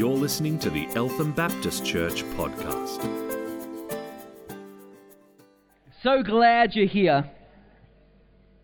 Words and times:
You're 0.00 0.16
listening 0.16 0.58
to 0.60 0.70
the 0.70 0.88
Eltham 0.94 1.32
Baptist 1.32 1.84
Church 1.84 2.24
podcast. 2.38 3.02
So 6.02 6.22
glad 6.22 6.74
you're 6.74 6.86
here. 6.86 7.30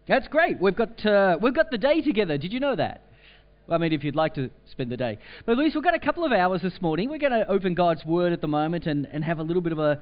That's 0.08 0.26
great. 0.28 0.58
We've 0.58 0.74
got 0.74 1.04
uh, 1.04 1.36
we've 1.38 1.52
got 1.52 1.70
the 1.70 1.76
day 1.76 2.00
together. 2.00 2.38
Did 2.38 2.54
you 2.54 2.60
know 2.60 2.74
that? 2.76 3.10
I 3.68 3.76
mean, 3.76 3.92
if 3.92 4.02
you'd 4.02 4.16
like 4.16 4.34
to 4.36 4.48
spend 4.70 4.90
the 4.90 4.96
day. 4.96 5.18
But 5.44 5.58
least 5.58 5.74
we've 5.74 5.84
got 5.84 5.94
a 5.94 5.98
couple 5.98 6.24
of 6.24 6.32
hours 6.32 6.62
this 6.62 6.80
morning. 6.80 7.10
We're 7.10 7.18
going 7.18 7.32
to 7.32 7.46
open 7.50 7.74
God's 7.74 8.02
Word 8.06 8.32
at 8.32 8.40
the 8.40 8.48
moment 8.48 8.86
and, 8.86 9.06
and 9.12 9.22
have 9.22 9.38
a 9.38 9.42
little 9.42 9.60
bit 9.60 9.72
of 9.72 9.78
a, 9.78 10.00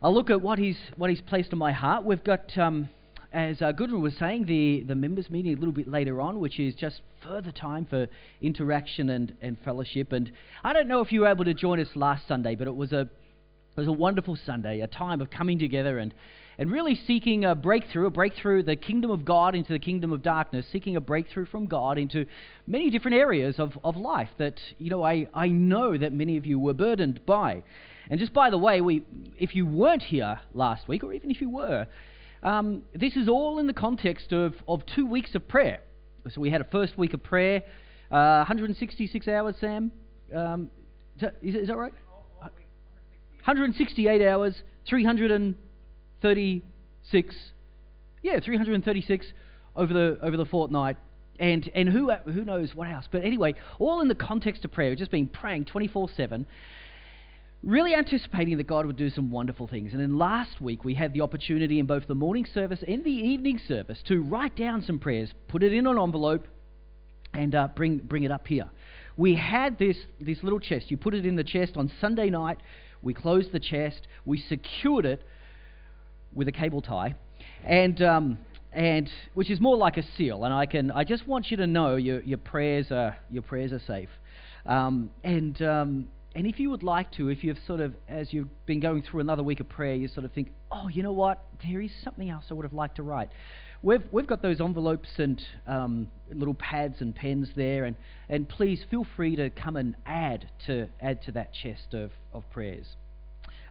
a 0.00 0.10
look 0.10 0.30
at 0.30 0.40
what 0.40 0.58
He's 0.58 0.78
what 0.96 1.10
He's 1.10 1.20
placed 1.20 1.52
in 1.52 1.58
my 1.58 1.72
heart. 1.72 2.02
We've 2.06 2.24
got, 2.24 2.56
um, 2.56 2.88
as 3.32 3.60
uh, 3.62 3.72
was 3.78 4.14
saying, 4.18 4.46
the 4.46 4.84
the 4.86 4.94
members 4.94 5.30
meeting 5.30 5.52
a 5.52 5.56
little 5.56 5.72
bit 5.72 5.88
later 5.88 6.20
on, 6.20 6.40
which 6.40 6.58
is 6.58 6.74
just 6.74 7.00
further 7.22 7.52
time 7.52 7.86
for 7.86 8.06
interaction 8.40 9.10
and, 9.10 9.34
and 9.40 9.56
fellowship. 9.64 10.12
And 10.12 10.30
I 10.64 10.72
don't 10.72 10.88
know 10.88 11.00
if 11.00 11.12
you 11.12 11.22
were 11.22 11.28
able 11.28 11.44
to 11.44 11.54
join 11.54 11.80
us 11.80 11.88
last 11.94 12.26
Sunday, 12.28 12.54
but 12.54 12.66
it 12.66 12.76
was 12.76 12.92
a 12.92 13.00
it 13.02 13.80
was 13.80 13.88
a 13.88 13.92
wonderful 13.92 14.36
Sunday, 14.36 14.80
a 14.80 14.86
time 14.86 15.20
of 15.20 15.30
coming 15.30 15.58
together 15.58 15.98
and 15.98 16.14
and 16.58 16.70
really 16.70 16.94
seeking 16.94 17.44
a 17.44 17.54
breakthrough, 17.54 18.06
a 18.06 18.10
breakthrough, 18.10 18.62
the 18.62 18.76
kingdom 18.76 19.10
of 19.10 19.24
God 19.24 19.54
into 19.54 19.72
the 19.72 19.78
kingdom 19.78 20.12
of 20.12 20.22
darkness, 20.22 20.66
seeking 20.72 20.96
a 20.96 21.00
breakthrough 21.00 21.46
from 21.46 21.66
God 21.66 21.98
into 21.98 22.24
many 22.66 22.88
different 22.90 23.16
areas 23.16 23.58
of, 23.58 23.78
of 23.84 23.96
life 23.96 24.30
that, 24.38 24.58
you 24.78 24.88
know, 24.88 25.02
I, 25.02 25.28
I 25.34 25.48
know 25.48 25.96
that 25.98 26.12
many 26.12 26.38
of 26.38 26.46
you 26.46 26.58
were 26.58 26.72
burdened 26.72 27.26
by. 27.26 27.62
And 28.08 28.18
just 28.18 28.32
by 28.32 28.50
the 28.50 28.58
way, 28.58 28.80
we, 28.80 29.04
if 29.38 29.54
you 29.54 29.66
weren't 29.66 30.02
here 30.02 30.40
last 30.54 30.88
week, 30.88 31.04
or 31.04 31.12
even 31.12 31.30
if 31.30 31.40
you 31.40 31.50
were, 31.50 31.86
um, 32.42 32.82
this 32.94 33.16
is 33.16 33.28
all 33.28 33.58
in 33.58 33.66
the 33.66 33.72
context 33.72 34.32
of, 34.32 34.54
of 34.68 34.82
two 34.94 35.06
weeks 35.06 35.34
of 35.34 35.48
prayer. 35.48 35.80
So 36.28 36.40
we 36.40 36.50
had 36.50 36.60
a 36.60 36.64
first 36.64 36.98
week 36.98 37.14
of 37.14 37.22
prayer, 37.22 37.62
uh, 38.10 38.44
166 38.44 39.28
hours, 39.28 39.54
Sam. 39.60 39.92
Um, 40.34 40.70
is, 41.16 41.22
that, 41.22 41.36
is, 41.40 41.54
is 41.54 41.68
that 41.68 41.76
right? 41.76 41.92
168 43.46 44.26
hours, 44.26 44.60
336, 44.88 47.36
yeah, 48.22 48.40
336 48.40 49.26
over 49.76 49.94
the 49.94 50.18
over 50.20 50.36
the 50.36 50.44
fortnight, 50.44 50.96
and 51.38 51.70
and 51.72 51.88
who 51.88 52.10
who 52.24 52.44
knows 52.44 52.74
what 52.74 52.88
else? 52.88 53.04
But 53.08 53.24
anyway, 53.24 53.54
all 53.78 54.00
in 54.00 54.08
the 54.08 54.16
context 54.16 54.64
of 54.64 54.72
prayer, 54.72 54.96
just 54.96 55.12
been 55.12 55.28
praying 55.28 55.66
24/7, 55.66 56.44
really 57.66 57.94
anticipating 57.94 58.56
that 58.58 58.66
God 58.68 58.86
would 58.86 58.96
do 58.96 59.10
some 59.10 59.30
wonderful 59.30 59.66
things. 59.66 59.92
And 59.92 60.00
then 60.00 60.16
last 60.16 60.60
week 60.60 60.84
we 60.84 60.94
had 60.94 61.12
the 61.12 61.20
opportunity 61.20 61.80
in 61.80 61.86
both 61.86 62.06
the 62.06 62.14
morning 62.14 62.46
service 62.54 62.78
and 62.86 63.04
the 63.04 63.10
evening 63.10 63.60
service 63.66 63.98
to 64.06 64.22
write 64.22 64.56
down 64.56 64.82
some 64.82 65.00
prayers, 65.00 65.30
put 65.48 65.64
it 65.64 65.72
in 65.72 65.86
an 65.86 65.98
envelope, 65.98 66.46
and 67.34 67.54
uh, 67.54 67.68
bring 67.74 67.98
bring 67.98 68.22
it 68.22 68.30
up 68.30 68.46
here. 68.46 68.70
We 69.16 69.34
had 69.34 69.78
this 69.78 69.96
this 70.20 70.42
little 70.42 70.60
chest. 70.60 70.90
You 70.90 70.96
put 70.96 71.12
it 71.12 71.26
in 71.26 71.34
the 71.34 71.44
chest 71.44 71.76
on 71.76 71.90
Sunday 72.00 72.30
night. 72.30 72.58
We 73.02 73.12
closed 73.14 73.50
the 73.50 73.60
chest. 73.60 74.06
We 74.24 74.38
secured 74.48 75.04
it 75.04 75.22
with 76.32 76.46
a 76.46 76.52
cable 76.52 76.82
tie, 76.82 77.16
and 77.64 78.00
um, 78.00 78.38
and 78.72 79.10
which 79.34 79.50
is 79.50 79.60
more 79.60 79.76
like 79.76 79.96
a 79.96 80.04
seal. 80.16 80.44
And 80.44 80.54
I 80.54 80.66
can 80.66 80.92
I 80.92 81.02
just 81.02 81.26
want 81.26 81.50
you 81.50 81.56
to 81.56 81.66
know 81.66 81.96
your 81.96 82.20
your 82.22 82.38
prayers 82.38 82.92
are 82.92 83.16
your 83.28 83.42
prayers 83.42 83.72
are 83.72 83.82
safe. 83.86 84.10
Um, 84.66 85.10
and 85.24 85.60
um, 85.62 86.08
and 86.36 86.46
if 86.46 86.60
you 86.60 86.68
would 86.68 86.82
like 86.82 87.10
to, 87.12 87.30
if 87.30 87.42
you've 87.42 87.56
sort 87.66 87.80
of 87.80 87.94
as 88.10 88.30
you've 88.30 88.50
been 88.66 88.78
going 88.78 89.02
through 89.02 89.20
another 89.20 89.42
week 89.42 89.58
of 89.60 89.70
prayer, 89.70 89.94
you 89.94 90.06
sort 90.06 90.26
of 90.26 90.32
think, 90.32 90.52
oh, 90.70 90.86
you 90.86 91.02
know 91.02 91.12
what, 91.12 91.42
there 91.66 91.80
is 91.80 91.90
something 92.04 92.28
else 92.28 92.44
I 92.50 92.54
would 92.54 92.64
have 92.64 92.74
liked 92.74 92.96
to 92.96 93.02
write. 93.02 93.30
We've, 93.82 94.02
we've 94.12 94.26
got 94.26 94.42
those 94.42 94.60
envelopes 94.60 95.08
and 95.16 95.40
um, 95.66 96.08
little 96.30 96.52
pads 96.52 96.96
and 97.00 97.14
pens 97.14 97.48
there, 97.56 97.86
and, 97.86 97.96
and 98.28 98.46
please 98.46 98.84
feel 98.90 99.06
free 99.16 99.34
to 99.36 99.48
come 99.48 99.76
and 99.76 99.96
add 100.04 100.46
to 100.66 100.88
add 101.00 101.22
to 101.22 101.32
that 101.32 101.54
chest 101.54 101.94
of, 101.94 102.10
of 102.34 102.42
prayers. 102.50 102.86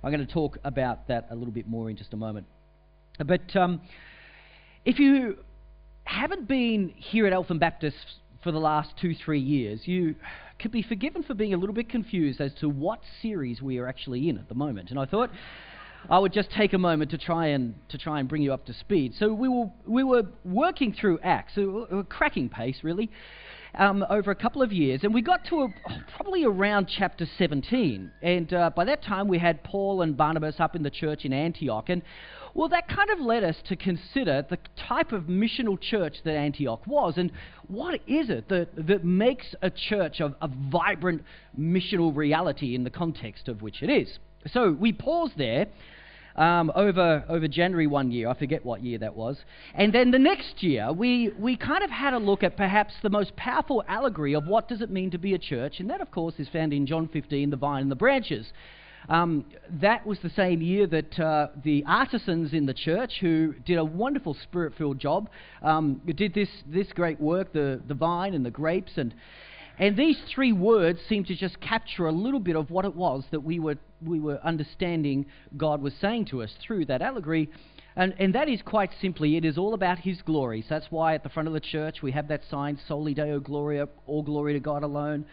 I'm 0.04 0.12
going 0.12 0.26
to 0.26 0.34
talk 0.34 0.58
about 0.64 1.08
that 1.08 1.28
a 1.30 1.36
little 1.36 1.54
bit 1.54 1.68
more 1.68 1.92
in 1.92 1.98
just 1.98 2.14
a 2.14 2.18
moment. 2.18 2.48
But 3.24 3.56
um, 3.56 3.82
if 4.86 4.98
you 4.98 5.38
haven't 6.06 6.48
been 6.48 6.94
here 6.98 7.28
at 7.28 7.34
Eltham 7.34 7.60
Baptist 7.60 7.98
for 8.44 8.52
the 8.52 8.60
last 8.60 8.90
two, 9.00 9.14
three 9.14 9.40
years, 9.40 9.82
you 9.86 10.16
could 10.60 10.72
be 10.72 10.82
forgiven 10.82 11.24
for 11.24 11.34
being 11.34 11.54
a 11.54 11.58
little 11.58 11.76
bit 11.76 11.90
confused 11.90 12.40
as 12.42 12.54
to 12.56 12.70
what 12.70 13.00
series 13.22 13.62
we 13.62 13.78
are 13.78 13.88
actually 13.88 14.30
in 14.30 14.38
at 14.38 14.50
the 14.50 14.56
moment. 14.56 14.90
And 14.90 15.00
I 15.00 15.06
thought 15.06 15.30
I 16.10 16.20
would 16.20 16.34
just 16.34 16.52
take 16.52 16.74
a 16.74 16.78
moment 16.78 17.12
to 17.12 17.18
try 17.18 17.48
and 17.48 17.76
to 17.90 17.98
try 17.98 18.20
and 18.20 18.30
bring 18.30 18.42
you 18.42 18.54
up 18.54 18.66
to 18.66 18.74
speed. 18.74 19.14
So 19.18 19.34
we 19.34 19.50
were 19.50 19.72
we 19.86 20.04
were 20.04 20.24
working 20.44 20.94
through 20.94 21.20
Acts, 21.24 21.58
a 21.58 22.04
cracking 22.08 22.50
pace 22.50 22.78
really, 22.84 23.10
um, 23.78 24.06
over 24.10 24.32
a 24.32 24.36
couple 24.36 24.62
of 24.62 24.72
years, 24.72 25.02
and 25.04 25.14
we 25.14 25.22
got 25.22 25.46
to 25.46 25.64
a, 25.64 25.68
probably 26.16 26.44
around 26.44 26.88
chapter 26.88 27.28
17. 27.38 28.12
And 28.22 28.54
uh, 28.54 28.70
by 28.76 28.86
that 28.86 29.04
time, 29.04 29.28
we 29.28 29.40
had 29.40 29.64
Paul 29.64 30.02
and 30.02 30.16
Barnabas 30.16 30.56
up 30.60 30.76
in 30.76 30.84
the 30.84 30.90
church 30.90 31.26
in 31.26 31.34
Antioch, 31.34 31.90
and 31.90 32.02
well, 32.56 32.70
that 32.70 32.88
kind 32.88 33.10
of 33.10 33.20
led 33.20 33.44
us 33.44 33.58
to 33.68 33.76
consider 33.76 34.46
the 34.50 34.58
type 34.88 35.12
of 35.12 35.24
missional 35.24 35.80
church 35.80 36.16
that 36.24 36.36
Antioch 36.36 36.88
was, 36.88 37.16
and 37.18 37.32
what 37.68 37.96
is 38.08 38.30
it 38.30 38.48
that, 38.48 38.70
that 38.88 39.04
makes 39.04 39.54
a 39.62 39.70
church 39.70 40.22
of 40.22 40.36
a 40.42 40.48
vibrant 40.48 41.22
missional 41.60 42.16
reality 42.16 42.74
in 42.74 42.86
the 42.86 42.90
context 42.90 43.50
of 43.50 43.62
which 43.62 43.84
it 43.84 43.90
is. 43.90 44.20
So 44.48 44.72
we 44.72 44.94
paused 44.94 45.38
there 45.38 45.68
um, 46.38 46.72
over 46.76 47.26
over 47.28 47.48
January 47.50 47.88
one 47.88 48.10
year. 48.12 48.30
I 48.30 48.34
forget 48.34 48.64
what 48.64 48.82
year 48.82 49.00
that 49.00 49.18
was. 49.18 49.38
And 49.74 49.94
then 49.94 50.12
the 50.12 50.20
next 50.20 50.64
year, 50.64 50.94
we 50.94 51.34
we 51.38 51.58
kind 51.58 51.84
of 51.84 51.90
had 51.90 52.14
a 52.14 52.20
look 52.20 52.42
at 52.42 52.56
perhaps 52.56 52.94
the 53.04 53.10
most 53.10 53.36
powerful 53.36 53.84
allegory 53.88 54.34
of 54.34 54.48
what 54.48 54.70
does 54.70 54.80
it 54.80 54.90
mean 54.90 55.12
to 55.12 55.18
be 55.18 55.34
a 55.34 55.40
church, 55.40 55.82
and 55.82 55.90
that 55.90 56.00
of 56.00 56.10
course 56.10 56.36
is 56.38 56.48
found 56.48 56.72
in 56.72 56.86
John 56.86 57.10
15, 57.10 57.50
the 57.50 57.58
vine 57.58 57.82
and 57.82 57.92
the 57.92 57.96
branches. 57.96 58.54
Um, 59.08 59.46
that 59.82 60.06
was 60.06 60.20
the 60.20 60.30
same 60.32 60.62
year 60.62 60.88
that 60.88 61.20
uh, 61.20 61.48
the 61.64 61.84
artisans 61.88 62.54
in 62.54 62.66
the 62.66 62.74
church, 62.74 63.18
who 63.22 63.54
did 63.66 63.78
a 63.78 63.86
wonderful 63.86 64.34
spirit-filled 64.34 65.00
job, 65.00 65.30
um, 65.62 66.02
did 66.06 66.34
this 66.34 66.50
this 66.68 66.88
great 66.94 67.20
work, 67.20 67.54
the 67.54 67.82
the 67.88 67.94
vine 67.94 68.34
and 68.34 68.46
the 68.46 68.52
grapes, 68.52 68.94
and 68.98 69.14
and 69.78 69.96
these 69.96 70.20
three 70.34 70.54
words 70.54 71.00
seem 71.08 71.24
to 71.26 71.36
just 71.36 71.60
capture 71.60 72.08
a 72.08 72.12
little 72.12 72.40
bit 72.40 72.56
of 72.56 72.72
what 72.72 72.86
it 72.86 72.96
was 72.96 73.24
that 73.32 73.42
we 73.42 73.60
were 73.60 73.78
we 74.04 74.20
were 74.20 74.40
understanding 74.44 75.26
God 75.56 75.82
was 75.82 75.94
saying 76.02 76.26
to 76.26 76.42
us 76.42 76.54
through 76.66 76.86
that 76.86 77.02
allegory. 77.02 77.50
And, 77.98 78.14
and 78.20 78.36
that 78.36 78.50
is 78.50 78.62
quite 78.62 78.92
simply, 79.00 79.38
it 79.38 79.46
is 79.46 79.58
all 79.58 79.74
about 79.74 80.00
His 80.00 80.22
glory. 80.22 80.62
So 80.64 80.68
that's 80.72 80.88
why 80.90 81.16
at 81.16 81.24
the 81.24 81.30
front 81.30 81.48
of 81.48 81.54
the 81.54 81.62
church 81.62 82.02
we 82.02 82.12
have 82.12 82.28
that 82.28 82.42
sign, 82.50 82.78
Soli 82.88 83.14
Deo 83.14 83.40
Gloria, 83.40 83.88
all 84.06 84.22
glory 84.22 84.52
to 84.52 84.60
God 84.60 84.84
alone. 84.84 85.26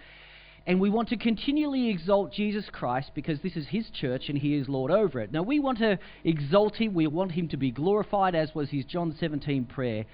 And 0.66 0.80
we 0.80 0.90
want 0.90 1.08
to 1.08 1.16
continually 1.16 1.88
exalt 1.88 2.32
Jesus 2.32 2.64
Christ 2.70 3.10
because 3.14 3.40
this 3.40 3.56
is 3.56 3.66
His 3.68 3.90
church 3.90 4.28
and 4.28 4.38
He 4.38 4.54
is 4.54 4.68
Lord 4.68 4.90
over 4.90 5.20
it. 5.20 5.32
Now, 5.32 5.42
we 5.42 5.58
want 5.58 5.78
to 5.78 5.98
exalt 6.24 6.76
Him, 6.76 6.94
we 6.94 7.06
want 7.06 7.32
Him 7.32 7.48
to 7.48 7.56
be 7.56 7.70
glorified, 7.70 8.34
as 8.34 8.54
was 8.54 8.70
His 8.70 8.84
John 8.84 9.14
17 9.18 9.64
prayer. 9.64 10.04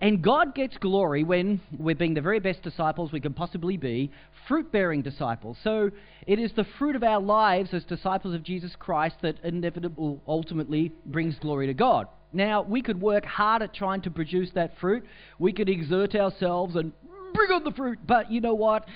And 0.00 0.20
God 0.20 0.56
gets 0.56 0.76
glory 0.78 1.22
when 1.22 1.60
we're 1.78 1.94
being 1.94 2.14
the 2.14 2.20
very 2.20 2.40
best 2.40 2.62
disciples 2.62 3.12
we 3.12 3.20
can 3.20 3.34
possibly 3.34 3.76
be, 3.76 4.10
fruit 4.48 4.72
bearing 4.72 5.02
disciples. 5.02 5.56
So 5.62 5.90
it 6.26 6.40
is 6.40 6.52
the 6.56 6.66
fruit 6.76 6.96
of 6.96 7.04
our 7.04 7.20
lives 7.20 7.72
as 7.72 7.84
disciples 7.84 8.34
of 8.34 8.42
Jesus 8.42 8.74
Christ 8.76 9.14
that 9.22 9.36
inevitably 9.44 10.18
ultimately 10.26 10.90
brings 11.06 11.38
glory 11.38 11.68
to 11.68 11.74
God. 11.74 12.08
Now, 12.32 12.62
we 12.62 12.82
could 12.82 13.00
work 13.00 13.24
hard 13.24 13.62
at 13.62 13.74
trying 13.74 14.02
to 14.02 14.10
produce 14.10 14.50
that 14.54 14.72
fruit. 14.80 15.04
We 15.38 15.52
could 15.52 15.68
exert 15.68 16.16
ourselves 16.16 16.74
and 16.74 16.92
bring 17.32 17.52
on 17.52 17.62
the 17.62 17.70
fruit. 17.70 18.00
But 18.04 18.30
you 18.32 18.40
know 18.40 18.54
what? 18.54 18.86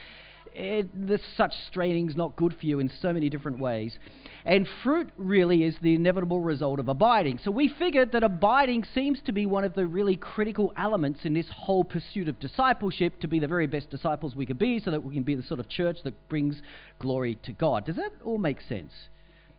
It, 0.58 1.06
this, 1.06 1.20
such 1.36 1.52
straining 1.66 2.08
is 2.08 2.16
not 2.16 2.34
good 2.34 2.56
for 2.58 2.64
you 2.64 2.78
in 2.78 2.90
so 3.02 3.12
many 3.12 3.28
different 3.28 3.58
ways. 3.58 3.98
And 4.46 4.66
fruit 4.82 5.10
really 5.18 5.64
is 5.64 5.76
the 5.82 5.94
inevitable 5.94 6.40
result 6.40 6.80
of 6.80 6.88
abiding. 6.88 7.40
So 7.44 7.50
we 7.50 7.68
figured 7.68 8.12
that 8.12 8.22
abiding 8.22 8.86
seems 8.94 9.20
to 9.26 9.32
be 9.32 9.44
one 9.44 9.64
of 9.64 9.74
the 9.74 9.86
really 9.86 10.16
critical 10.16 10.72
elements 10.78 11.20
in 11.24 11.34
this 11.34 11.48
whole 11.54 11.84
pursuit 11.84 12.26
of 12.26 12.40
discipleship 12.40 13.20
to 13.20 13.28
be 13.28 13.38
the 13.38 13.46
very 13.46 13.66
best 13.66 13.90
disciples 13.90 14.34
we 14.34 14.46
could 14.46 14.58
be 14.58 14.80
so 14.80 14.90
that 14.92 15.04
we 15.04 15.12
can 15.12 15.24
be 15.24 15.34
the 15.34 15.42
sort 15.42 15.60
of 15.60 15.68
church 15.68 15.98
that 16.04 16.28
brings 16.30 16.62
glory 17.00 17.38
to 17.42 17.52
God. 17.52 17.84
Does 17.84 17.96
that 17.96 18.12
all 18.24 18.38
make 18.38 18.62
sense? 18.62 18.92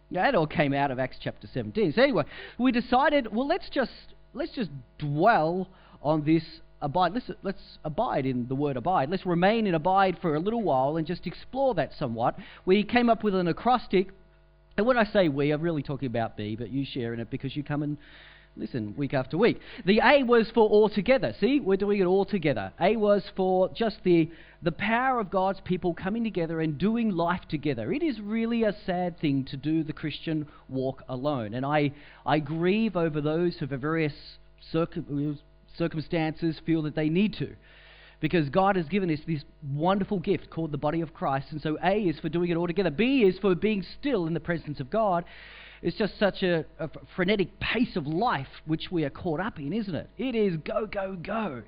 That 0.10 0.34
all 0.34 0.48
came 0.48 0.74
out 0.74 0.90
of 0.90 0.98
Acts 0.98 1.18
chapter 1.22 1.48
17. 1.54 1.94
So 1.94 2.02
anyway, 2.02 2.24
we 2.58 2.72
decided, 2.72 3.32
well, 3.32 3.48
let's 3.48 3.70
just 3.70 3.92
let's 4.34 4.54
just 4.54 4.72
dwell 4.98 5.68
on 6.02 6.24
this 6.24 6.44
abide. 6.82 7.14
Let's, 7.14 7.32
let's 7.44 7.78
abide 7.84 8.26
in 8.26 8.48
the 8.48 8.56
word 8.56 8.78
abide. 8.78 9.10
Let's 9.10 9.26
remain 9.26 9.68
in 9.68 9.76
abide 9.76 10.18
for 10.22 10.36
a 10.36 10.40
little 10.40 10.62
while 10.62 10.98
and 10.98 11.08
just 11.08 11.28
explore 11.28 11.74
that 11.76 11.92
somewhat. 11.98 12.36
We 12.66 12.84
came 12.84 13.10
up 13.10 13.24
with 13.24 13.36
an 13.36 13.48
acrostic. 13.48 14.10
And 14.78 14.86
when 14.86 14.98
I 14.98 15.06
say 15.06 15.28
we, 15.28 15.52
I'm 15.52 15.62
really 15.62 15.84
talking 15.84 16.08
about 16.08 16.38
me, 16.38 16.56
but 16.56 16.70
you 16.70 16.86
share 16.86 17.14
in 17.14 17.20
it 17.20 17.30
because 17.30 17.56
you 17.56 17.64
come 17.64 17.84
and 17.84 17.98
listen 18.56 18.96
week 18.98 19.14
after 19.14 19.38
week. 19.38 19.60
The 19.86 20.02
A 20.04 20.24
was 20.24 20.50
for 20.54 20.68
all 20.68 20.90
together. 20.90 21.34
See, 21.40 21.60
we're 21.60 21.78
doing 21.78 22.02
it 22.02 22.06
all 22.06 22.26
together. 22.26 22.74
A 22.80 22.96
was 22.96 23.24
for 23.36 23.70
just 23.70 23.98
the, 24.04 24.30
the 24.62 24.72
power 24.72 25.20
of 25.20 25.30
God's 25.30 25.62
people 25.64 25.94
coming 25.94 26.24
together 26.24 26.60
and 26.62 26.78
doing 26.78 27.12
life 27.12 27.42
together. 27.50 27.92
It 27.92 28.04
is 28.04 28.20
really 28.20 28.64
a 28.64 28.76
sad 28.86 29.20
thing 29.20 29.46
to 29.46 29.58
do 29.58 29.84
the 29.84 29.94
Christian 29.94 30.48
walk 30.70 31.04
alone. 31.08 31.54
And 31.54 31.66
I, 31.66 31.92
I 32.26 32.40
grieve 32.40 32.96
over 32.96 33.22
those 33.22 33.58
who, 33.58 33.68
for 33.68 33.78
various 33.78 34.14
circum- 34.72 35.40
circumstances, 35.78 36.60
feel 36.66 36.82
that 36.84 36.96
they 36.96 37.10
need 37.10 37.34
to. 37.36 37.56
because 38.20 38.50
God 38.50 38.76
has 38.76 38.88
given 38.88 39.12
us 39.12 39.20
this 39.28 39.44
wonderful 39.74 40.20
gift 40.20 40.50
called 40.50 40.72
the 40.72 40.78
body 40.78 41.02
of 41.02 41.14
Christ. 41.14 41.48
And 41.52 41.62
so 41.62 41.78
A 41.84 41.98
is 42.00 42.20
for 42.20 42.30
doing 42.30 42.50
it 42.50 42.56
all 42.56 42.68
together. 42.68 42.90
B 42.90 43.24
is 43.24 43.38
for 43.40 43.54
being 43.56 43.84
still 44.00 44.26
in 44.26 44.34
the 44.34 44.40
presence 44.40 44.80
of 44.80 44.90
God. 44.90 45.24
It's 45.82 45.98
just 45.98 46.18
such 46.18 46.42
a, 46.42 46.66
a 46.80 46.90
frenetic 47.16 47.60
pace 47.60 47.96
of 47.96 48.08
life 48.08 48.48
which 48.66 48.88
we 48.92 49.04
are 49.04 49.12
caught 49.12 49.40
up 49.40 49.60
in, 49.60 49.74
isn't 49.74 49.94
it? 49.94 50.10
It 50.18 50.34
is 50.34 50.58
go, 50.58 50.88
go, 50.88 51.16
go. 51.16 51.62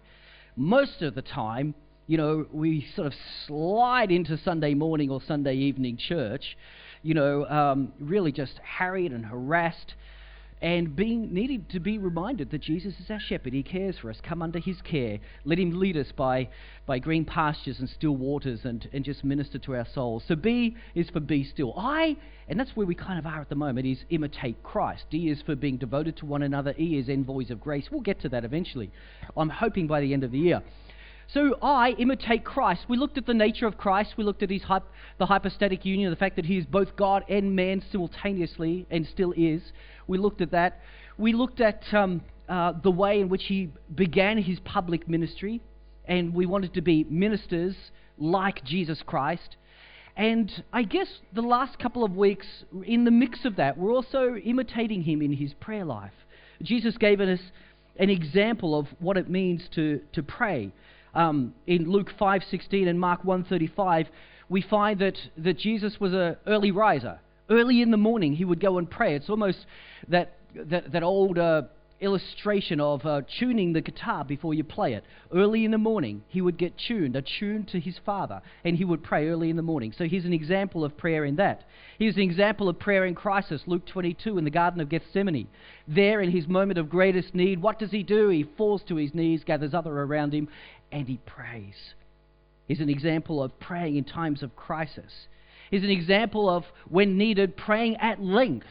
Most 0.56 1.04
of 1.04 1.14
the 1.14 1.22
time, 1.22 1.76
you 2.08 2.18
know, 2.18 2.48
we 2.52 2.88
sort 2.96 3.06
of 3.06 3.14
slide 3.46 4.10
into 4.10 4.36
Sunday 4.40 4.74
morning 4.74 5.12
or 5.12 5.22
Sunday 5.28 5.54
evening 5.54 5.98
church, 5.98 6.58
you 7.04 7.14
know, 7.14 7.46
um, 7.46 7.94
really 8.00 8.32
just 8.32 8.54
harried 8.64 9.12
and 9.12 9.24
harassed 9.24 9.94
and 10.62 10.96
being 10.96 11.34
needed 11.34 11.70
to 11.70 11.80
be 11.80 11.98
reminded 11.98 12.52
that 12.52 12.62
Jesus 12.62 12.94
is 13.00 13.10
our 13.10 13.20
shepherd. 13.20 13.54
He 13.54 13.64
cares 13.64 13.98
for 13.98 14.10
us. 14.10 14.20
Come 14.22 14.42
under 14.42 14.60
his 14.60 14.82
care. 14.82 15.20
Let 15.46 15.58
him 15.58 15.80
lead 15.80 15.96
us 15.96 16.12
by, 16.16 16.50
by 16.86 17.00
green 17.00 17.24
pastures 17.24 17.80
and 17.80 17.90
still 17.90 18.16
waters 18.16 18.62
and, 18.66 18.88
and 18.92 19.06
just 19.06 19.24
minister 19.24 19.58
to 19.60 19.76
our 19.76 19.88
souls. 19.94 20.24
So 20.28 20.36
B 20.36 20.76
is 20.96 21.10
for 21.10 21.22
be 21.22 21.46
still. 21.46 21.74
I, 21.78 22.18
and 22.50 22.60
that's 22.60 22.76
where 22.76 22.86
we 22.86 22.96
kind 22.96 23.18
of 23.18 23.26
are 23.26 23.40
at 23.40 23.50
the 23.50 23.56
moment, 23.56 23.88
is 23.88 24.04
imitate 24.10 24.62
Christ. 24.62 25.06
D 25.10 25.30
is 25.30 25.42
for 25.42 25.56
being 25.56 25.78
devoted 25.78 26.18
to 26.18 26.26
one 26.26 26.44
another. 26.44 26.74
E 26.78 26.98
is 26.98 27.08
envoys 27.08 27.52
of 27.52 27.62
grace. 27.62 27.88
We'll 27.90 28.02
get 28.02 28.20
to 28.22 28.30
that 28.30 28.44
eventually. 28.44 28.92
I'm 29.38 29.50
hoping 29.50 29.88
by 29.88 30.02
the 30.02 30.14
end 30.14 30.26
of 30.26 30.32
the 30.32 30.40
year. 30.40 30.62
So 31.34 31.60
I 31.62 31.92
imitate 31.92 32.44
Christ. 32.44 32.86
We 32.88 32.98
looked 32.98 33.18
at 33.20 33.28
the 33.28 33.36
nature 33.36 33.68
of 33.68 33.78
Christ. 33.78 34.16
We 34.18 34.24
looked 34.24 34.42
at 34.42 34.50
his 34.50 34.64
the 35.20 35.26
hypostatic 35.28 35.86
union, 35.86 36.10
the 36.10 36.16
fact 36.16 36.36
that 36.38 36.46
he 36.46 36.58
is 36.58 36.66
both 36.66 36.96
God 36.96 37.24
and 37.30 37.56
man 37.56 37.84
simultaneously 37.92 38.88
and 38.90 39.06
still 39.06 39.34
is. 39.38 39.62
We 40.08 40.18
looked 40.18 40.42
at 40.42 40.52
that. 40.52 40.80
We 41.20 41.34
looked 41.34 41.62
at 41.62 41.84
um, 41.94 42.22
uh, 42.48 42.74
the 42.82 42.90
way 42.90 43.20
in 43.20 43.30
which 43.30 43.44
he 43.44 43.70
began 43.94 44.40
his 44.40 44.60
public 44.62 45.08
ministry, 45.08 45.62
and 46.06 46.34
we 46.34 46.48
wanted 46.48 46.74
to 46.74 46.82
be 46.82 47.04
ministers 47.04 47.76
like 48.18 48.64
Jesus 48.64 49.04
Christ. 49.06 49.58
And 50.18 50.64
I 50.74 50.82
guess 50.82 51.08
the 51.34 51.44
last 51.44 51.78
couple 51.78 52.04
of 52.04 52.16
weeks, 52.16 52.48
in 52.84 53.04
the 53.04 53.12
mix 53.12 53.46
of 53.46 53.58
that, 53.58 53.78
we're 53.78 53.94
also 53.94 54.36
imitating 54.36 55.04
him 55.04 55.22
in 55.22 55.34
his 55.34 55.54
prayer 55.54 55.86
life. 55.86 56.12
Jesus 56.64 56.98
gave 56.98 57.22
us 57.22 57.40
an 57.98 58.10
example 58.10 58.78
of 58.78 58.88
what 59.00 59.16
it 59.16 59.30
means 59.30 59.70
to, 59.76 60.02
to 60.14 60.24
pray. 60.24 60.72
Um, 61.20 61.54
in 61.68 61.92
Luke 61.92 62.14
5:16 62.18 62.88
and 62.88 62.98
Mark 62.98 63.24
1:35, 63.24 64.08
we 64.48 64.62
find 64.62 65.00
that, 65.00 65.18
that 65.38 65.58
Jesus 65.58 66.00
was 66.00 66.14
an 66.14 66.38
early 66.48 66.72
riser. 66.72 67.20
Early 67.50 67.82
in 67.82 67.92
the 67.92 67.98
morning, 67.98 68.34
he 68.34 68.46
would 68.46 68.62
go 68.62 68.78
and 68.78 68.90
pray. 68.90 69.16
It's 69.16 69.30
almost 69.30 69.66
that, 70.08 70.38
that, 70.56 70.94
that 70.94 71.04
old 71.04 71.38
uh, 71.38 71.64
illustration 72.02 72.80
of 72.80 73.06
uh, 73.06 73.22
tuning 73.40 73.74
the 73.74 73.82
guitar 73.82 74.24
before 74.24 74.54
you 74.54 74.64
play 74.64 74.94
it. 74.94 75.04
Early 75.34 75.66
in 75.66 75.72
the 75.72 75.78
morning, 75.78 76.24
he 76.30 76.42
would 76.42 76.58
get 76.58 76.78
tuned, 76.78 77.16
attuned 77.16 77.68
to 77.70 77.80
his 77.80 77.98
Father, 78.06 78.42
and 78.64 78.78
he 78.78 78.86
would 78.86 79.04
pray 79.04 79.28
early 79.28 79.50
in 79.50 79.56
the 79.56 79.62
morning. 79.62 79.94
So 79.98 80.06
here's 80.06 80.26
an 80.26 80.34
example 80.34 80.86
of 80.86 80.98
prayer 80.98 81.26
in 81.26 81.36
that. 81.36 81.64
Here's 81.98 82.16
an 82.16 82.22
example 82.22 82.70
of 82.70 82.80
prayer 82.80 83.06
in 83.06 83.16
crisis, 83.16 83.62
Luke 83.66 83.86
22 83.86 84.38
in 84.38 84.46
the 84.46 84.50
Garden 84.50 84.80
of 84.80 84.90
Gethsemane. 84.90 85.50
There, 85.88 86.22
in 86.22 86.32
his 86.32 86.48
moment 86.48 86.80
of 86.80 86.90
greatest 86.90 87.36
need, 87.36 87.62
what 87.62 87.80
does 87.80 87.92
he 87.92 88.04
do? 88.04 88.30
He 88.30 88.44
falls 88.58 88.82
to 88.88 88.96
his 88.96 89.14
knees, 89.14 89.44
gathers 89.44 89.74
other 89.74 89.92
around 89.92 90.34
him, 90.34 90.48
and 90.92 91.08
he 91.08 91.18
prays. 91.26 91.76
Here's 92.68 92.80
an 92.80 92.90
example 92.90 93.42
of 93.42 93.60
praying 93.60 93.98
in 93.98 94.04
times 94.04 94.44
of 94.44 94.56
crisis 94.56 95.28
is 95.72 95.84
an 95.84 95.90
example 95.90 96.50
of, 96.50 96.66
when 96.88 97.18
needed, 97.18 97.56
praying 97.56 97.98
at 97.98 98.22
length. 98.22 98.66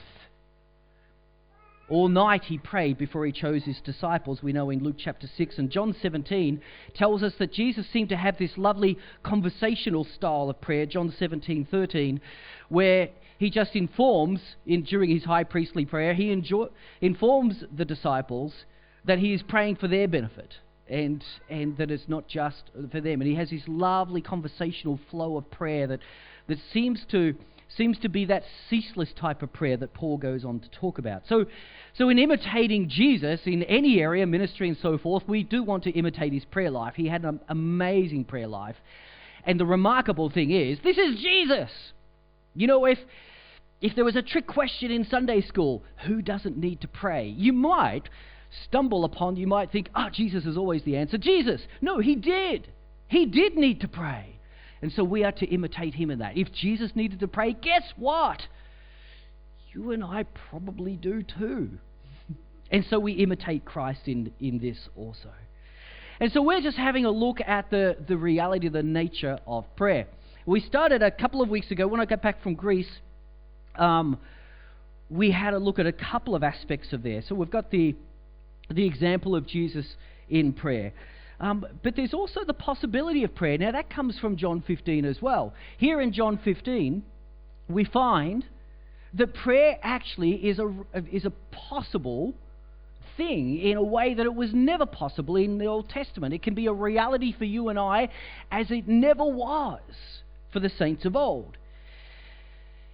All 1.89 2.09
night 2.09 2.45
he 2.45 2.59
prayed 2.59 2.99
before 2.99 3.25
he 3.25 3.33
chose 3.33 3.65
his 3.65 3.81
disciples, 3.81 4.43
we 4.43 4.53
know 4.53 4.69
in 4.71 4.83
Luke 4.83 4.97
chapter 4.99 5.27
6. 5.27 5.59
And 5.59 5.71
John 5.71 5.95
17 6.03 6.61
tells 6.95 7.23
us 7.23 7.33
that 7.39 7.53
Jesus 7.53 7.87
seemed 7.91 8.11
to 8.11 8.17
have 8.17 8.37
this 8.37 8.59
lovely 8.59 8.99
conversational 9.23 10.05
style 10.05 10.51
of 10.51 10.61
prayer, 10.61 10.85
John 10.85 11.15
17 11.19 11.67
13, 11.71 12.21
where 12.69 13.09
he 13.39 13.49
just 13.49 13.75
informs, 13.75 14.41
in, 14.67 14.83
during 14.83 15.11
his 15.11 15.25
high 15.25 15.45
priestly 15.45 15.87
prayer, 15.87 16.13
he 16.13 16.31
enjoy, 16.31 16.67
informs 17.01 17.65
the 17.75 17.87
disciples 17.87 18.53
that 19.05 19.21
he 19.21 19.33
is 19.33 19.43
praying 19.43 19.77
for 19.77 19.89
their 19.89 20.09
benefit 20.09 20.57
and 20.89 21.25
and 21.49 21.77
that 21.79 21.91
it's 21.91 22.09
not 22.09 22.29
just 22.29 22.65
for 22.91 23.01
them. 23.01 23.21
And 23.21 23.31
he 23.31 23.35
has 23.37 23.51
this 23.51 23.63
lovely 23.67 24.21
conversational 24.21 24.99
flow 25.11 25.37
of 25.37 25.51
prayer 25.51 25.87
that 25.87 26.01
that 26.49 26.59
seems 26.73 27.05
to 27.11 27.35
seems 27.77 27.99
to 27.99 28.09
be 28.09 28.25
that 28.27 28.43
ceaseless 28.69 29.13
type 29.13 29.43
of 29.43 29.53
prayer 29.53 29.77
that 29.77 29.93
Paul 29.93 30.17
goes 30.17 30.45
on 30.45 30.61
to 30.61 30.69
talk 30.71 30.99
about. 30.99 31.23
So, 31.29 31.47
so 31.95 32.09
in 32.09 32.19
imitating 32.19 32.89
Jesus 32.89 33.41
in 33.45 33.63
any 33.65 34.01
area, 34.01 34.27
ministry 34.27 34.69
and 34.69 34.79
so 34.81 34.97
forth, 34.99 35.25
we 35.27 35.43
do 35.43 35.63
want 35.63 35.85
to 35.85 35.91
imitate 35.91 36.33
his 36.33 36.45
prayer 36.47 36.71
life. 36.71 36.95
He 36.97 37.09
had 37.09 37.25
an 37.25 37.41
amazing 37.49 38.25
prayer 38.25 38.47
life. 38.47 38.77
And 39.45 39.61
the 39.61 39.67
remarkable 39.67 40.31
thing 40.31 40.51
is, 40.51 40.79
this 40.83 40.99
is 40.99 41.21
Jesus. 41.21 41.71
You 42.55 42.67
know, 42.67 42.85
if 42.87 42.99
if 43.81 43.95
there 43.95 44.05
was 44.05 44.17
a 44.17 44.23
trick 44.23 44.47
question 44.47 44.91
in 44.91 45.05
Sunday 45.05 45.41
school, 45.41 45.85
who 46.07 46.21
doesn't 46.21 46.57
need 46.57 46.81
to 46.81 46.89
pray? 46.89 47.29
You 47.29 47.53
might 47.53 48.09
stumble 48.65 49.05
upon, 49.05 49.37
you 49.37 49.47
might 49.47 49.71
think, 49.71 49.89
ah, 49.95 50.07
oh, 50.07 50.11
Jesus 50.13 50.45
is 50.45 50.57
always 50.57 50.83
the 50.85 50.97
answer. 50.97 51.19
Jesus. 51.19 51.61
No, 51.81 51.99
he 51.99 52.15
did. 52.15 52.69
He 53.09 53.27
did 53.27 53.57
need 53.57 53.81
to 53.81 53.89
pray. 53.89 54.39
And 54.81 54.93
so 54.93 55.03
we 55.03 55.25
are 55.25 55.33
to 55.33 55.47
imitate 55.47 55.95
him 55.95 56.11
in 56.11 56.21
that. 56.21 56.37
If 56.37 56.53
Jesus 56.53 56.93
needed 56.95 57.21
to 57.21 57.29
pray, 57.29 57.53
guess 57.53 57.83
what? 57.97 58.43
You 59.73 59.91
and 59.93 60.05
I 60.05 60.25
probably 60.51 60.97
do 60.97 61.23
too. 61.23 61.71
And 62.71 62.85
so 62.91 62.99
we 62.99 63.13
imitate 63.13 63.65
Christ 63.65 64.03
in, 64.05 64.31
in 64.41 64.59
this 64.59 64.77
also. 64.95 65.31
And 66.21 66.31
so 66.33 66.43
we're 66.43 66.61
just 66.61 66.77
having 66.77 67.07
a 67.07 67.11
look 67.11 67.41
at 67.41 67.71
the, 67.71 67.97
the 68.07 68.15
reality, 68.15 68.69
the 68.69 68.83
nature 68.83 69.39
of 69.47 69.65
prayer. 69.75 70.07
We 70.45 70.61
started 70.61 71.03
a 71.03 71.11
couple 71.11 71.41
of 71.41 71.49
weeks 71.49 71.71
ago 71.71 71.87
when 71.87 71.99
I 71.99 72.05
got 72.05 72.21
back 72.21 72.43
from 72.43 72.55
Greece. 72.55 72.91
Um, 73.77 74.19
we 75.09 75.31
had 75.31 75.55
a 75.55 75.59
look 75.59 75.79
at 75.79 75.87
a 75.87 75.93
couple 75.93 76.35
of 76.35 76.43
aspects 76.43 76.93
of 76.93 77.03
there. 77.03 77.23
So 77.27 77.35
we've 77.35 77.51
got 77.51 77.71
the, 77.71 77.95
the 78.71 78.87
example 78.87 79.35
of 79.35 79.47
Jesus 79.47 79.87
in 80.29 80.53
prayer. 80.53 80.93
Um, 81.41 81.65
but 81.83 81.95
there's 81.95 82.15
also 82.15 82.45
the 82.45 82.55
possibility 82.55 83.25
of 83.25 83.35
prayer. 83.35 83.59
Now, 83.59 83.73
that 83.73 83.91
comes 83.91 84.19
from 84.19 84.37
John 84.37 84.63
15 84.67 85.05
as 85.05 85.23
well. 85.23 85.55
Here 85.77 86.01
in 86.01 86.13
John 86.13 86.39
15, 86.43 87.03
we 87.69 87.85
find 87.85 88.45
that 89.15 89.35
prayer 89.35 89.79
actually 89.83 90.33
is 90.33 90.59
a, 90.59 90.75
is 91.11 91.25
a 91.25 91.33
possible 91.53 92.35
thing 93.17 93.59
in 93.59 93.77
a 93.77 93.83
way 93.83 94.15
that 94.15 94.27
it 94.27 94.35
was 94.35 94.51
never 94.53 94.87
possible 94.87 95.37
in 95.37 95.59
the 95.59 95.67
Old 95.67 95.89
Testament. 95.89 96.35
It 96.35 96.43
can 96.43 96.55
be 96.55 96.67
a 96.67 96.73
reality 96.73 97.35
for 97.37 97.45
you 97.45 97.69
and 97.69 97.79
I 97.79 98.09
as 98.51 98.71
it 98.71 98.89
never 98.89 99.25
was 99.25 99.81
for 100.53 100.61
the 100.61 100.71
saints 100.71 101.05
of 101.05 101.17
old. 101.17 101.57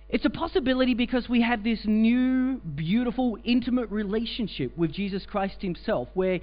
It's 0.08 0.24
a 0.24 0.30
possibility 0.30 0.94
because 0.94 1.28
we 1.28 1.40
have 1.42 1.64
this 1.64 1.80
new, 1.84 2.58
beautiful, 2.58 3.38
intimate 3.42 3.90
relationship 3.90 4.76
with 4.76 4.92
Jesus 4.92 5.24
Christ 5.26 5.56
Himself, 5.60 6.08
where 6.14 6.40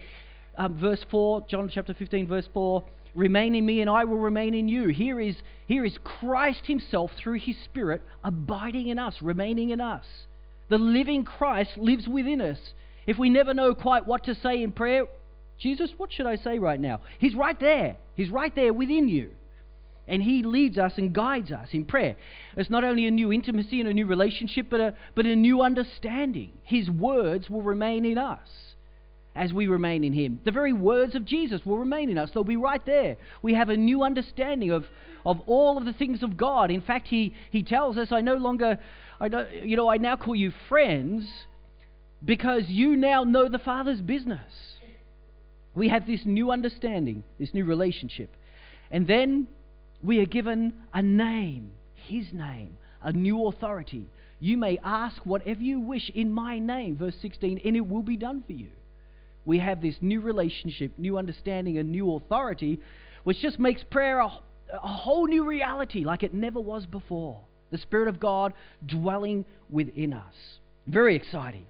um, 0.57 0.79
verse 0.79 1.03
4, 1.09 1.45
John 1.47 1.69
chapter 1.73 1.93
15, 1.93 2.27
verse 2.27 2.47
4, 2.53 2.83
remain 3.13 3.55
in 3.55 3.65
me 3.65 3.81
and 3.81 3.89
I 3.89 4.05
will 4.05 4.17
remain 4.17 4.53
in 4.53 4.67
you. 4.67 4.87
Here 4.89 5.19
is, 5.19 5.35
here 5.67 5.85
is 5.85 5.97
Christ 6.03 6.61
Himself 6.65 7.11
through 7.21 7.39
His 7.39 7.55
Spirit 7.65 8.01
abiding 8.23 8.87
in 8.87 8.97
us, 8.97 9.15
remaining 9.21 9.69
in 9.69 9.79
us. 9.79 10.05
The 10.69 10.77
living 10.77 11.23
Christ 11.23 11.77
lives 11.77 12.07
within 12.07 12.41
us. 12.41 12.57
If 13.05 13.17
we 13.17 13.29
never 13.29 13.53
know 13.53 13.75
quite 13.75 14.07
what 14.07 14.23
to 14.25 14.35
say 14.35 14.63
in 14.63 14.71
prayer, 14.71 15.05
Jesus, 15.59 15.91
what 15.97 16.11
should 16.11 16.25
I 16.25 16.37
say 16.37 16.59
right 16.59 16.79
now? 16.79 17.01
He's 17.19 17.35
right 17.35 17.59
there. 17.59 17.97
He's 18.15 18.29
right 18.29 18.53
there 18.55 18.73
within 18.73 19.07
you. 19.07 19.31
And 20.11 20.21
He 20.21 20.43
leads 20.43 20.77
us 20.77 20.91
and 20.97 21.13
guides 21.13 21.53
us 21.53 21.69
in 21.71 21.85
prayer. 21.85 22.17
It's 22.57 22.69
not 22.69 22.83
only 22.83 23.07
a 23.07 23.11
new 23.11 23.31
intimacy 23.31 23.79
and 23.79 23.87
a 23.87 23.93
new 23.93 24.05
relationship, 24.05 24.67
but 24.69 24.81
a, 24.81 24.93
but 25.15 25.25
a 25.25 25.37
new 25.37 25.61
understanding. 25.61 26.51
His 26.63 26.89
words 26.89 27.49
will 27.49 27.61
remain 27.61 28.03
in 28.03 28.17
us 28.17 28.49
as 29.37 29.53
we 29.53 29.67
remain 29.67 30.03
in 30.03 30.11
Him. 30.11 30.41
The 30.43 30.51
very 30.51 30.73
words 30.73 31.15
of 31.15 31.23
Jesus 31.23 31.61
will 31.65 31.77
remain 31.77 32.09
in 32.09 32.17
us. 32.17 32.29
They'll 32.33 32.43
be 32.43 32.57
right 32.57 32.85
there. 32.85 33.15
We 33.41 33.53
have 33.53 33.69
a 33.69 33.77
new 33.77 34.03
understanding 34.03 34.71
of, 34.71 34.83
of 35.25 35.39
all 35.47 35.77
of 35.77 35.85
the 35.85 35.93
things 35.93 36.23
of 36.23 36.35
God. 36.35 36.71
In 36.71 36.81
fact, 36.81 37.07
He, 37.07 37.33
he 37.49 37.63
tells 37.63 37.97
us, 37.97 38.11
I 38.11 38.19
no 38.19 38.35
longer, 38.35 38.79
I 39.17 39.29
don't, 39.29 39.49
you 39.63 39.77
know, 39.77 39.89
I 39.89 39.95
now 39.95 40.17
call 40.17 40.35
you 40.35 40.51
friends 40.67 41.25
because 42.23 42.63
you 42.67 42.97
now 42.97 43.23
know 43.23 43.47
the 43.47 43.59
Father's 43.59 44.01
business. 44.01 44.51
We 45.73 45.87
have 45.87 46.05
this 46.05 46.25
new 46.25 46.51
understanding, 46.51 47.23
this 47.39 47.53
new 47.53 47.63
relationship. 47.63 48.35
And 48.91 49.07
then 49.07 49.47
we 50.03 50.19
are 50.19 50.25
given 50.25 50.73
a 50.93 51.01
name, 51.01 51.71
His 52.07 52.25
name, 52.33 52.77
a 53.01 53.11
new 53.11 53.47
authority. 53.47 54.07
You 54.39 54.57
may 54.57 54.79
ask 54.83 55.25
whatever 55.25 55.61
you 55.61 55.79
wish 55.79 56.09
in 56.13 56.31
my 56.31 56.59
name, 56.59 56.97
verse 56.97 57.15
16, 57.21 57.61
and 57.63 57.75
it 57.75 57.87
will 57.87 58.01
be 58.01 58.17
done 58.17 58.43
for 58.45 58.53
you 58.53 58.69
we 59.45 59.59
have 59.59 59.81
this 59.81 59.95
new 60.01 60.21
relationship, 60.21 60.91
new 60.97 61.17
understanding, 61.17 61.77
and 61.77 61.91
new 61.91 62.15
authority, 62.15 62.79
which 63.23 63.39
just 63.39 63.59
makes 63.59 63.83
prayer 63.83 64.19
a, 64.19 64.29
a 64.73 64.87
whole 64.87 65.27
new 65.27 65.45
reality 65.45 66.03
like 66.03 66.23
it 66.23 66.33
never 66.33 66.59
was 66.59 66.85
before. 66.85 67.39
The 67.71 67.77
Spirit 67.77 68.07
of 68.07 68.19
God 68.19 68.53
dwelling 68.85 69.45
within 69.69 70.13
us. 70.13 70.33
Very 70.87 71.15
exciting. 71.15 71.65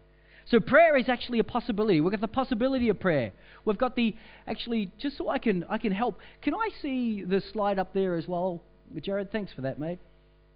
So 0.52 0.60
prayer 0.60 0.98
is 0.98 1.08
actually 1.08 1.40
a 1.40 1.46
possibility. 1.46 2.02
We've 2.02 2.12
got 2.12 2.20
the 2.20 2.28
possibility 2.28 2.90
of 2.90 3.00
prayer. 3.00 3.32
We've 3.64 3.78
got 3.78 3.96
the 3.96 4.14
actually 4.46 4.92
just 5.00 5.18
so 5.18 5.30
I 5.30 5.40
can 5.40 5.64
I 5.70 5.78
can 5.78 5.94
help. 5.94 6.20
Can 6.42 6.54
I 6.54 6.70
see 6.82 7.24
the 7.24 7.42
slide 7.54 7.80
up 7.80 7.94
there 7.94 8.16
as 8.18 8.28
well, 8.28 8.62
Jared? 9.02 9.32
Thanks 9.32 9.54
for 9.54 9.62
that, 9.62 9.80
mate. 9.80 10.00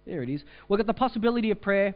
There 0.04 0.22
it 0.22 0.28
is. 0.28 0.42
We've 0.68 0.76
got 0.76 0.86
the 0.86 0.92
possibility 0.92 1.50
of 1.50 1.62
prayer. 1.62 1.94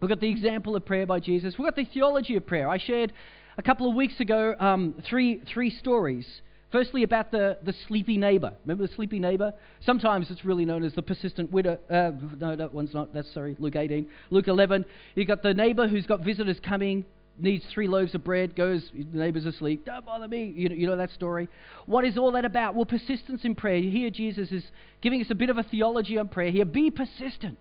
We've 0.00 0.08
got 0.08 0.20
the 0.20 0.30
example 0.30 0.76
of 0.76 0.86
prayer 0.86 1.04
by 1.04 1.18
Jesus. 1.18 1.54
We've 1.58 1.66
got 1.66 1.74
the 1.74 1.84
theology 1.84 2.36
of 2.36 2.46
prayer. 2.46 2.68
I 2.68 2.78
shared 2.78 3.12
a 3.58 3.62
couple 3.62 3.90
of 3.90 3.96
weeks 3.96 4.20
ago 4.20 4.54
um, 4.60 4.94
three 5.08 5.42
three 5.52 5.70
stories. 5.70 6.26
Firstly, 6.70 7.02
about 7.02 7.30
the, 7.30 7.58
the 7.62 7.72
sleepy 7.88 8.18
neighbor. 8.18 8.52
Remember 8.64 8.86
the 8.86 8.94
sleepy 8.94 9.18
neighbor? 9.18 9.52
Sometimes 9.80 10.30
it's 10.30 10.44
really 10.44 10.64
known 10.64 10.84
as 10.84 10.94
the 10.94 11.02
persistent 11.02 11.50
widow. 11.50 11.78
Uh, 11.88 12.10
no, 12.38 12.54
that 12.54 12.72
one's 12.74 12.92
not. 12.92 13.14
That's 13.14 13.32
sorry, 13.32 13.56
Luke 13.58 13.76
18. 13.76 14.06
Luke 14.30 14.46
11. 14.46 14.84
You've 15.14 15.28
got 15.28 15.42
the 15.42 15.54
neighbor 15.54 15.88
who's 15.88 16.06
got 16.06 16.20
visitors 16.20 16.58
coming 16.60 17.04
needs 17.38 17.64
three 17.72 17.88
loaves 17.88 18.14
of 18.14 18.24
bread, 18.24 18.56
goes, 18.56 18.90
neighbor's 19.12 19.46
asleep, 19.46 19.84
don't 19.84 20.04
bother 20.04 20.28
me. 20.28 20.52
You 20.56 20.68
know, 20.68 20.74
you 20.74 20.86
know 20.86 20.96
that 20.96 21.10
story. 21.10 21.48
What 21.86 22.04
is 22.04 22.16
all 22.16 22.32
that 22.32 22.44
about? 22.44 22.74
Well, 22.74 22.84
persistence 22.86 23.44
in 23.44 23.54
prayer. 23.54 23.80
Here, 23.80 24.10
Jesus 24.10 24.50
is 24.52 24.64
giving 25.02 25.20
us 25.20 25.28
a 25.30 25.34
bit 25.34 25.50
of 25.50 25.58
a 25.58 25.62
theology 25.62 26.18
on 26.18 26.28
prayer 26.28 26.50
here. 26.50 26.64
Be 26.64 26.90
persistent. 26.90 27.58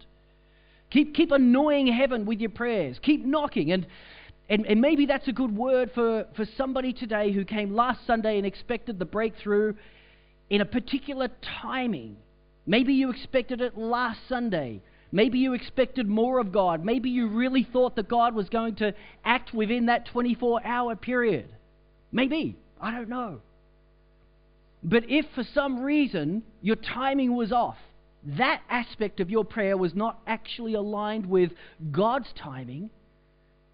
Keep, 0.92 1.16
keep 1.16 1.32
annoying 1.32 1.88
heaven 1.88 2.26
with 2.26 2.40
your 2.40 2.52
prayers. 2.52 2.98
Keep 3.02 3.26
knocking. 3.26 3.72
And, 3.72 3.88
and, 4.50 4.66
and 4.66 4.80
maybe 4.80 5.06
that's 5.06 5.28
a 5.28 5.34
good 5.34 5.56
word 5.56 5.92
for, 5.94 6.26
for 6.36 6.46
somebody 6.58 6.94
today 6.94 7.32
who 7.32 7.44
came 7.44 7.74
last 7.74 8.06
Sunday 8.06 8.38
and 8.38 8.46
expected 8.46 9.00
the 9.00 9.06
breakthrough 9.06 9.74
in 10.50 10.62
a 10.62 10.66
particular 10.66 11.30
timing. 11.62 12.18
Maybe 12.66 12.94
you 12.94 13.12
expected 13.12 13.62
it 13.62 13.78
last 13.78 14.20
Sunday. 14.30 14.82
Maybe 15.12 15.40
you 15.40 15.54
expected 15.54 16.08
more 16.08 16.40
of 16.40 16.52
God. 16.52 16.84
Maybe 16.84 17.10
you 17.10 17.28
really 17.28 17.64
thought 17.64 17.96
that 17.96 18.08
God 18.08 18.36
was 18.36 18.50
going 18.50 18.76
to 18.76 18.94
act 19.24 19.54
within 19.54 19.86
that 19.86 20.08
24 20.08 20.66
hour 20.66 20.96
period. 20.96 21.48
Maybe. 22.12 22.58
I 22.82 22.92
don't 22.92 23.10
know. 23.10 23.42
But 24.84 25.10
if 25.10 25.26
for 25.34 25.44
some 25.54 25.82
reason 25.82 26.44
your 26.62 26.76
timing 26.76 27.36
was 27.36 27.52
off, 27.52 27.78
that 28.38 28.62
aspect 28.70 29.20
of 29.20 29.30
your 29.30 29.46
prayer 29.46 29.78
was 29.78 29.96
not 29.96 30.20
actually 30.28 30.74
aligned 30.74 31.26
with 31.26 31.52
God's 31.92 32.32
timing, 32.36 32.90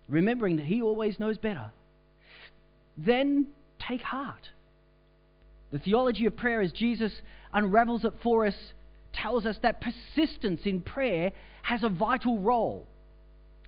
remembering 0.07 0.57
that 0.57 0.65
He 0.65 0.81
always 0.81 1.19
knows 1.19 1.37
better, 1.37 1.71
then 2.97 3.47
take 3.79 4.01
heart. 4.01 4.49
The 5.71 5.79
theology 5.79 6.25
of 6.25 6.35
prayer, 6.35 6.61
as 6.61 6.71
Jesus 6.71 7.13
unravels 7.53 8.05
it 8.05 8.13
for 8.21 8.45
us 8.45 8.55
tells 9.13 9.45
us 9.45 9.57
that 9.61 9.81
persistence 9.81 10.61
in 10.65 10.81
prayer 10.81 11.31
has 11.63 11.83
a 11.83 11.89
vital 11.89 12.39
role. 12.39 12.87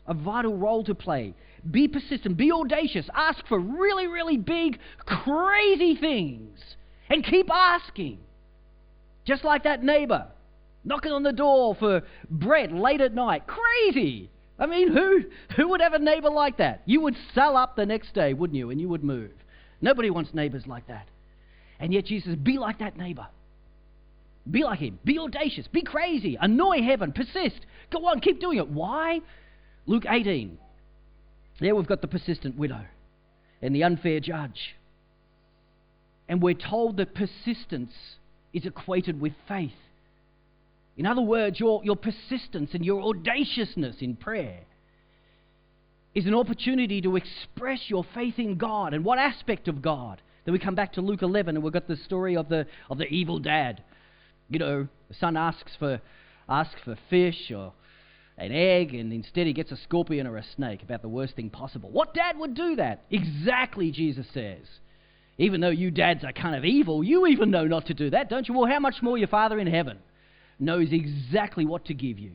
A 0.07 0.13
vital 0.13 0.57
role 0.57 0.83
to 0.83 0.95
play. 0.95 1.33
Be 1.69 1.87
persistent, 1.87 2.35
be 2.35 2.51
audacious, 2.51 3.07
ask 3.15 3.45
for 3.47 3.59
really, 3.59 4.07
really 4.07 4.37
big, 4.37 4.79
crazy 5.05 5.95
things, 5.95 6.59
and 7.09 7.23
keep 7.23 7.49
asking. 7.49 8.19
Just 9.25 9.45
like 9.45 9.63
that 9.63 9.81
neighbor 9.81 10.27
knocking 10.83 11.11
on 11.11 11.23
the 11.23 11.31
door 11.31 11.75
for 11.75 12.01
bread 12.29 12.71
late 12.71 13.01
at 13.01 13.13
night. 13.13 13.43
Crazy! 13.47 14.29
I 14.59 14.65
mean, 14.65 14.91
who, 14.91 15.23
who 15.55 15.69
would 15.69 15.81
have 15.81 15.93
a 15.93 15.99
neighbor 15.99 16.29
like 16.29 16.57
that? 16.57 16.83
You 16.85 17.01
would 17.01 17.15
sell 17.33 17.57
up 17.57 17.75
the 17.75 17.85
next 17.85 18.13
day, 18.13 18.33
wouldn't 18.33 18.57
you? 18.57 18.69
And 18.69 18.79
you 18.79 18.87
would 18.89 19.03
move. 19.03 19.31
Nobody 19.81 20.09
wants 20.09 20.33
neighbors 20.33 20.67
like 20.67 20.87
that. 20.87 21.07
And 21.79 21.93
yet, 21.93 22.05
Jesus, 22.05 22.35
be 22.35 22.57
like 22.57 22.79
that 22.79 22.97
neighbor. 22.97 23.27
Be 24.49 24.63
like 24.63 24.79
him. 24.79 24.99
Be 25.05 25.17
audacious. 25.19 25.67
Be 25.67 25.81
crazy. 25.81 26.37
Annoy 26.39 26.81
heaven. 26.81 27.11
Persist. 27.13 27.59
Go 27.91 28.05
on. 28.07 28.19
Keep 28.19 28.41
doing 28.41 28.57
it. 28.57 28.69
Why? 28.69 29.21
Luke 29.85 30.03
18. 30.07 30.57
There 31.59 31.75
we've 31.75 31.87
got 31.87 32.01
the 32.01 32.07
persistent 32.07 32.57
widow 32.57 32.83
and 33.61 33.75
the 33.75 33.83
unfair 33.83 34.19
judge. 34.19 34.75
And 36.27 36.41
we're 36.41 36.55
told 36.55 36.97
that 36.97 37.15
persistence 37.15 37.91
is 38.53 38.65
equated 38.65 39.19
with 39.21 39.33
faith. 39.47 39.71
In 40.97 41.05
other 41.05 41.21
words, 41.21 41.59
your, 41.59 41.83
your 41.83 41.95
persistence 41.95 42.71
and 42.73 42.85
your 42.85 43.01
audaciousness 43.01 43.97
in 44.01 44.15
prayer 44.15 44.59
is 46.13 46.25
an 46.25 46.35
opportunity 46.35 47.01
to 47.01 47.15
express 47.15 47.79
your 47.87 48.05
faith 48.13 48.37
in 48.37 48.57
God. 48.57 48.93
And 48.93 49.03
what 49.03 49.17
aspect 49.17 49.67
of 49.67 49.81
God? 49.81 50.21
Then 50.45 50.53
we 50.53 50.59
come 50.59 50.75
back 50.75 50.93
to 50.93 51.01
Luke 51.01 51.21
11 51.21 51.55
and 51.55 51.63
we've 51.63 51.73
got 51.73 51.87
the 51.87 51.95
story 51.95 52.37
of 52.37 52.49
the, 52.49 52.67
of 52.89 52.97
the 52.97 53.07
evil 53.07 53.39
dad 53.39 53.81
you 54.53 54.59
know, 54.59 54.87
the 55.07 55.13
son 55.15 55.37
asks 55.37 55.71
for 55.77 56.01
asks 56.47 56.79
for 56.83 56.97
fish 57.09 57.51
or 57.51 57.73
an 58.37 58.51
egg, 58.51 58.93
and 58.93 59.13
instead 59.13 59.47
he 59.47 59.53
gets 59.53 59.71
a 59.71 59.77
scorpion 59.77 60.27
or 60.27 60.37
a 60.37 60.43
snake. 60.55 60.81
About 60.83 61.01
the 61.01 61.09
worst 61.09 61.35
thing 61.35 61.49
possible. 61.49 61.89
What 61.89 62.13
dad 62.13 62.37
would 62.37 62.55
do 62.55 62.75
that? 62.77 63.03
Exactly, 63.11 63.91
Jesus 63.91 64.25
says. 64.33 64.65
Even 65.37 65.61
though 65.61 65.69
you 65.69 65.91
dads 65.91 66.23
are 66.23 66.31
kind 66.31 66.55
of 66.55 66.63
evil, 66.63 67.03
you 67.03 67.25
even 67.27 67.51
know 67.51 67.65
not 67.65 67.87
to 67.87 67.93
do 67.93 68.09
that, 68.11 68.29
don't 68.29 68.47
you? 68.47 68.53
Well, 68.53 68.69
how 68.69 68.79
much 68.79 69.01
more 69.01 69.17
your 69.17 69.27
Father 69.27 69.59
in 69.59 69.67
heaven 69.67 69.97
knows 70.59 70.89
exactly 70.91 71.65
what 71.65 71.85
to 71.85 71.93
give 71.93 72.19
you. 72.19 72.31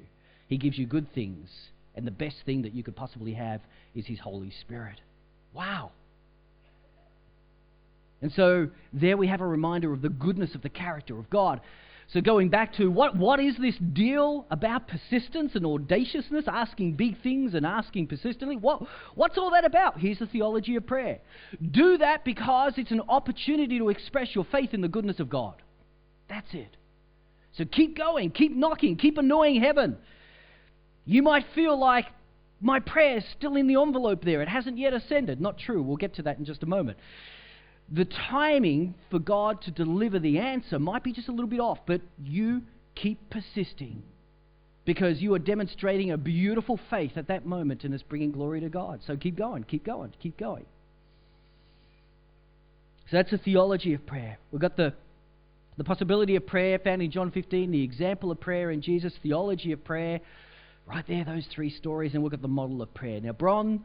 He 0.48 0.56
gives 0.56 0.78
you 0.78 0.86
good 0.86 1.12
things, 1.14 1.48
and 1.94 2.06
the 2.06 2.12
best 2.12 2.36
thing 2.44 2.62
that 2.62 2.74
you 2.74 2.82
could 2.82 2.96
possibly 2.96 3.34
have 3.34 3.60
is 3.94 4.06
His 4.06 4.18
Holy 4.18 4.52
Spirit. 4.60 5.00
Wow. 5.54 5.92
And 8.20 8.32
so 8.32 8.68
there 8.92 9.16
we 9.16 9.28
have 9.28 9.40
a 9.40 9.46
reminder 9.46 9.92
of 9.92 10.02
the 10.02 10.08
goodness 10.08 10.54
of 10.54 10.62
the 10.62 10.68
character 10.68 11.18
of 11.18 11.30
God. 11.30 11.60
So, 12.10 12.22
going 12.22 12.48
back 12.48 12.72
to 12.76 12.90
what, 12.90 13.16
what 13.16 13.38
is 13.38 13.54
this 13.58 13.76
deal 13.92 14.46
about 14.50 14.88
persistence 14.88 15.54
and 15.54 15.66
audaciousness, 15.66 16.46
asking 16.48 16.94
big 16.94 17.22
things 17.22 17.52
and 17.52 17.66
asking 17.66 18.06
persistently? 18.06 18.56
What, 18.56 18.82
what's 19.14 19.36
all 19.36 19.50
that 19.50 19.66
about? 19.66 19.98
Here's 19.98 20.18
the 20.18 20.26
theology 20.26 20.76
of 20.76 20.86
prayer. 20.86 21.18
Do 21.70 21.98
that 21.98 22.24
because 22.24 22.74
it's 22.78 22.92
an 22.92 23.02
opportunity 23.10 23.78
to 23.78 23.90
express 23.90 24.34
your 24.34 24.46
faith 24.50 24.72
in 24.72 24.80
the 24.80 24.88
goodness 24.88 25.20
of 25.20 25.28
God. 25.28 25.56
That's 26.30 26.48
it. 26.54 26.78
So, 27.58 27.66
keep 27.66 27.94
going, 27.94 28.30
keep 28.30 28.56
knocking, 28.56 28.96
keep 28.96 29.18
annoying 29.18 29.60
heaven. 29.60 29.98
You 31.04 31.22
might 31.22 31.44
feel 31.54 31.78
like 31.78 32.06
my 32.58 32.80
prayer 32.80 33.18
is 33.18 33.24
still 33.36 33.54
in 33.54 33.66
the 33.66 33.78
envelope 33.80 34.24
there, 34.24 34.40
it 34.40 34.48
hasn't 34.48 34.78
yet 34.78 34.94
ascended. 34.94 35.42
Not 35.42 35.58
true. 35.58 35.82
We'll 35.82 35.96
get 35.98 36.14
to 36.14 36.22
that 36.22 36.38
in 36.38 36.46
just 36.46 36.62
a 36.62 36.66
moment 36.66 36.96
the 37.90 38.04
timing 38.04 38.94
for 39.10 39.18
God 39.18 39.62
to 39.62 39.70
deliver 39.70 40.18
the 40.18 40.38
answer 40.38 40.78
might 40.78 41.02
be 41.02 41.12
just 41.12 41.28
a 41.28 41.32
little 41.32 41.48
bit 41.48 41.60
off, 41.60 41.78
but 41.86 42.02
you 42.22 42.62
keep 42.94 43.30
persisting 43.30 44.02
because 44.84 45.20
you 45.20 45.34
are 45.34 45.38
demonstrating 45.38 46.10
a 46.10 46.16
beautiful 46.16 46.78
faith 46.90 47.12
at 47.16 47.28
that 47.28 47.46
moment 47.46 47.84
and 47.84 47.94
it's 47.94 48.02
bringing 48.02 48.32
glory 48.32 48.60
to 48.60 48.68
God. 48.68 49.00
So 49.06 49.16
keep 49.16 49.36
going, 49.36 49.64
keep 49.64 49.84
going, 49.84 50.12
keep 50.20 50.38
going. 50.38 50.66
So 53.10 53.16
that's 53.16 53.30
the 53.30 53.38
theology 53.38 53.94
of 53.94 54.04
prayer. 54.06 54.38
We've 54.52 54.60
got 54.60 54.76
the, 54.76 54.92
the 55.78 55.84
possibility 55.84 56.36
of 56.36 56.46
prayer 56.46 56.78
found 56.78 57.00
in 57.00 57.10
John 57.10 57.30
15, 57.30 57.70
the 57.70 57.82
example 57.82 58.30
of 58.30 58.38
prayer 58.38 58.70
in 58.70 58.82
Jesus, 58.82 59.14
theology 59.22 59.72
of 59.72 59.82
prayer. 59.82 60.20
Right 60.86 61.04
there, 61.06 61.24
those 61.24 61.46
three 61.54 61.70
stories, 61.70 62.14
and 62.14 62.22
we've 62.22 62.30
got 62.30 62.42
the 62.42 62.48
model 62.48 62.80
of 62.80 62.92
prayer. 62.94 63.20
Now, 63.20 63.32
Bron, 63.32 63.84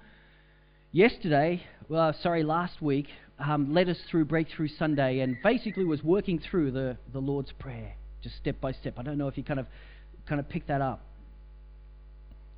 yesterday, 0.94 1.64
well, 1.90 2.16
sorry, 2.22 2.44
last 2.44 2.82
week, 2.82 3.08
um, 3.40 3.74
led 3.74 3.90
us 3.90 3.98
through 4.10 4.26
Breakthrough 4.26 4.68
Sunday 4.68 5.20
and 5.20 5.38
basically 5.44 5.86
was 5.86 6.04
working 6.04 6.40
through 6.40 6.72
the, 6.72 6.98
the 7.12 7.20
Lord's 7.20 7.52
Prayer, 7.54 7.96
just 8.22 8.36
step 8.38 8.62
by 8.62 8.72
step. 8.72 8.96
I 8.98 9.04
don't 9.04 9.18
know 9.18 9.28
if 9.28 9.38
you 9.38 9.44
kind 9.44 9.60
of 9.60 9.68
kind 10.28 10.40
of 10.40 10.48
picked 10.48 10.68
that 10.68 10.82
up. 10.82 11.02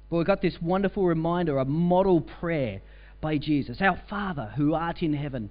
But 0.10 0.18
we've 0.18 0.28
got 0.28 0.42
this 0.42 0.56
wonderful 0.62 1.06
reminder, 1.06 1.58
a 1.58 1.66
model 1.66 2.22
prayer 2.22 2.82
by 3.22 3.38
Jesus. 3.38 3.82
Our 3.82 4.00
Father 4.10 4.54
who 4.56 4.74
art 4.74 5.02
in 5.02 5.14
heaven. 5.14 5.50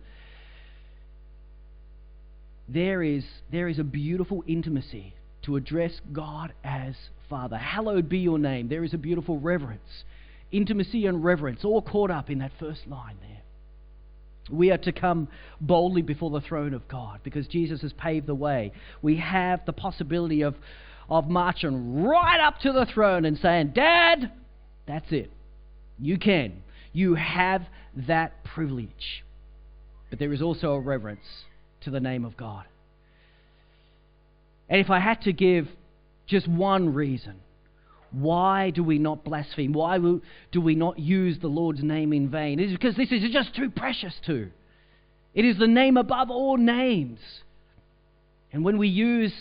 There 2.68 3.02
is, 3.02 3.24
there 3.50 3.68
is 3.68 3.78
a 3.78 3.84
beautiful 3.84 4.42
intimacy 4.46 5.14
to 5.42 5.56
address 5.56 6.00
God 6.12 6.52
as 6.62 6.94
Father. 7.28 7.58
Hallowed 7.58 8.08
be 8.08 8.18
your 8.18 8.38
name. 8.38 8.68
There 8.68 8.84
is 8.84 8.94
a 8.94 8.98
beautiful 8.98 9.38
reverence, 9.38 10.04
intimacy 10.52 11.06
and 11.06 11.22
reverence, 11.22 11.64
all 11.64 11.82
caught 11.82 12.10
up 12.10 12.30
in 12.30 12.38
that 12.38 12.52
first 12.58 12.86
line 12.86 13.16
there. 13.20 13.42
We 14.50 14.70
are 14.70 14.78
to 14.78 14.92
come 14.92 15.28
boldly 15.60 16.02
before 16.02 16.30
the 16.30 16.40
throne 16.40 16.74
of 16.74 16.86
God 16.88 17.20
because 17.22 17.46
Jesus 17.46 17.80
has 17.82 17.92
paved 17.94 18.26
the 18.26 18.34
way. 18.34 18.72
We 19.00 19.16
have 19.16 19.64
the 19.64 19.72
possibility 19.72 20.42
of, 20.42 20.54
of 21.08 21.28
marching 21.28 22.02
right 22.04 22.40
up 22.40 22.58
to 22.60 22.72
the 22.72 22.86
throne 22.86 23.24
and 23.24 23.38
saying, 23.38 23.72
Dad, 23.74 24.32
that's 24.86 25.10
it. 25.10 25.30
You 25.98 26.18
can. 26.18 26.62
You 26.92 27.14
have 27.14 27.62
that 27.96 28.44
privilege. 28.44 29.24
But 30.10 30.18
there 30.18 30.32
is 30.32 30.42
also 30.42 30.72
a 30.72 30.80
reverence 30.80 31.44
to 31.82 31.90
the 31.90 32.00
name 32.00 32.24
of 32.24 32.36
God. 32.36 32.64
And 34.68 34.80
if 34.80 34.90
I 34.90 35.00
had 35.00 35.22
to 35.22 35.32
give 35.32 35.68
just 36.26 36.48
one 36.48 36.94
reason 36.94 37.40
why 38.14 38.70
do 38.70 38.84
we 38.84 38.98
not 38.98 39.24
blaspheme? 39.24 39.72
Why 39.72 39.98
do 39.98 40.60
we 40.60 40.74
not 40.74 40.98
use 40.98 41.38
the 41.40 41.48
Lord's 41.48 41.82
name 41.82 42.12
in 42.12 42.30
vain? 42.30 42.60
It 42.60 42.66
is 42.66 42.72
because 42.72 42.96
this 42.96 43.10
is 43.10 43.30
just 43.32 43.54
too 43.54 43.70
precious 43.70 44.14
to. 44.26 44.50
It 45.34 45.44
is 45.44 45.58
the 45.58 45.66
name 45.66 45.96
above 45.96 46.30
all 46.30 46.56
names. 46.56 47.18
And 48.52 48.64
when 48.64 48.78
we 48.78 48.88
use, 48.88 49.32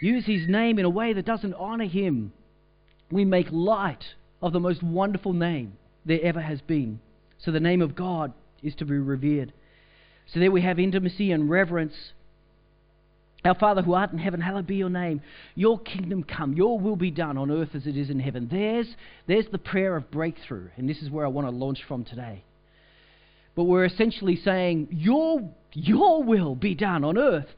use 0.00 0.26
his 0.26 0.46
name 0.46 0.78
in 0.78 0.84
a 0.84 0.90
way 0.90 1.14
that 1.14 1.24
doesn't 1.24 1.54
honor 1.54 1.86
him, 1.86 2.32
we 3.10 3.24
make 3.24 3.46
light 3.50 4.04
of 4.42 4.52
the 4.52 4.60
most 4.60 4.82
wonderful 4.82 5.32
name 5.32 5.78
there 6.04 6.20
ever 6.22 6.40
has 6.40 6.60
been. 6.60 7.00
So 7.38 7.50
the 7.50 7.60
name 7.60 7.80
of 7.80 7.94
God 7.94 8.34
is 8.62 8.74
to 8.76 8.84
be 8.84 8.98
revered. 8.98 9.52
So 10.26 10.40
there 10.40 10.50
we 10.50 10.62
have 10.62 10.78
intimacy 10.78 11.32
and 11.32 11.48
reverence. 11.48 11.94
Our 13.44 13.54
Father 13.54 13.82
who 13.82 13.92
art 13.92 14.12
in 14.12 14.18
heaven, 14.18 14.40
hallowed 14.40 14.66
be 14.66 14.76
your 14.76 14.88
name. 14.88 15.20
Your 15.54 15.78
kingdom 15.78 16.22
come, 16.22 16.54
your 16.54 16.80
will 16.80 16.96
be 16.96 17.10
done 17.10 17.36
on 17.36 17.50
earth 17.50 17.74
as 17.74 17.86
it 17.86 17.96
is 17.96 18.08
in 18.08 18.18
heaven. 18.18 18.48
There's, 18.50 18.88
there's 19.26 19.46
the 19.52 19.58
prayer 19.58 19.96
of 19.96 20.10
breakthrough, 20.10 20.68
and 20.76 20.88
this 20.88 21.02
is 21.02 21.10
where 21.10 21.26
I 21.26 21.28
want 21.28 21.46
to 21.46 21.50
launch 21.50 21.82
from 21.86 22.04
today. 22.04 22.42
But 23.54 23.64
we're 23.64 23.84
essentially 23.84 24.36
saying, 24.36 24.88
Your, 24.90 25.50
your 25.72 26.22
will 26.22 26.54
be 26.54 26.74
done 26.74 27.04
on 27.04 27.18
earth 27.18 27.48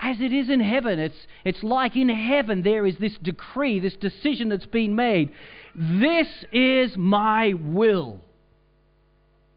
as 0.00 0.20
it 0.20 0.32
is 0.32 0.50
in 0.50 0.60
heaven. 0.60 0.98
It's, 0.98 1.26
it's 1.44 1.62
like 1.62 1.96
in 1.96 2.08
heaven 2.08 2.62
there 2.62 2.84
is 2.84 2.96
this 2.98 3.16
decree, 3.22 3.80
this 3.80 3.96
decision 3.96 4.48
that's 4.48 4.66
been 4.66 4.96
made. 4.96 5.30
This 5.74 6.26
is 6.52 6.96
my 6.96 7.54
will 7.54 8.20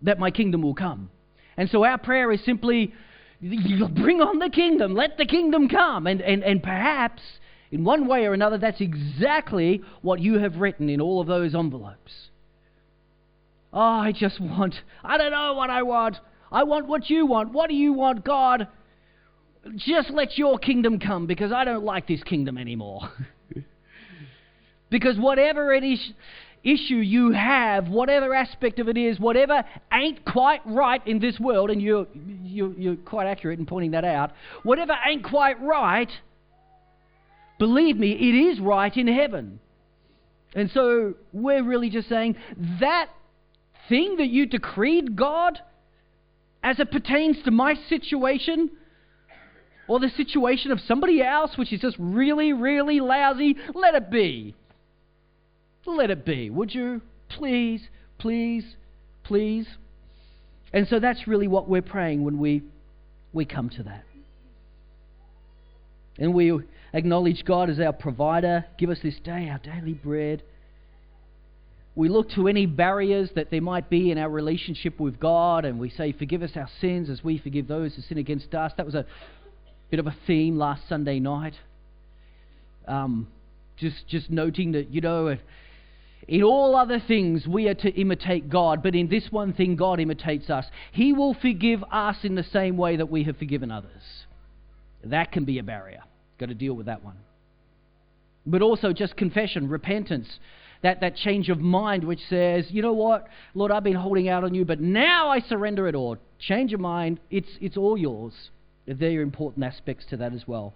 that 0.04 0.20
my 0.20 0.32
kingdom 0.32 0.62
will 0.62 0.76
come. 0.76 1.10
And 1.58 1.70
so 1.70 1.84
our 1.84 1.98
prayer 1.98 2.32
is 2.32 2.44
simply, 2.44 2.94
bring 3.44 4.22
on 4.22 4.40
the 4.40 4.50
kingdom, 4.50 4.96
let 4.96 5.18
the 5.18 5.26
kingdom 5.26 5.68
come. 5.68 6.08
And, 6.08 6.22
and, 6.22 6.44
and 6.44 6.64
perhaps, 6.64 7.22
in 7.72 7.84
one 7.84 8.08
way 8.08 8.26
or 8.26 8.34
another, 8.34 8.58
that's 8.58 8.82
exactly 8.82 9.82
what 10.02 10.20
you 10.20 10.40
have 10.40 10.56
written 10.58 10.90
in 10.90 11.02
all 11.02 11.20
of 11.20 11.28
those 11.28 11.54
envelopes. 11.54 12.12
Oh, 13.74 13.80
I 13.80 14.12
just 14.12 14.40
want, 14.40 14.76
I 15.04 15.18
don't 15.18 15.32
know 15.32 15.54
what 15.56 15.70
I 15.70 15.84
want. 15.84 16.18
I 16.52 16.64
want 16.64 16.88
what 16.88 17.10
you 17.10 17.26
want. 17.26 17.52
What 17.52 17.70
do 17.70 17.76
you 17.76 17.94
want, 17.94 18.24
God? 18.24 18.68
Just 19.76 20.12
let 20.12 20.38
your 20.38 20.60
kingdom 20.60 21.00
come 21.00 21.26
because 21.26 21.52
I 21.52 21.66
don't 21.66 21.84
like 21.84 22.08
this 22.08 22.22
kingdom 22.24 22.58
anymore. 22.58 23.10
because 24.92 25.18
whatever 25.18 25.74
it 25.74 25.84
is, 25.84 26.00
issue 26.64 26.96
you 26.96 27.32
have, 27.32 27.90
whatever 27.90 28.34
aspect 28.34 28.80
of 28.80 28.88
it 28.88 28.98
is, 28.98 29.20
whatever 29.20 29.64
ain't 29.92 30.24
quite 30.26 30.62
right 30.66 31.06
in 31.06 31.20
this 31.20 31.40
world, 31.40 31.70
and 31.70 31.82
you're, 31.82 32.08
you're, 32.44 32.74
you're 32.74 32.96
quite 32.96 33.28
accurate 33.28 33.60
in 33.60 33.66
pointing 33.66 33.92
that 33.92 34.06
out, 34.06 34.32
whatever 34.64 34.94
ain't 35.06 35.24
quite 35.24 35.62
right, 35.62 36.10
believe 37.60 37.98
me, 37.98 38.12
it 38.12 38.52
is 38.52 38.60
right 38.60 38.96
in 38.96 39.08
heaven. 39.08 39.60
And 40.56 40.72
so 40.72 41.16
we're 41.34 41.64
really 41.64 41.90
just 41.90 42.08
saying 42.08 42.36
that 42.80 43.10
thing 43.90 44.18
that 44.18 44.30
you 44.30 44.46
decreed, 44.46 45.16
God, 45.16 45.60
as 46.62 46.80
it 46.80 46.92
pertains 46.92 47.38
to 47.44 47.52
my 47.52 47.76
situation, 47.90 48.70
or 49.88 50.00
the 50.00 50.10
situation 50.10 50.72
of 50.72 50.80
somebody 50.80 51.22
else, 51.22 51.58
which 51.58 51.74
is 51.74 51.82
just 51.82 51.98
really, 52.00 52.54
really 52.54 53.02
lousy, 53.02 53.58
let 53.74 53.96
it 53.96 54.10
be. 54.10 54.56
Let 55.86 56.10
it 56.10 56.26
be, 56.26 56.50
would 56.50 56.74
you? 56.74 57.02
Please, 57.30 57.88
please, 58.18 58.64
please. 59.24 59.68
And 60.72 60.88
so 60.88 61.00
that's 61.00 61.28
really 61.28 61.48
what 61.48 61.68
we're 61.68 61.82
praying 61.82 62.24
when 62.24 62.40
we, 62.40 62.64
we 63.32 63.46
come 63.46 63.70
to 63.72 63.84
that. 63.84 64.04
And 66.18 66.34
we 66.34 66.58
acknowledge 66.94 67.44
God 67.46 67.70
as 67.70 67.80
our 67.80 67.94
provider. 67.94 68.66
Give 68.78 68.90
us 68.90 69.00
this 69.04 69.16
day 69.24 69.50
our 69.50 69.60
daily 69.60 69.94
bread. 69.94 70.44
We 71.96 72.10
look 72.10 72.32
to 72.32 72.48
any 72.48 72.66
barriers 72.66 73.30
that 73.36 73.52
there 73.52 73.62
might 73.62 73.90
be 73.90 74.10
in 74.10 74.18
our 74.18 74.30
relationship 74.30 75.00
with 75.00 75.20
God 75.20 75.64
and 75.66 75.80
we 75.80 75.90
say, 75.92 76.12
Forgive 76.12 76.42
us 76.42 76.52
our 76.56 76.70
sins 76.82 77.10
as 77.10 77.24
we 77.24 77.38
forgive 77.38 77.68
those 77.68 77.94
who 77.96 78.02
sin 78.02 78.18
against 78.18 78.54
us. 78.56 78.72
That 78.78 78.86
was 78.86 78.96
a 78.96 79.06
bit 79.92 80.00
of 80.00 80.08
a 80.08 80.16
theme 80.26 80.58
last 80.58 80.88
Sunday 80.90 81.20
night. 81.20 81.54
Um, 82.88 83.28
just, 83.78 84.08
just 84.08 84.30
noting 84.30 84.72
that, 84.72 84.90
you 84.90 85.02
know, 85.02 85.38
in 86.28 86.44
all 86.44 86.76
other 86.76 87.00
things, 87.00 87.48
we 87.48 87.68
are 87.68 87.74
to 87.76 87.90
imitate 87.90 88.50
God, 88.50 88.82
but 88.82 88.96
in 88.96 89.10
this 89.10 89.28
one 89.30 89.54
thing, 89.54 89.76
God 89.76 90.00
imitates 90.00 90.50
us. 90.50 90.66
He 90.92 91.14
will 91.14 91.34
forgive 91.34 91.84
us 91.92 92.18
in 92.24 92.36
the 92.36 92.44
same 92.44 92.78
way 92.78 92.98
that 92.98 93.10
we 93.10 93.24
have 93.24 93.38
forgiven 93.38 93.72
others. 93.72 94.02
That 95.04 95.32
can 95.32 95.44
be 95.44 95.60
a 95.60 95.64
barrier. 95.64 96.04
Got 96.40 96.50
to 96.50 96.56
deal 96.56 96.74
with 96.74 96.86
that 96.86 97.04
one. 97.04 97.18
But 98.46 98.62
also 98.62 98.94
just 98.94 99.18
confession, 99.18 99.70
repentance, 99.70 100.28
that, 100.82 101.02
that 101.02 101.16
change 101.16 101.50
of 101.50 101.60
mind 101.60 102.04
which 102.04 102.20
says, 102.30 102.66
you 102.70 102.82
know 102.82 102.94
what, 102.94 103.28
Lord, 103.54 103.72
I've 103.72 103.84
been 103.84 103.96
holding 103.96 104.30
out 104.30 104.44
on 104.44 104.54
you, 104.54 104.66
but 104.66 104.80
now 104.80 105.30
I 105.30 105.40
surrender 105.40 105.88
it 105.88 105.96
all. 105.96 106.18
Change 106.40 106.74
of 106.74 106.80
mind, 106.80 107.20
it's, 107.32 107.50
it's 107.62 107.78
all 107.78 107.98
yours. 107.98 108.34
There 108.86 109.20
are 109.20 109.22
important 109.22 109.66
aspects 109.66 110.06
to 110.10 110.18
that 110.18 110.34
as 110.34 110.46
well. 110.46 110.74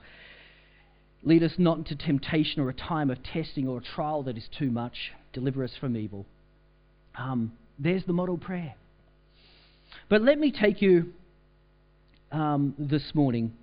Lead 1.23 1.43
us 1.43 1.53
not 1.58 1.77
into 1.77 1.95
temptation 1.95 2.62
or 2.62 2.69
a 2.69 2.73
time 2.73 3.10
of 3.10 3.21
testing 3.23 3.67
or 3.67 3.80
a 3.80 3.82
trial 3.82 4.23
that 4.23 4.38
is 4.38 4.47
too 4.58 4.69
much. 4.69 5.12
Deliver 5.34 5.63
us 5.63 5.71
from 5.80 5.97
evil. 5.97 6.25
Um, 7.17 7.53
there's 7.80 8.06
the 8.06 8.13
model 8.13 8.38
prayer. 8.38 8.75
But 10.10 10.21
let 10.21 10.39
me 10.39 10.51
take 10.51 10.82
you 10.82 11.13
um, 12.32 12.75
this 12.77 13.12
morning 13.13 13.53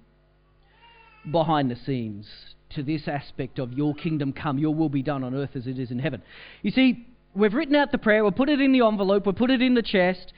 behind 1.31 1.71
the 1.71 1.77
scenes 1.77 2.27
to 2.75 2.83
this 2.83 3.07
aspect 3.07 3.59
of 3.59 3.73
your 3.73 3.95
kingdom 3.95 4.33
come, 4.33 4.59
your 4.59 4.75
will 4.75 4.89
be 4.89 5.03
done 5.03 5.25
on 5.25 5.35
earth 5.35 5.51
as 5.55 5.67
it 5.67 5.79
is 5.79 5.91
in 5.91 5.99
heaven. 5.99 6.23
You 6.63 6.71
see, 6.71 7.07
we've 7.35 7.55
written 7.55 7.75
out 7.77 7.93
the 7.93 7.99
prayer, 7.99 8.25
we've 8.25 8.35
put 8.35 8.49
it 8.49 8.61
in 8.61 8.73
the 8.73 8.85
envelope, 8.85 9.27
we've 9.27 9.37
put 9.37 9.51
it 9.51 9.63
in 9.63 9.75
the 9.75 9.83
chest, 9.83 10.33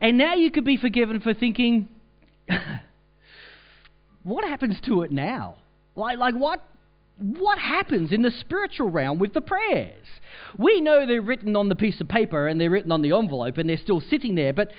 and 0.00 0.18
now 0.18 0.34
you 0.34 0.50
could 0.50 0.64
be 0.64 0.76
forgiven 0.76 1.20
for 1.20 1.32
thinking, 1.32 1.88
what 4.22 4.44
happens 4.44 4.76
to 4.86 5.02
it 5.02 5.12
now? 5.12 5.56
Like, 5.96 6.18
like 6.18 6.34
what, 6.34 6.62
what 7.18 7.58
happens 7.58 8.12
in 8.12 8.22
the 8.22 8.30
spiritual 8.30 8.90
realm 8.90 9.18
with 9.18 9.32
the 9.32 9.40
prayers? 9.40 10.04
We 10.58 10.80
know 10.80 11.06
they're 11.06 11.22
written 11.22 11.56
on 11.56 11.68
the 11.68 11.74
piece 11.74 12.00
of 12.00 12.08
paper 12.08 12.46
and 12.46 12.60
they're 12.60 12.70
written 12.70 12.92
on 12.92 13.02
the 13.02 13.12
envelope 13.12 13.58
and 13.58 13.68
they're 13.68 13.76
still 13.76 14.00
sitting 14.00 14.34
there, 14.34 14.52
but, 14.52 14.70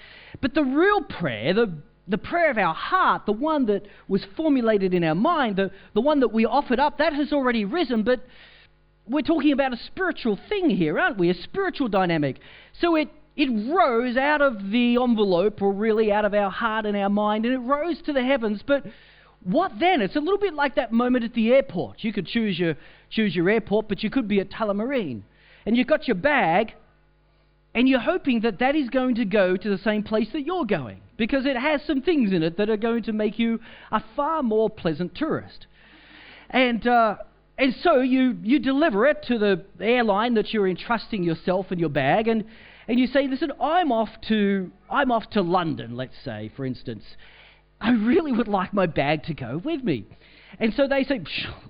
but 0.41 0.53
the 0.53 0.63
real 0.63 1.01
prayer, 1.01 1.53
the, 1.53 1.73
the 2.07 2.17
prayer 2.17 2.51
of 2.51 2.57
our 2.57 2.73
heart, 2.73 3.25
the 3.25 3.31
one 3.33 3.65
that 3.65 3.87
was 4.07 4.23
formulated 4.35 4.93
in 4.93 5.03
our 5.03 5.15
mind, 5.15 5.57
the, 5.57 5.71
the 5.93 6.01
one 6.01 6.19
that 6.21 6.29
we 6.29 6.45
offered 6.45 6.79
up, 6.79 6.99
that 6.99 7.13
has 7.13 7.33
already 7.33 7.65
risen, 7.65 8.03
but 8.03 8.21
we're 9.07 9.21
talking 9.21 9.51
about 9.51 9.73
a 9.73 9.77
spiritual 9.77 10.37
thing 10.49 10.69
here, 10.69 10.99
aren't 10.99 11.17
we? 11.17 11.29
A 11.29 11.33
spiritual 11.33 11.87
dynamic. 11.87 12.39
So 12.79 12.95
it, 12.95 13.09
it 13.35 13.49
rose 13.73 14.17
out 14.17 14.41
of 14.41 14.71
the 14.71 14.97
envelope, 15.01 15.61
or 15.61 15.71
really 15.71 16.11
out 16.11 16.25
of 16.25 16.33
our 16.33 16.49
heart 16.49 16.85
and 16.85 16.97
our 16.97 17.09
mind, 17.09 17.45
and 17.45 17.53
it 17.53 17.59
rose 17.59 18.01
to 18.03 18.13
the 18.13 18.23
heavens, 18.23 18.61
but 18.65 18.83
what 19.43 19.71
then? 19.79 20.01
It's 20.01 20.15
a 20.15 20.19
little 20.19 20.39
bit 20.39 20.53
like 20.53 20.75
that 20.75 20.91
moment 20.91 21.23
at 21.23 21.33
the 21.33 21.53
airport. 21.53 22.03
You 22.03 22.11
could 22.11 22.27
choose 22.27 22.57
your, 22.59 22.75
choose 23.09 23.35
your 23.35 23.49
airport, 23.49 23.87
but 23.87 24.03
you 24.03 24.09
could 24.09 24.27
be 24.27 24.39
at 24.39 24.49
Tullamarine. 24.49 25.21
And 25.65 25.77
you've 25.77 25.87
got 25.87 26.07
your 26.07 26.15
bag, 26.15 26.73
and 27.73 27.87
you're 27.87 27.99
hoping 27.99 28.41
that 28.41 28.59
that 28.59 28.75
is 28.75 28.89
going 28.89 29.15
to 29.15 29.25
go 29.25 29.55
to 29.55 29.69
the 29.69 29.77
same 29.77 30.03
place 30.03 30.27
that 30.33 30.41
you're 30.41 30.65
going 30.65 31.01
because 31.17 31.45
it 31.45 31.57
has 31.57 31.81
some 31.85 32.01
things 32.01 32.31
in 32.31 32.43
it 32.43 32.57
that 32.57 32.69
are 32.69 32.77
going 32.77 33.03
to 33.03 33.13
make 33.13 33.37
you 33.37 33.59
a 33.91 34.01
far 34.15 34.43
more 34.43 34.69
pleasant 34.69 35.15
tourist. 35.15 35.67
And, 36.49 36.85
uh, 36.87 37.17
and 37.57 37.75
so 37.81 38.01
you, 38.01 38.37
you 38.43 38.59
deliver 38.59 39.05
it 39.07 39.23
to 39.27 39.37
the 39.37 39.63
airline 39.79 40.35
that 40.35 40.53
you're 40.53 40.67
entrusting 40.67 41.23
yourself 41.23 41.67
and 41.71 41.79
your 41.79 41.89
bag, 41.89 42.27
and, 42.27 42.45
and 42.87 42.99
you 42.99 43.07
say, 43.07 43.27
listen, 43.27 43.51
I'm 43.59 43.91
off 43.91 44.09
to, 44.29 44.71
I'm 44.89 45.11
off 45.11 45.29
to 45.31 45.41
London, 45.41 45.95
let's 45.95 46.15
say, 46.23 46.51
for 46.55 46.65
instance. 46.65 47.03
I 47.79 47.91
really 47.91 48.31
would 48.31 48.47
like 48.47 48.73
my 48.73 48.85
bag 48.85 49.23
to 49.23 49.33
go 49.33 49.61
with 49.63 49.83
me. 49.83 50.05
And 50.59 50.73
so 50.73 50.87
they 50.87 51.03
say, 51.03 51.21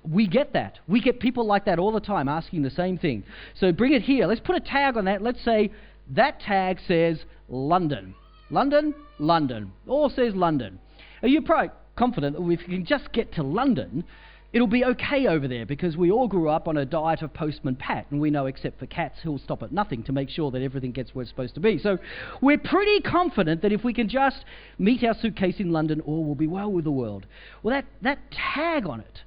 we 0.10 0.28
get 0.28 0.54
that. 0.54 0.80
We 0.88 1.02
get 1.02 1.20
people 1.20 1.46
like 1.46 1.65
that 1.65 1.80
all 1.80 1.91
the 1.91 2.00
time 2.00 2.30
asking 2.30 2.62
the 2.62 2.70
same 2.70 2.98
thing. 2.98 3.24
So 3.60 3.72
bring 3.72 3.93
it 3.93 4.02
here. 4.04 4.28
Let's 4.28 4.39
put 4.39 4.56
a 4.56 4.62
tag 4.62 4.96
on 4.96 5.06
that. 5.06 5.22
Let's 5.22 5.43
say 5.43 5.72
that 6.12 6.39
tag 6.39 6.80
says 6.88 7.20
London. 7.50 8.15
London, 8.50 8.93
London. 9.20 9.74
All 9.88 10.10
says 10.10 10.34
London. 10.36 10.80
Are 11.22 11.28
you 11.28 11.41
probably 11.41 11.72
confident 11.98 12.38
that 12.38 12.50
if 12.50 12.62
you 12.62 12.78
can 12.78 12.86
just 12.86 13.12
get 13.12 13.34
to 13.34 13.43
London, 13.43 14.06
it'll 14.54 14.68
be 14.68 14.86
okay 14.86 15.28
over 15.28 15.48
there 15.48 15.66
because 15.66 15.98
we 15.98 16.10
all 16.12 16.28
grew 16.28 16.50
up 16.50 16.68
on 16.68 16.78
a 16.78 16.86
diet 16.86 17.22
of 17.22 17.34
Postman 17.34 17.76
Pat, 17.76 18.08
and 18.10 18.20
we 18.20 18.30
know, 18.30 18.46
except 18.46 18.80
for 18.80 18.86
cats, 18.86 19.20
he'll 19.24 19.38
stop 19.38 19.62
at 19.64 19.72
nothing 19.72 20.04
to 20.04 20.12
make 20.12 20.30
sure 20.30 20.52
that 20.52 20.62
everything 20.62 20.92
gets 20.92 21.14
where 21.14 21.24
it's 21.24 21.32
supposed 21.32 21.56
to 21.56 21.60
be. 21.60 21.78
So 21.78 21.98
we're 22.42 22.58
pretty 22.58 23.02
confident 23.02 23.62
that 23.62 23.72
if 23.72 23.84
we 23.84 23.94
can 23.94 24.08
just 24.08 24.46
meet 24.78 25.04
our 25.04 25.14
suitcase 25.14 25.56
in 25.60 25.72
London, 25.72 26.02
all 26.02 26.24
will 26.24 26.36
be 26.36 26.48
well 26.48 26.72
with 26.72 26.86
the 26.86 26.92
world. 26.92 27.26
Well, 27.62 27.76
that, 27.76 27.86
that 28.02 28.20
tag 28.32 28.86
on 28.88 29.02
it, 29.02 29.22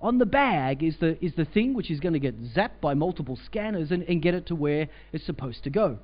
on 0.00 0.18
the 0.18 0.26
bag, 0.26 0.82
is 0.82 0.96
the, 1.00 1.22
is 1.24 1.34
the 1.36 1.44
thing 1.44 1.74
which 1.74 1.90
is 1.90 2.00
going 2.00 2.14
to 2.14 2.20
get 2.20 2.40
zapped 2.54 2.80
by 2.80 2.94
multiple 2.94 3.38
scanners 3.46 3.90
and, 3.90 4.02
and 4.04 4.22
get 4.22 4.34
it 4.34 4.46
to 4.46 4.54
where 4.54 4.88
it's 5.12 5.24
supposed 5.24 5.64
to 5.64 5.70
go. 5.70 5.98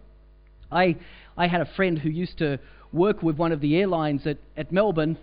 I, 0.71 0.97
I 1.37 1.49
had 1.49 1.61
a 1.61 1.69
friend 1.77 1.99
who 1.99 2.09
used 2.09 2.38
to 2.38 2.59
work 2.93 3.23
with 3.23 3.37
one 3.37 3.53
of 3.53 3.61
the 3.61 3.77
airlines 3.77 4.27
at, 4.27 4.38
at 4.57 4.73
Melbourne 4.73 5.19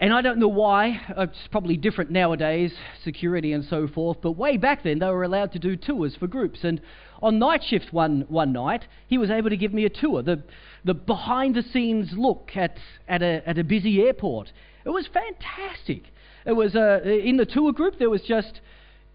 and 0.00 0.14
I 0.14 0.22
don't 0.22 0.38
know 0.38 0.48
why, 0.48 1.00
it's 1.18 1.46
probably 1.50 1.76
different 1.76 2.10
nowadays, 2.10 2.72
security 3.04 3.52
and 3.52 3.62
so 3.64 3.86
forth, 3.86 4.16
but 4.22 4.32
way 4.32 4.56
back 4.56 4.82
then 4.82 4.98
they 4.98 5.06
were 5.06 5.24
allowed 5.24 5.52
to 5.52 5.58
do 5.58 5.76
tours 5.76 6.16
for 6.16 6.26
groups. 6.26 6.64
And 6.64 6.80
on 7.20 7.38
night 7.38 7.62
shift 7.62 7.92
one, 7.92 8.24
one 8.28 8.50
night, 8.52 8.86
he 9.08 9.18
was 9.18 9.30
able 9.30 9.50
to 9.50 9.58
give 9.58 9.74
me 9.74 9.84
a 9.84 9.90
tour, 9.90 10.22
the, 10.22 10.42
the 10.86 10.94
behind 10.94 11.54
the 11.54 11.62
scenes 11.62 12.12
look 12.16 12.52
at, 12.54 12.78
at, 13.08 13.22
a, 13.22 13.42
at 13.46 13.58
a 13.58 13.64
busy 13.64 14.00
airport. 14.00 14.50
It 14.86 14.90
was 14.90 15.06
fantastic. 15.06 16.04
It 16.46 16.52
was 16.52 16.74
uh, 16.74 17.00
in 17.04 17.36
the 17.36 17.44
tour 17.44 17.70
group, 17.72 17.98
there 17.98 18.08
was 18.08 18.22
just 18.22 18.62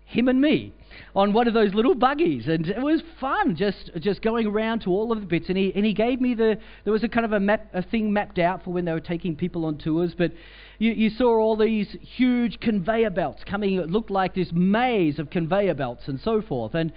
him 0.06 0.28
and 0.28 0.40
me. 0.40 0.72
on 1.16 1.34
one 1.34 1.48
of 1.48 1.54
those 1.54 1.74
little 1.74 1.96
buggies, 1.96 2.48
and 2.48 2.68
it 2.68 2.82
was 2.82 3.02
fun 3.20 3.56
just 3.56 3.92
just 4.00 4.22
going 4.22 4.48
around 4.48 4.82
to 4.82 4.90
all 4.90 5.12
of 5.12 5.20
the 5.20 5.26
bits. 5.26 5.50
And 5.50 5.58
he 5.58 5.72
and 5.76 5.86
he 5.86 5.94
gave 5.94 6.22
me 6.22 6.34
the 6.34 6.58
there 6.84 6.94
was 6.94 7.04
a 7.04 7.10
kind 7.10 7.26
of 7.26 7.32
a 7.32 7.40
map 7.40 7.68
a 7.74 7.82
thing 7.82 8.14
mapped 8.14 8.40
out 8.40 8.64
for 8.64 8.72
when 8.72 8.86
they 8.86 8.92
were 8.92 9.00
taking 9.00 9.36
people 9.36 9.66
on 9.66 9.78
tours, 9.78 10.14
but. 10.18 10.32
You, 10.80 10.92
you 10.92 11.10
saw 11.10 11.38
all 11.38 11.56
these 11.56 11.96
huge 12.02 12.60
conveyor 12.60 13.12
belts 13.12 13.44
coming. 13.46 13.76
It 13.76 13.90
looked 13.90 14.12
like 14.12 14.36
this 14.36 14.52
maze 14.52 15.20
of 15.20 15.30
conveyor 15.30 15.76
belts 15.76 16.08
and 16.08 16.20
so 16.20 16.42
forth. 16.42 16.76
And 16.76 16.92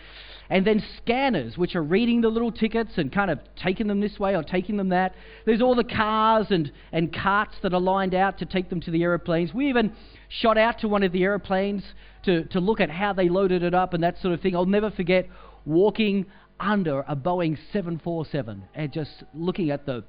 and 0.50 0.66
then 0.66 0.82
scanners, 0.96 1.58
which 1.58 1.76
are 1.76 1.82
reading 1.82 2.22
the 2.22 2.28
little 2.28 2.50
tickets 2.50 2.92
and 2.96 3.12
kind 3.12 3.30
of 3.30 3.38
taking 3.56 3.86
them 3.86 4.00
this 4.00 4.18
way 4.18 4.34
or 4.34 4.42
taking 4.42 4.78
them 4.78 4.88
that. 4.90 5.14
There's 5.44 5.60
all 5.60 5.74
the 5.74 5.84
cars 5.84 6.46
and, 6.50 6.72
and 6.90 7.12
carts 7.12 7.56
that 7.62 7.74
are 7.74 7.80
lined 7.80 8.14
out 8.14 8.38
to 8.38 8.46
take 8.46 8.70
them 8.70 8.80
to 8.82 8.90
the 8.90 9.02
aeroplanes. 9.02 9.52
We 9.52 9.68
even 9.68 9.92
shot 10.28 10.56
out 10.56 10.78
to 10.80 10.88
one 10.88 11.02
of 11.02 11.12
the 11.12 11.22
aeroplanes 11.22 11.82
to, 12.24 12.44
to 12.44 12.60
look 12.60 12.80
at 12.80 12.90
how 12.90 13.12
they 13.12 13.28
loaded 13.28 13.62
it 13.62 13.74
up 13.74 13.92
and 13.92 14.02
that 14.02 14.20
sort 14.22 14.32
of 14.32 14.40
thing. 14.40 14.56
I'll 14.56 14.64
never 14.64 14.90
forget 14.90 15.28
walking 15.66 16.24
under 16.58 17.00
a 17.00 17.14
Boeing 17.14 17.58
747 17.72 18.64
and 18.74 18.92
just 18.92 19.22
looking 19.34 19.70
at 19.70 19.84
the 19.84 20.04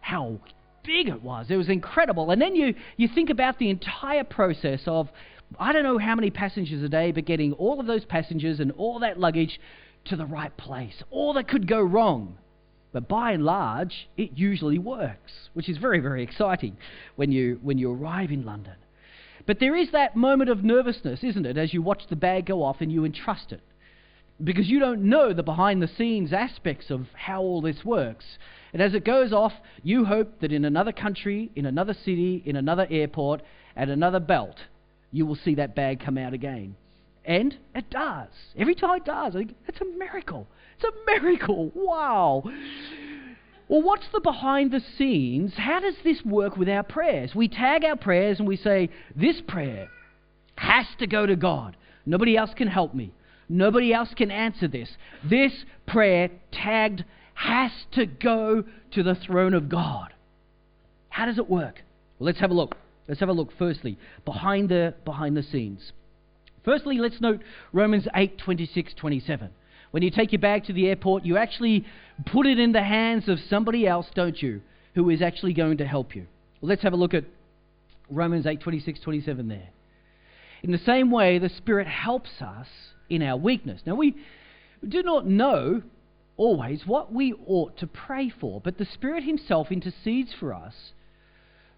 how 0.00 0.40
big 0.84 1.08
it 1.08 1.22
was. 1.22 1.46
It 1.48 1.56
was 1.56 1.68
incredible. 1.68 2.30
And 2.30 2.40
then 2.40 2.54
you, 2.54 2.74
you 2.96 3.08
think 3.08 3.30
about 3.30 3.58
the 3.58 3.70
entire 3.70 4.24
process 4.24 4.82
of 4.86 5.08
I 5.58 5.72
don't 5.72 5.82
know 5.82 5.98
how 5.98 6.14
many 6.14 6.30
passengers 6.30 6.82
a 6.82 6.88
day, 6.88 7.12
but 7.12 7.26
getting 7.26 7.52
all 7.52 7.80
of 7.80 7.86
those 7.86 8.04
passengers 8.04 8.60
and 8.60 8.72
all 8.72 9.00
that 9.00 9.20
luggage 9.20 9.60
to 10.06 10.16
the 10.16 10.26
right 10.26 10.54
place. 10.56 11.02
All 11.10 11.34
that 11.34 11.48
could 11.48 11.68
go 11.68 11.80
wrong. 11.80 12.38
But 12.92 13.08
by 13.08 13.32
and 13.32 13.44
large, 13.44 14.08
it 14.16 14.30
usually 14.36 14.78
works, 14.78 15.32
which 15.52 15.68
is 15.68 15.78
very, 15.78 15.98
very 15.98 16.22
exciting 16.22 16.76
when 17.16 17.32
you, 17.32 17.58
when 17.62 17.76
you 17.76 17.92
arrive 17.92 18.30
in 18.30 18.44
London. 18.44 18.76
But 19.46 19.58
there 19.58 19.76
is 19.76 19.90
that 19.90 20.16
moment 20.16 20.48
of 20.48 20.64
nervousness, 20.64 21.22
isn't 21.22 21.44
it, 21.44 21.58
as 21.58 21.74
you 21.74 21.82
watch 21.82 22.02
the 22.08 22.16
bag 22.16 22.46
go 22.46 22.62
off 22.62 22.80
and 22.80 22.92
you 22.92 23.04
entrust 23.04 23.52
it. 23.52 23.62
Because 24.42 24.68
you 24.68 24.78
don't 24.78 25.02
know 25.02 25.32
the 25.32 25.42
behind 25.42 25.82
the 25.82 25.88
scenes 25.88 26.32
aspects 26.32 26.90
of 26.90 27.06
how 27.14 27.42
all 27.42 27.60
this 27.60 27.84
works. 27.84 28.38
And 28.74 28.82
as 28.82 28.92
it 28.92 29.04
goes 29.04 29.32
off, 29.32 29.52
you 29.84 30.04
hope 30.04 30.40
that 30.40 30.52
in 30.52 30.64
another 30.64 30.90
country, 30.90 31.50
in 31.54 31.64
another 31.64 31.94
city, 31.94 32.42
in 32.44 32.56
another 32.56 32.88
airport, 32.90 33.40
at 33.76 33.88
another 33.88 34.18
belt, 34.18 34.56
you 35.12 35.24
will 35.26 35.36
see 35.36 35.54
that 35.54 35.76
bag 35.76 36.00
come 36.04 36.18
out 36.18 36.34
again. 36.34 36.74
And 37.24 37.56
it 37.72 37.88
does. 37.88 38.28
Every 38.58 38.74
time 38.74 38.96
it 38.96 39.04
does, 39.04 39.36
it's 39.36 39.80
a 39.80 39.84
miracle. 39.96 40.48
It's 40.76 40.84
a 40.84 41.20
miracle. 41.20 41.70
Wow. 41.72 42.42
Well, 43.68 43.80
what's 43.82 44.08
the 44.12 44.20
behind 44.20 44.72
the 44.72 44.82
scenes? 44.98 45.54
How 45.56 45.78
does 45.78 45.94
this 46.02 46.24
work 46.24 46.56
with 46.56 46.68
our 46.68 46.82
prayers? 46.82 47.32
We 47.32 47.46
tag 47.46 47.84
our 47.84 47.96
prayers 47.96 48.40
and 48.40 48.48
we 48.48 48.56
say, 48.56 48.90
This 49.14 49.40
prayer 49.40 49.88
has 50.56 50.86
to 50.98 51.06
go 51.06 51.26
to 51.26 51.36
God. 51.36 51.76
Nobody 52.04 52.36
else 52.36 52.50
can 52.54 52.68
help 52.68 52.92
me. 52.92 53.12
Nobody 53.48 53.92
else 53.92 54.12
can 54.14 54.32
answer 54.32 54.66
this. 54.66 54.90
This 55.22 55.52
prayer 55.86 56.30
tagged 56.50 57.04
has 57.34 57.70
to 57.92 58.06
go 58.06 58.64
to 58.92 59.02
the 59.02 59.14
throne 59.14 59.54
of 59.54 59.68
God. 59.68 60.12
How 61.08 61.26
does 61.26 61.38
it 61.38 61.48
work? 61.48 61.82
Well, 62.18 62.26
let's 62.26 62.40
have 62.40 62.50
a 62.50 62.54
look. 62.54 62.76
Let's 63.06 63.20
have 63.20 63.28
a 63.28 63.32
look 63.34 63.50
firstly 63.58 63.98
behind 64.24 64.68
the 64.68 64.94
behind 65.04 65.36
the 65.36 65.42
scenes. 65.42 65.92
Firstly, 66.64 66.98
let's 66.98 67.20
note 67.20 67.42
Romans 67.72 68.08
8 68.14 68.38
26 68.38 68.94
27. 68.94 69.50
When 69.90 70.02
you 70.02 70.10
take 70.10 70.32
your 70.32 70.40
bag 70.40 70.64
to 70.64 70.72
the 70.72 70.88
airport, 70.88 71.24
you 71.24 71.36
actually 71.36 71.84
put 72.26 72.46
it 72.46 72.58
in 72.58 72.72
the 72.72 72.82
hands 72.82 73.28
of 73.28 73.38
somebody 73.48 73.86
else, 73.86 74.06
don't 74.14 74.40
you, 74.40 74.60
who 74.94 75.10
is 75.10 75.22
actually 75.22 75.52
going 75.52 75.76
to 75.78 75.86
help 75.86 76.16
you. 76.16 76.26
Well, 76.60 76.70
let's 76.70 76.82
have 76.82 76.94
a 76.94 76.96
look 76.96 77.14
at 77.14 77.24
Romans 78.10 78.46
8 78.46 78.60
26 78.60 79.00
27 79.00 79.48
there. 79.48 79.68
In 80.62 80.72
the 80.72 80.78
same 80.78 81.10
way, 81.10 81.38
the 81.38 81.50
Spirit 81.50 81.86
helps 81.86 82.40
us 82.40 82.66
in 83.10 83.22
our 83.22 83.36
weakness. 83.36 83.82
Now, 83.84 83.96
we 83.96 84.16
do 84.86 85.02
not 85.02 85.26
know 85.26 85.82
always 86.36 86.86
what 86.86 87.12
we 87.12 87.32
ought 87.46 87.76
to 87.78 87.86
pray 87.86 88.28
for, 88.28 88.60
but 88.60 88.78
the 88.78 88.84
Spirit 88.84 89.24
Himself 89.24 89.70
intercedes 89.70 90.32
for 90.38 90.52
us 90.52 90.74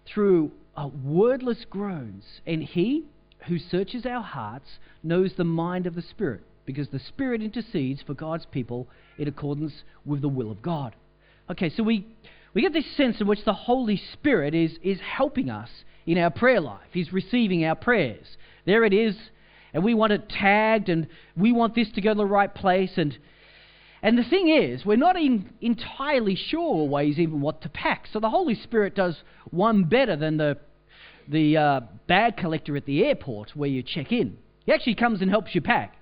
through 0.05 0.51
uh, 0.75 0.89
wordless 1.03 1.65
groans, 1.69 2.23
and 2.45 2.63
He 2.63 3.05
who 3.47 3.59
searches 3.59 4.05
our 4.05 4.23
hearts 4.23 4.79
knows 5.03 5.33
the 5.35 5.43
mind 5.43 5.85
of 5.85 5.95
the 5.95 6.01
Spirit, 6.01 6.41
because 6.65 6.89
the 6.89 6.99
Spirit 6.99 7.41
intercedes 7.41 8.01
for 8.01 8.13
God's 8.13 8.45
people 8.45 8.87
in 9.17 9.27
accordance 9.27 9.83
with 10.05 10.21
the 10.21 10.29
will 10.29 10.51
of 10.51 10.61
God. 10.61 10.95
Okay, 11.49 11.69
so 11.69 11.83
we, 11.83 12.05
we 12.53 12.61
get 12.61 12.73
this 12.73 12.95
sense 12.97 13.21
in 13.21 13.27
which 13.27 13.45
the 13.45 13.53
Holy 13.53 14.01
Spirit 14.13 14.53
is, 14.53 14.77
is 14.83 14.99
helping 14.99 15.49
us 15.49 15.69
in 16.05 16.17
our 16.17 16.29
prayer 16.29 16.61
life. 16.61 16.87
He's 16.91 17.13
receiving 17.13 17.63
our 17.63 17.75
prayers. 17.75 18.25
There 18.65 18.83
it 18.83 18.93
is, 18.93 19.15
and 19.73 19.83
we 19.83 19.93
want 19.93 20.13
it 20.13 20.29
tagged, 20.29 20.89
and 20.89 21.07
we 21.35 21.51
want 21.51 21.75
this 21.75 21.91
to 21.91 22.01
go 22.01 22.11
to 22.11 22.17
the 22.17 22.25
right 22.25 22.53
place. 22.53 22.91
And, 22.97 23.17
and 24.01 24.17
the 24.17 24.23
thing 24.23 24.49
is, 24.49 24.85
we're 24.85 24.95
not 24.95 25.15
entirely 25.61 26.35
sure 26.35 26.61
always 26.61 27.17
even 27.17 27.41
what 27.41 27.61
to 27.61 27.69
pack. 27.69 28.05
So 28.11 28.19
the 28.19 28.29
Holy 28.29 28.55
Spirit 28.55 28.95
does 28.95 29.23
one 29.49 29.85
better 29.85 30.15
than 30.15 30.37
the 30.37 30.57
the 31.29 31.57
uh, 31.57 31.81
bag 32.07 32.37
collector 32.37 32.77
at 32.77 32.85
the 32.85 33.03
airport 33.03 33.51
where 33.53 33.69
you 33.69 33.83
check 33.83 34.13
in. 34.13 34.37
He 34.65 34.71
actually 34.71 34.95
comes 34.95 35.21
and 35.21 35.29
helps 35.29 35.53
you 35.53 35.61
pack. 35.61 35.97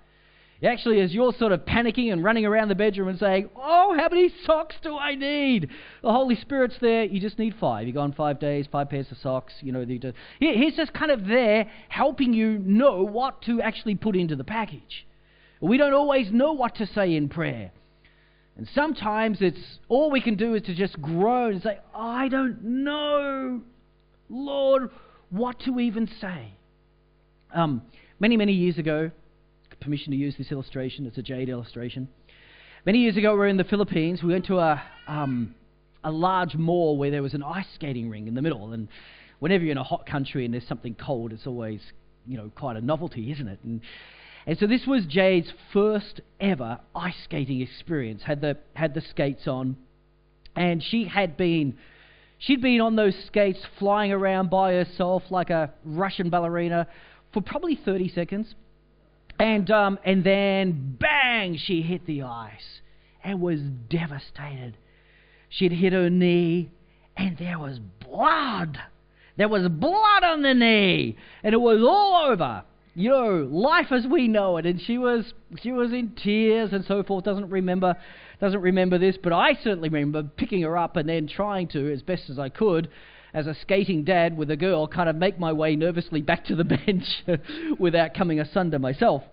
He 0.62 0.68
actually, 0.68 1.02
as 1.02 1.14
you're 1.14 1.34
sort 1.34 1.52
of 1.52 1.62
panicking 1.62 2.12
and 2.12 2.24
running 2.24 2.46
around 2.46 2.68
the 2.70 2.76
bedroom 2.76 3.08
and 3.08 3.18
saying, 3.18 3.50
Oh, 3.56 3.96
how 3.98 4.08
many 4.10 4.30
socks 4.46 4.76
do 4.84 4.98
I 4.98 5.16
need? 5.16 5.70
The 6.02 6.12
Holy 6.12 6.36
Spirit's 6.36 6.76
there. 6.80 7.04
You 7.04 7.20
just 7.20 7.40
need 7.40 7.56
five. 7.60 7.88
You 7.88 7.94
go 7.94 8.02
on 8.02 8.14
five 8.14 8.40
days, 8.40 8.68
five 8.72 8.90
pairs 8.90 9.08
of 9.12 9.18
socks. 9.18 9.54
You 9.62 9.72
know, 9.72 9.86
he's 10.40 10.76
just 10.76 10.94
kind 10.94 11.12
of 11.12 11.26
there 11.26 11.70
helping 11.90 12.34
you 12.34 12.60
know 12.60 13.04
what 13.04 13.42
to 13.44 13.62
actually 13.62 13.96
put 13.96 14.16
into 14.16 14.36
the 14.36 14.44
package. 14.44 15.08
We 15.60 15.78
don't 15.78 15.94
always 15.94 16.32
know 16.32 16.54
what 16.54 16.76
to 16.76 16.86
say 16.86 17.16
in 17.16 17.30
prayer. 17.30 17.72
And 18.58 18.68
sometimes 18.74 19.40
it's 19.42 19.60
all 19.90 20.12
we 20.12 20.22
can 20.22 20.36
do 20.36 20.56
is 20.56 20.62
to 20.64 20.76
just 20.76 21.02
groan 21.02 21.54
and 21.54 21.64
say, 21.64 21.80
I 21.94 22.30
don't 22.30 22.64
know. 22.64 23.62
Lord, 24.30 24.90
what 25.30 25.60
to 25.62 25.80
even 25.80 26.10
say. 26.22 26.54
Um, 27.54 27.82
many, 28.20 28.38
many 28.38 28.54
years 28.54 28.78
ago, 28.78 29.12
permission 29.82 30.12
to 30.12 30.18
use 30.18 30.36
this 30.38 30.52
illustration, 30.52 31.06
it's 31.06 31.18
a 31.18 31.22
Jade 31.22 31.50
illustration. 31.50 32.08
Many 32.86 33.00
years 33.00 33.18
ago, 33.18 33.34
we 33.34 33.40
were 33.40 33.48
in 33.48 33.58
the 33.58 33.64
Philippines. 33.64 34.24
We 34.24 34.32
went 34.32 34.46
to 34.48 34.58
a, 34.60 34.82
um, 35.08 35.54
a 36.04 36.12
large 36.12 36.56
mall 36.56 36.98
where 36.98 37.12
there 37.12 37.24
was 37.24 37.34
an 37.34 37.44
ice 37.44 37.66
skating 37.76 38.10
ring 38.10 38.28
in 38.28 38.36
the 38.36 38.42
middle. 38.42 38.74
And 38.74 38.88
whenever 39.40 39.64
you're 39.64 39.72
in 39.72 39.78
a 39.78 39.84
hot 39.84 40.06
country 40.06 40.46
and 40.46 40.54
there's 40.54 40.68
something 40.68 40.96
cold, 40.96 41.34
it's 41.34 41.46
always, 41.46 41.82
you 42.28 42.38
know, 42.38 42.52
quite 42.56 42.78
a 42.78 42.82
novelty, 42.82 43.32
isn't 43.32 43.48
it? 43.48 43.60
And, 43.64 43.82
and 44.46 44.58
so 44.58 44.68
this 44.68 44.86
was 44.86 45.06
Jade's 45.06 45.52
first 45.74 46.22
ever 46.40 46.80
ice 46.96 47.16
skating 47.24 47.62
experience. 47.62 48.24
Had 48.24 48.42
the 48.42 48.58
had 48.74 48.94
the 48.94 49.02
skates 49.02 49.48
on, 49.48 49.78
and 50.56 50.84
she 50.84 51.06
had 51.06 51.38
been 51.38 51.78
She'd 52.38 52.62
been 52.62 52.82
on 52.82 52.96
those 52.96 53.16
skates 53.28 53.60
flying 53.80 54.12
around 54.12 54.50
by 54.50 54.74
herself 54.74 55.24
like 55.30 55.50
a 55.50 55.72
Russian 55.84 56.30
ballerina 56.30 56.88
for 57.34 57.42
probably 57.42 57.76
30 57.76 58.10
seconds. 58.10 58.54
And, 59.40 59.70
um, 59.72 60.00
and 60.04 60.24
then, 60.24 60.98
bang, 61.00 61.58
she 61.58 61.82
hit 61.82 62.06
the 62.06 62.24
ice 62.24 62.82
and 63.24 63.42
was 63.42 63.60
devastated. 63.90 64.78
She'd 65.50 65.72
hit 65.72 65.94
her 65.94 66.10
knee, 66.10 66.72
and 67.18 67.38
there 67.38 67.60
was 67.60 67.80
blood. 67.80 68.78
There 69.38 69.50
was 69.50 69.68
blood 69.68 70.24
on 70.24 70.42
the 70.42 70.54
knee, 70.54 71.18
and 71.44 71.54
it 71.54 71.60
was 71.60 71.82
all 71.82 72.32
over. 72.32 72.64
You 72.96 73.10
know, 73.10 73.48
life 73.52 73.92
as 73.92 74.08
we 74.08 74.28
know 74.28 74.58
it. 74.58 74.66
And 74.66 74.82
she 74.82 74.98
was, 74.98 75.34
she 75.62 75.72
was 75.72 75.92
in 75.92 76.16
tears 76.16 76.72
and 76.72 76.86
so 76.86 77.04
forth. 77.04 77.26
Doesn't 77.26 77.50
remember 77.50 77.96
doesn't 78.40 78.62
remember 78.62 78.98
this, 78.98 79.18
but 79.22 79.34
I 79.34 79.54
certainly 79.64 79.90
remember 79.90 80.24
picking 80.24 80.62
her 80.64 80.78
up 80.78 80.96
and 80.98 81.08
then 81.08 81.28
trying 81.28 81.68
to, 81.70 81.92
as 81.92 82.02
best 82.02 82.30
as 82.30 82.40
I 82.40 82.50
could, 82.50 82.90
as 83.34 83.48
a 83.48 83.56
skating 83.56 84.04
dad 84.04 84.38
with 84.38 84.50
a 84.52 84.56
girl, 84.56 84.88
kind 84.88 85.10
of 85.10 85.16
make 85.16 85.40
my 85.40 85.54
way 85.54 85.76
nervously 85.76 86.22
back 86.22 86.46
to 86.46 86.56
the 86.56 86.64
bench 86.86 87.24
without 87.80 88.14
coming 88.14 88.40
asunder 88.40 88.80
myself. 88.80 89.24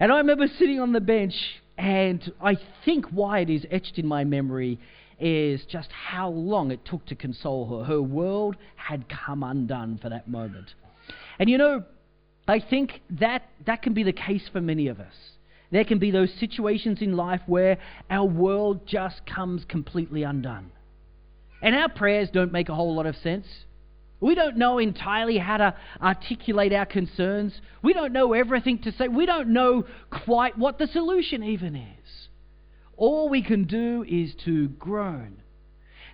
And 0.00 0.12
I 0.12 0.18
remember 0.18 0.46
sitting 0.58 0.80
on 0.80 0.92
the 0.92 1.00
bench, 1.00 1.34
and 1.78 2.32
I 2.40 2.56
think 2.84 3.06
why 3.06 3.40
it 3.40 3.50
is 3.50 3.66
etched 3.70 3.98
in 3.98 4.06
my 4.06 4.24
memory 4.24 4.80
is 5.20 5.64
just 5.70 5.88
how 5.92 6.28
long 6.30 6.72
it 6.72 6.84
took 6.84 7.06
to 7.06 7.14
console 7.14 7.78
her. 7.78 7.84
Her 7.84 8.02
world 8.02 8.56
had 8.74 9.04
come 9.08 9.42
undone 9.42 9.98
for 10.02 10.08
that 10.08 10.28
moment. 10.28 10.74
And 11.38 11.48
you 11.48 11.58
know, 11.58 11.84
I 12.52 12.60
think 12.60 13.00
that 13.18 13.48
that 13.64 13.80
can 13.80 13.94
be 13.94 14.02
the 14.02 14.12
case 14.12 14.46
for 14.52 14.60
many 14.60 14.88
of 14.88 15.00
us. 15.00 15.14
There 15.70 15.84
can 15.84 15.98
be 15.98 16.10
those 16.10 16.30
situations 16.38 17.00
in 17.00 17.16
life 17.16 17.40
where 17.46 17.78
our 18.10 18.26
world 18.26 18.86
just 18.86 19.24
comes 19.24 19.64
completely 19.64 20.22
undone. 20.22 20.70
And 21.62 21.74
our 21.74 21.88
prayers 21.88 22.28
don't 22.30 22.52
make 22.52 22.68
a 22.68 22.74
whole 22.74 22.94
lot 22.94 23.06
of 23.06 23.16
sense. 23.16 23.46
We 24.20 24.34
don't 24.34 24.58
know 24.58 24.78
entirely 24.78 25.38
how 25.38 25.56
to 25.56 25.74
articulate 26.02 26.74
our 26.74 26.84
concerns. 26.84 27.58
We 27.82 27.94
don't 27.94 28.12
know 28.12 28.34
everything 28.34 28.80
to 28.80 28.92
say. 28.92 29.08
We 29.08 29.24
don't 29.24 29.48
know 29.48 29.86
quite 30.10 30.58
what 30.58 30.76
the 30.76 30.88
solution 30.88 31.42
even 31.42 31.74
is. 31.74 32.28
All 32.98 33.30
we 33.30 33.42
can 33.42 33.64
do 33.64 34.04
is 34.06 34.34
to 34.44 34.68
groan. 34.68 35.38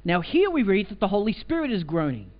Now, 0.04 0.20
here 0.20 0.50
we 0.50 0.62
read 0.62 0.90
that 0.90 1.00
the 1.00 1.08
Holy 1.08 1.32
Spirit 1.32 1.72
is 1.72 1.82
groaning. 1.82 2.30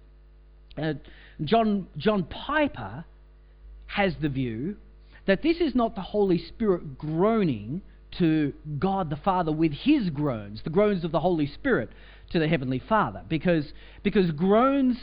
Uh, 0.81 0.95
John, 1.43 1.89
John 1.97 2.23
Piper 2.23 3.05
has 3.89 4.15
the 4.21 4.29
view 4.29 4.77
that 5.27 5.43
this 5.43 5.59
is 5.59 5.75
not 5.75 5.95
the 5.95 6.01
Holy 6.01 6.39
Spirit 6.39 6.97
groaning 6.97 7.83
to 8.19 8.53
God 8.79 9.11
the 9.11 9.17
Father 9.17 9.53
with 9.53 9.73
his 9.73 10.09
groans, 10.11 10.63
the 10.65 10.71
groans 10.71 11.05
of 11.05 11.13
the 11.13 11.21
Holy 11.21 11.47
Spirit 11.47 11.91
to 12.31 12.39
the 12.39 12.49
Heavenly 12.49 12.79
Father, 12.79 13.23
because, 13.29 13.73
because 14.03 14.31
groans, 14.31 14.97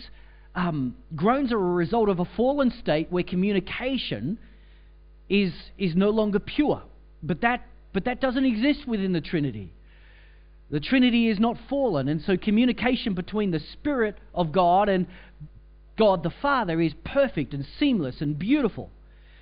um, 0.55 0.95
groans 1.15 1.51
are 1.51 1.57
a 1.57 1.73
result 1.73 2.09
of 2.09 2.19
a 2.19 2.25
fallen 2.25 2.71
state 2.71 3.11
where 3.11 3.23
communication 3.23 4.39
is, 5.29 5.53
is 5.77 5.95
no 5.95 6.09
longer 6.09 6.39
pure. 6.39 6.81
But 7.21 7.41
that, 7.41 7.65
but 7.93 8.05
that 8.05 8.21
doesn't 8.21 8.45
exist 8.45 8.87
within 8.87 9.13
the 9.13 9.21
Trinity. 9.21 9.73
The 10.71 10.79
Trinity 10.79 11.29
is 11.29 11.39
not 11.39 11.57
fallen, 11.69 12.07
and 12.07 12.21
so 12.23 12.37
communication 12.37 13.13
between 13.13 13.51
the 13.51 13.59
Spirit 13.59 14.17
of 14.33 14.51
God 14.51 14.89
and 14.89 15.05
God 15.97 16.23
the 16.23 16.33
Father 16.41 16.81
is 16.81 16.93
perfect 17.03 17.53
and 17.53 17.65
seamless 17.79 18.21
and 18.21 18.37
beautiful. 18.37 18.89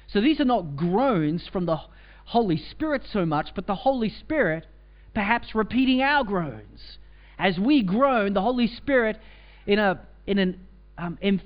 So 0.08 0.22
these 0.22 0.40
are 0.40 0.46
not 0.46 0.76
groans 0.76 1.48
from 1.52 1.66
the 1.66 1.80
Holy 2.26 2.58
Spirit 2.58 3.04
so 3.12 3.26
much, 3.26 3.50
but 3.56 3.68
the 3.68 3.76
Holy 3.76 4.10
Spirit 4.10 4.66
perhaps 5.14 5.56
repeating 5.56 6.02
our 6.02 6.24
groans. 6.24 6.98
As 7.38 7.58
we 7.58 7.84
groan, 7.84 8.34
the 8.34 8.42
Holy 8.42 8.68
Spirit, 8.68 9.20
in 9.66 9.80
a 9.80 10.00
in 10.28 10.38
an 10.38 10.60
um, 10.98 11.18
em, 11.22 11.42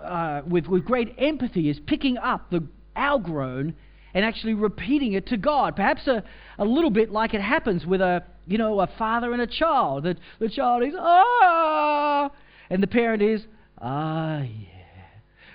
uh, 0.00 0.42
with 0.46 0.66
with 0.66 0.84
great 0.84 1.14
empathy, 1.18 1.70
is 1.70 1.80
picking 1.86 2.18
up 2.18 2.50
the 2.50 2.66
our 2.94 3.18
groan 3.18 3.74
and 4.14 4.24
actually 4.24 4.54
repeating 4.54 5.14
it 5.14 5.26
to 5.28 5.36
God. 5.36 5.74
Perhaps 5.74 6.06
a, 6.06 6.22
a 6.58 6.64
little 6.64 6.90
bit 6.90 7.10
like 7.10 7.32
it 7.32 7.40
happens 7.40 7.86
with 7.86 8.00
a 8.00 8.22
you 8.46 8.58
know 8.58 8.80
a 8.80 8.86
father 8.98 9.32
and 9.32 9.40
a 9.40 9.46
child. 9.46 10.04
That 10.04 10.18
the 10.38 10.48
child 10.48 10.82
is 10.82 10.94
ah, 10.98 12.30
and 12.68 12.82
the 12.82 12.86
parent 12.86 13.22
is 13.22 13.42
ah 13.82 14.40
yeah. 14.42 14.68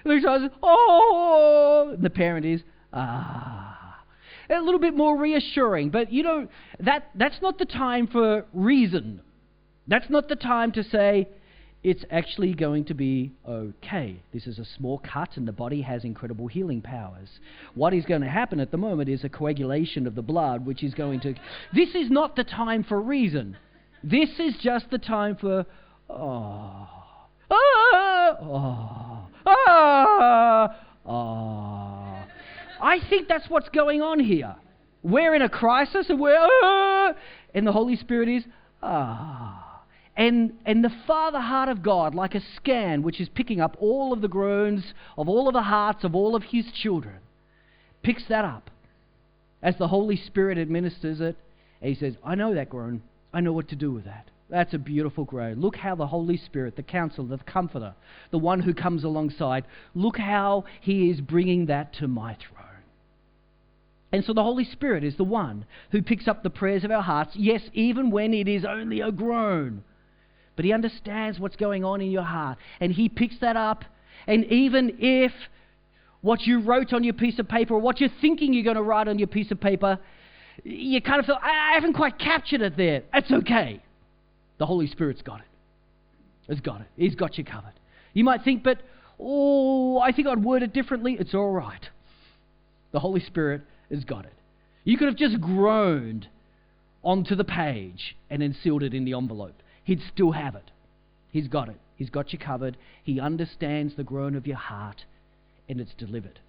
The 0.03 0.21
child 0.21 0.43
is 0.43 0.49
oh, 0.61 1.95
the 1.99 2.09
parent 2.09 2.45
is 2.45 2.61
ah. 2.93 3.73
A 4.49 4.61
little 4.61 4.79
bit 4.79 4.95
more 4.95 5.17
reassuring, 5.17 5.89
but 5.89 6.11
you 6.11 6.23
know 6.23 6.47
that 6.79 7.09
that's 7.15 7.41
not 7.41 7.57
the 7.57 7.65
time 7.65 8.07
for 8.07 8.45
reason. 8.53 9.21
That's 9.87 10.09
not 10.09 10.29
the 10.29 10.35
time 10.35 10.71
to 10.73 10.83
say, 10.83 11.27
it's 11.83 12.03
actually 12.11 12.53
going 12.53 12.85
to 12.85 12.93
be 12.93 13.31
okay. 13.47 14.19
This 14.33 14.47
is 14.47 14.59
a 14.59 14.65
small 14.65 14.99
cut, 14.99 15.37
and 15.37 15.47
the 15.47 15.51
body 15.53 15.81
has 15.81 16.03
incredible 16.03 16.47
healing 16.47 16.81
powers. 16.81 17.29
What 17.75 17.93
is 17.93 18.05
going 18.05 18.21
to 18.21 18.29
happen 18.29 18.59
at 18.59 18.71
the 18.71 18.77
moment 18.77 19.09
is 19.09 19.23
a 19.23 19.29
coagulation 19.29 20.07
of 20.07 20.15
the 20.15 20.21
blood, 20.21 20.65
which 20.65 20.83
is 20.83 20.93
going 20.93 21.21
to. 21.21 21.35
This 21.73 21.95
is 21.95 22.09
not 22.09 22.35
the 22.35 22.43
time 22.43 22.83
for 22.83 23.01
reason. 23.01 23.57
This 24.03 24.29
is 24.39 24.55
just 24.61 24.89
the 24.89 24.97
time 24.97 25.37
for. 25.37 25.65
Oh. 26.09 27.06
Ah, 27.49 28.37
oh, 28.41 29.27
ah, 29.45 30.75
oh. 31.05 32.23
I 32.81 32.99
think 33.09 33.27
that's 33.27 33.49
what's 33.49 33.69
going 33.69 34.01
on 34.01 34.19
here. 34.19 34.55
We're 35.03 35.33
in 35.35 35.41
a 35.41 35.49
crisis, 35.49 36.09
and 36.09 36.19
we're. 36.19 36.37
Ah, 36.37 37.13
and 37.53 37.65
the 37.65 37.71
Holy 37.71 37.95
Spirit 37.95 38.29
is. 38.29 38.43
Ah. 38.81 39.83
And, 40.15 40.53
and 40.65 40.83
the 40.83 40.91
Father 41.05 41.39
heart 41.39 41.69
of 41.69 41.83
God, 41.83 42.15
like 42.15 42.33
a 42.33 42.41
scan 42.55 43.03
which 43.03 43.21
is 43.21 43.29
picking 43.29 43.61
up 43.61 43.77
all 43.79 44.11
of 44.11 44.21
the 44.21 44.27
groans 44.27 44.93
of 45.15 45.29
all 45.29 45.47
of 45.47 45.53
the 45.53 45.61
hearts 45.61 46.03
of 46.03 46.15
all 46.15 46.35
of 46.35 46.41
His 46.41 46.65
children, 46.71 47.17
picks 48.01 48.23
that 48.27 48.43
up 48.43 48.71
as 49.61 49.77
the 49.77 49.87
Holy 49.87 50.15
Spirit 50.15 50.57
administers 50.57 51.21
it. 51.21 51.37
And 51.81 51.89
He 51.89 51.95
says, 51.95 52.15
I 52.23 52.33
know 52.33 52.55
that 52.55 52.69
groan. 52.69 53.03
I 53.31 53.41
know 53.41 53.53
what 53.53 53.69
to 53.69 53.75
do 53.75 53.91
with 53.91 54.05
that. 54.05 54.31
That's 54.49 54.73
a 54.73 54.77
beautiful 54.77 55.25
groan. 55.25 55.59
Look 55.59 55.75
how 55.75 55.95
the 55.95 56.07
Holy 56.07 56.37
Spirit, 56.37 56.75
the 56.75 56.83
counselor, 56.83 57.37
the 57.37 57.43
comforter, 57.43 57.95
the 58.31 58.37
one 58.37 58.61
who 58.61 58.73
comes 58.73 59.03
alongside, 59.03 59.65
look 59.93 60.17
how 60.17 60.65
He 60.81 61.09
is 61.09 61.19
bringing 61.19 61.65
that 61.65 61.93
to 61.95 62.07
my 62.07 62.35
throne. 62.35 62.63
And 64.13 64.23
so 64.23 64.33
the 64.33 64.43
Holy 64.43 64.63
Spirit 64.63 65.03
is 65.03 65.17
the 65.17 65.25
one 65.25 65.65
who 65.91 66.01
picks 66.01 66.29
up 66.29 66.41
the 66.41 66.49
prayers 66.49 66.85
of 66.85 66.91
our 66.91 67.01
hearts, 67.01 67.31
yes, 67.35 67.61
even 67.73 68.09
when 68.09 68.33
it 68.33 68.47
is 68.47 68.63
only 68.63 69.01
a 69.01 69.11
groan 69.11 69.83
but 70.57 70.65
He 70.65 70.73
understands 70.73 71.39
what's 71.39 71.55
going 71.55 71.85
on 71.85 72.01
in 72.01 72.11
your 72.11 72.23
heart. 72.23 72.57
And 72.81 72.91
He 72.91 73.07
picks 73.07 73.39
that 73.39 73.55
up. 73.55 73.85
And 74.25 74.43
even 74.45 74.97
if 74.99 75.31
what 76.19 76.41
you 76.41 76.59
wrote 76.59 76.91
on 76.91 77.05
your 77.05 77.13
piece 77.13 77.39
of 77.39 77.47
paper 77.47 77.75
or 77.75 77.79
what 77.79 78.01
you're 78.01 78.09
thinking 78.19 78.53
you're 78.53 78.63
going 78.63 78.75
to 78.75 78.81
write 78.81 79.07
on 79.07 79.19
your 79.19 79.27
piece 79.27 79.51
of 79.51 79.61
paper, 79.61 79.99
you 80.63 80.99
kind 80.99 81.19
of 81.19 81.27
feel, 81.27 81.37
I 81.41 81.75
haven't 81.75 81.93
quite 81.93 82.19
captured 82.19 82.61
it 82.61 82.75
there. 82.75 83.03
That's 83.13 83.31
okay. 83.31 83.81
The 84.57 84.65
Holy 84.65 84.87
Spirit's 84.87 85.21
got 85.21 85.39
it. 85.39 85.45
He's 86.47 86.61
got 86.61 86.81
it. 86.81 86.87
He's 86.95 87.15
got 87.15 87.37
you 87.37 87.43
covered. 87.43 87.73
You 88.13 88.23
might 88.23 88.43
think, 88.43 88.63
but, 88.63 88.79
oh, 89.19 89.99
I 89.99 90.11
think 90.11 90.27
I'd 90.27 90.43
word 90.43 90.63
it 90.63 90.73
differently. 90.73 91.17
It's 91.19 91.33
all 91.33 91.51
right. 91.51 91.89
The 92.91 92.99
Holy 92.99 93.19
Spirit 93.19 93.61
has 93.91 94.03
got 94.03 94.25
it. 94.25 94.33
You 94.83 94.97
could 94.97 95.07
have 95.07 95.17
just 95.17 95.41
groaned 95.41 96.27
onto 97.03 97.35
the 97.35 97.43
page 97.43 98.15
and 98.29 98.41
then 98.41 98.55
sealed 98.63 98.83
it 98.83 98.93
in 98.93 99.05
the 99.05 99.13
envelope 99.13 99.61
he'd 99.87 100.01
still 100.13 100.33
have 100.33 100.53
it. 100.53 100.69
He's 101.31 101.47
got 101.47 101.69
it. 101.69 101.77
He's 101.95 102.09
got 102.09 102.33
you 102.33 102.37
covered. 102.37 102.77
He 103.03 103.19
understands 103.19 103.95
the 103.95 104.03
groan 104.03 104.35
of 104.35 104.45
your 104.45 104.57
heart, 104.57 105.05
and 105.67 105.79
it's 105.79 105.93
delivered. 105.97 106.39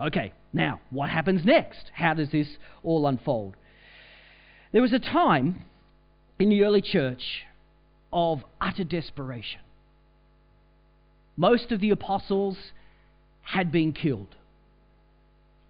Okay, 0.00 0.32
now, 0.52 0.80
what 0.90 1.08
happens 1.08 1.44
next? 1.44 1.90
How 1.94 2.12
does 2.12 2.30
this 2.30 2.48
all 2.82 3.06
unfold? 3.06 3.54
There 4.72 4.82
was 4.82 4.92
a 4.92 4.98
time 4.98 5.64
in 6.38 6.50
the 6.50 6.64
early 6.64 6.82
church 6.82 7.44
of 8.12 8.44
utter 8.60 8.84
desperation. 8.84 9.60
Most 11.36 11.72
of 11.72 11.80
the 11.80 11.90
apostles 11.90 12.56
had 13.42 13.70
been 13.70 13.92
killed. 13.92 14.34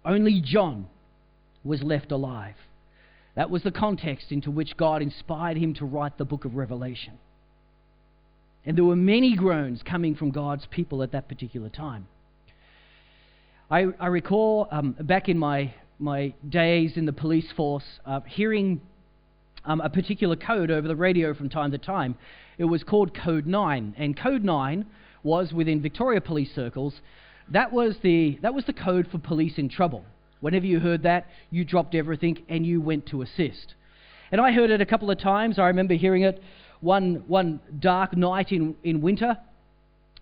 Only 0.05 0.41
John 0.41 0.87
was 1.63 1.83
left 1.83 2.11
alive. 2.11 2.55
That 3.35 3.49
was 3.49 3.63
the 3.63 3.71
context 3.71 4.31
into 4.31 4.49
which 4.49 4.77
God 4.77 5.01
inspired 5.01 5.57
him 5.57 5.73
to 5.75 5.85
write 5.85 6.17
the 6.17 6.25
book 6.25 6.45
of 6.45 6.55
Revelation. 6.55 7.19
And 8.65 8.77
there 8.77 8.85
were 8.85 8.95
many 8.95 9.35
groans 9.35 9.81
coming 9.83 10.15
from 10.15 10.31
God's 10.31 10.65
people 10.71 11.03
at 11.03 11.11
that 11.11 11.29
particular 11.29 11.69
time. 11.69 12.07
I, 13.69 13.87
I 13.99 14.07
recall 14.07 14.67
um, 14.71 14.95
back 14.99 15.29
in 15.29 15.37
my, 15.37 15.73
my 15.99 16.33
days 16.47 16.93
in 16.95 17.05
the 17.05 17.13
police 17.13 17.51
force 17.55 17.83
uh, 18.05 18.21
hearing 18.21 18.81
um, 19.67 19.81
a 19.81 19.89
particular 19.89 20.35
code 20.35 20.71
over 20.71 20.87
the 20.87 20.95
radio 20.95 21.33
from 21.33 21.49
time 21.49 21.71
to 21.71 21.77
time. 21.77 22.15
It 22.57 22.63
was 22.63 22.83
called 22.83 23.15
Code 23.15 23.45
9. 23.45 23.95
And 23.97 24.17
Code 24.17 24.43
9 24.43 24.85
was 25.23 25.53
within 25.53 25.81
Victoria 25.81 26.21
police 26.21 26.53
circles, 26.55 27.01
that 27.51 27.71
was 27.71 27.95
the, 28.01 28.39
that 28.41 28.53
was 28.53 28.65
the 28.65 28.73
code 28.73 29.07
for 29.11 29.19
police 29.19 29.57
in 29.57 29.69
trouble. 29.69 30.03
Whenever 30.39 30.65
you 30.65 30.79
heard 30.79 31.03
that, 31.03 31.27
you 31.49 31.63
dropped 31.63 31.95
everything 31.95 32.43
and 32.49 32.65
you 32.65 32.81
went 32.81 33.05
to 33.07 33.21
assist. 33.21 33.75
And 34.31 34.41
I 34.41 34.51
heard 34.51 34.69
it 34.69 34.81
a 34.81 34.85
couple 34.85 35.11
of 35.11 35.19
times. 35.19 35.59
I 35.59 35.67
remember 35.67 35.93
hearing 35.93 36.23
it 36.23 36.41
one, 36.81 37.23
one 37.27 37.59
dark 37.79 38.15
night 38.15 38.51
in, 38.51 38.75
in 38.83 39.01
winter. 39.01 39.37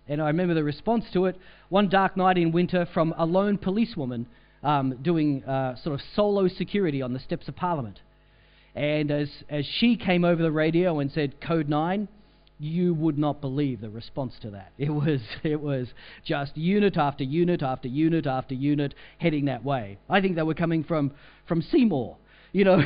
And 0.07 0.21
I 0.21 0.27
remember 0.27 0.53
the 0.53 0.63
response 0.63 1.05
to 1.13 1.25
it 1.25 1.37
one 1.69 1.89
dark 1.89 2.15
night 2.15 2.37
in 2.37 2.51
winter 2.51 2.87
from 2.93 3.13
a 3.17 3.25
lone 3.25 3.57
policewoman 3.57 4.27
um, 4.63 4.97
doing 5.01 5.43
uh, 5.43 5.75
sort 5.83 5.95
of 5.95 6.01
solo 6.15 6.47
security 6.47 7.01
on 7.01 7.13
the 7.13 7.19
steps 7.19 7.47
of 7.47 7.55
Parliament. 7.55 7.99
And 8.75 9.09
as, 9.09 9.29
as 9.49 9.65
she 9.79 9.95
came 9.95 10.25
over 10.25 10.43
the 10.43 10.51
radio 10.51 10.99
and 10.99 11.11
said, 11.11 11.39
Code 11.39 11.69
9, 11.69 12.09
you 12.59 12.93
would 12.93 13.17
not 13.17 13.41
believe 13.41 13.81
the 13.81 13.89
response 13.89 14.33
to 14.41 14.51
that. 14.51 14.71
It 14.77 14.89
was, 14.89 15.21
it 15.43 15.61
was 15.61 15.87
just 16.25 16.55
unit 16.57 16.97
after 16.97 17.23
unit 17.23 17.63
after 17.63 17.87
unit 17.87 18.27
after 18.27 18.53
unit 18.53 18.93
heading 19.17 19.45
that 19.45 19.63
way. 19.63 19.97
I 20.09 20.21
think 20.21 20.35
they 20.35 20.43
were 20.43 20.53
coming 20.53 20.83
from, 20.83 21.11
from 21.47 21.61
Seymour. 21.61 22.17
You 22.51 22.63
know, 22.63 22.81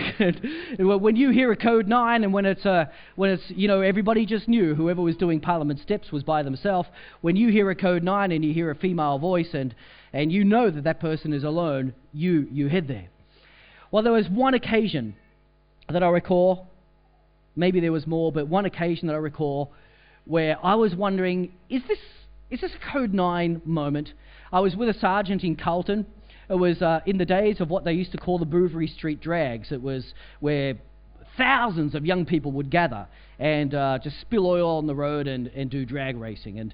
when 0.97 1.15
you 1.15 1.29
hear 1.29 1.51
a 1.51 1.55
code 1.55 1.87
nine, 1.87 2.23
and 2.23 2.33
when 2.33 2.47
it's 2.47 2.65
uh, 2.65 2.85
when 3.15 3.29
it's 3.29 3.43
you 3.49 3.67
know 3.67 3.81
everybody 3.81 4.25
just 4.25 4.47
knew 4.47 4.73
whoever 4.73 4.99
was 4.99 5.15
doing 5.15 5.39
Parliament 5.39 5.79
steps 5.81 6.11
was 6.11 6.23
by 6.23 6.41
themselves. 6.41 6.89
When 7.21 7.35
you 7.35 7.49
hear 7.49 7.69
a 7.69 7.75
code 7.75 8.01
nine 8.01 8.31
and 8.31 8.43
you 8.43 8.51
hear 8.51 8.71
a 8.71 8.75
female 8.75 9.19
voice 9.19 9.49
and 9.53 9.75
and 10.11 10.31
you 10.31 10.43
know 10.43 10.71
that 10.71 10.85
that 10.85 10.99
person 10.99 11.33
is 11.33 11.43
alone, 11.43 11.93
you 12.13 12.47
you 12.51 12.67
head 12.67 12.87
there. 12.87 13.09
Well, 13.91 14.01
there 14.01 14.11
was 14.11 14.27
one 14.27 14.55
occasion 14.55 15.13
that 15.91 16.03
I 16.03 16.09
recall 16.09 16.67
maybe 17.55 17.79
there 17.79 17.91
was 17.91 18.05
more, 18.05 18.31
but 18.31 18.47
one 18.47 18.65
occasion 18.65 19.07
that 19.07 19.13
I 19.13 19.19
recall 19.19 19.71
where 20.25 20.63
I 20.63 20.75
was 20.75 20.95
wondering, 20.95 21.51
is 21.69 21.81
this, 21.87 21.97
is 22.51 22.61
this 22.61 22.71
a 22.73 22.93
Code 22.93 23.13
9 23.13 23.63
moment? 23.65 24.13
I 24.51 24.59
was 24.59 24.75
with 24.75 24.89
a 24.89 24.93
sergeant 24.93 25.43
in 25.43 25.55
Carlton. 25.55 26.05
It 26.49 26.55
was 26.55 26.81
uh, 26.81 27.01
in 27.05 27.17
the 27.17 27.25
days 27.25 27.59
of 27.59 27.69
what 27.69 27.85
they 27.85 27.93
used 27.93 28.11
to 28.11 28.17
call 28.17 28.37
the 28.37 28.45
Bouverie 28.45 28.87
Street 28.87 29.19
drags. 29.19 29.71
It 29.71 29.81
was 29.81 30.13
where 30.39 30.75
thousands 31.37 31.95
of 31.95 32.05
young 32.05 32.25
people 32.25 32.51
would 32.53 32.69
gather 32.69 33.07
and 33.39 33.73
uh, 33.73 33.99
just 34.03 34.19
spill 34.21 34.45
oil 34.45 34.77
on 34.77 34.87
the 34.87 34.95
road 34.95 35.27
and, 35.27 35.47
and 35.47 35.69
do 35.69 35.85
drag 35.85 36.17
racing. 36.17 36.59
And, 36.59 36.73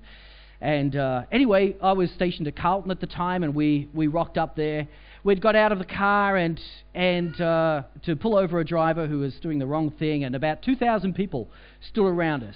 and 0.60 0.95
uh, 0.95 1.23
anyway, 1.32 1.75
I 1.82 1.93
was 1.93 2.12
stationed 2.12 2.47
at 2.47 2.56
Carlton 2.58 2.91
at 2.91 2.99
the 2.99 3.08
time, 3.08 3.43
and 3.43 3.56
we, 3.56 3.89
we 3.93 4.08
rocked 4.08 4.38
up 4.38 4.56
there 4.56 4.88
we'd 5.26 5.42
got 5.42 5.56
out 5.56 5.74
of 5.74 5.80
the 5.80 5.86
car 5.86 6.38
and 6.38 6.62
and 6.94 7.42
uh, 7.42 7.84
to 8.06 8.16
pull 8.16 8.38
over 8.38 8.60
a 8.60 8.64
driver 8.64 9.08
who 9.08 9.20
was 9.20 9.34
doing 9.42 9.60
the 9.60 9.66
wrong 9.66 9.92
thing, 9.92 10.24
and 10.24 10.34
about 10.34 10.62
2,000 10.62 11.14
people 11.14 11.50
stood 11.90 12.06
around 12.06 12.44
us. 12.44 12.56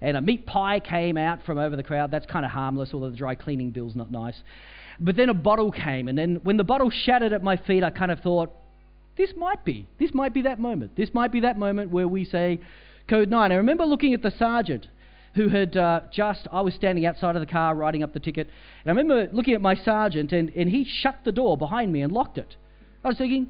And 0.00 0.16
a 0.16 0.20
meat 0.20 0.44
pie 0.44 0.80
came 0.80 1.16
out 1.16 1.44
from 1.46 1.56
over 1.56 1.76
the 1.76 1.84
crowd. 1.84 2.10
That's 2.10 2.26
kind 2.26 2.44
of 2.44 2.50
harmless, 2.50 2.90
although 2.92 3.10
the 3.10 3.16
dry 3.16 3.36
cleaning 3.36 3.70
bill's 3.70 3.94
not 3.94 4.10
nice. 4.10 4.34
But 4.98 5.16
then 5.16 5.28
a 5.28 5.34
bottle 5.34 5.70
came, 5.70 6.08
and 6.08 6.18
then 6.18 6.40
when 6.42 6.56
the 6.56 6.64
bottle 6.64 6.90
shattered 6.90 7.32
at 7.32 7.44
my 7.44 7.56
feet, 7.56 7.84
I 7.84 7.90
kind 7.90 8.10
of 8.10 8.20
thought, 8.20 8.50
this 9.16 9.30
might 9.36 9.64
be. 9.64 9.86
This 10.00 10.12
might 10.12 10.34
be 10.34 10.42
that 10.42 10.58
moment. 10.58 10.96
This 10.96 11.10
might 11.14 11.30
be 11.30 11.40
that 11.40 11.58
moment 11.58 11.92
where 11.92 12.08
we 12.08 12.24
say 12.24 12.60
Code 13.08 13.30
9. 13.30 13.52
I 13.52 13.54
remember 13.54 13.84
looking 13.84 14.14
at 14.14 14.22
the 14.22 14.32
sergeant 14.32 14.88
who 15.36 15.48
had 15.48 15.76
uh, 15.76 16.00
just, 16.10 16.48
I 16.50 16.62
was 16.62 16.74
standing 16.74 17.04
outside 17.04 17.36
of 17.36 17.40
the 17.40 17.46
car 17.46 17.74
writing 17.74 18.02
up 18.02 18.14
the 18.14 18.20
ticket, 18.20 18.48
and 18.82 18.90
I 18.90 18.98
remember 18.98 19.30
looking 19.32 19.54
at 19.54 19.60
my 19.60 19.74
sergeant, 19.74 20.32
and, 20.32 20.48
and 20.56 20.70
he 20.70 20.84
shut 20.84 21.18
the 21.24 21.32
door 21.32 21.58
behind 21.58 21.92
me 21.92 22.00
and 22.00 22.10
locked 22.10 22.38
it. 22.38 22.56
I 23.04 23.08
was 23.08 23.18
thinking, 23.18 23.48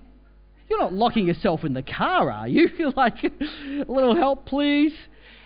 you're 0.69 0.81
not 0.81 0.93
locking 0.93 1.29
yourself 1.29 1.65
in 1.65 1.75
the 1.75 1.83
car, 1.83 2.31
are 2.31 2.49
you? 2.49 2.69
You're 2.77 2.91
like, 2.97 3.23
a 3.23 3.31
little 3.91 4.17
help, 4.17 4.47
please. 4.47 4.93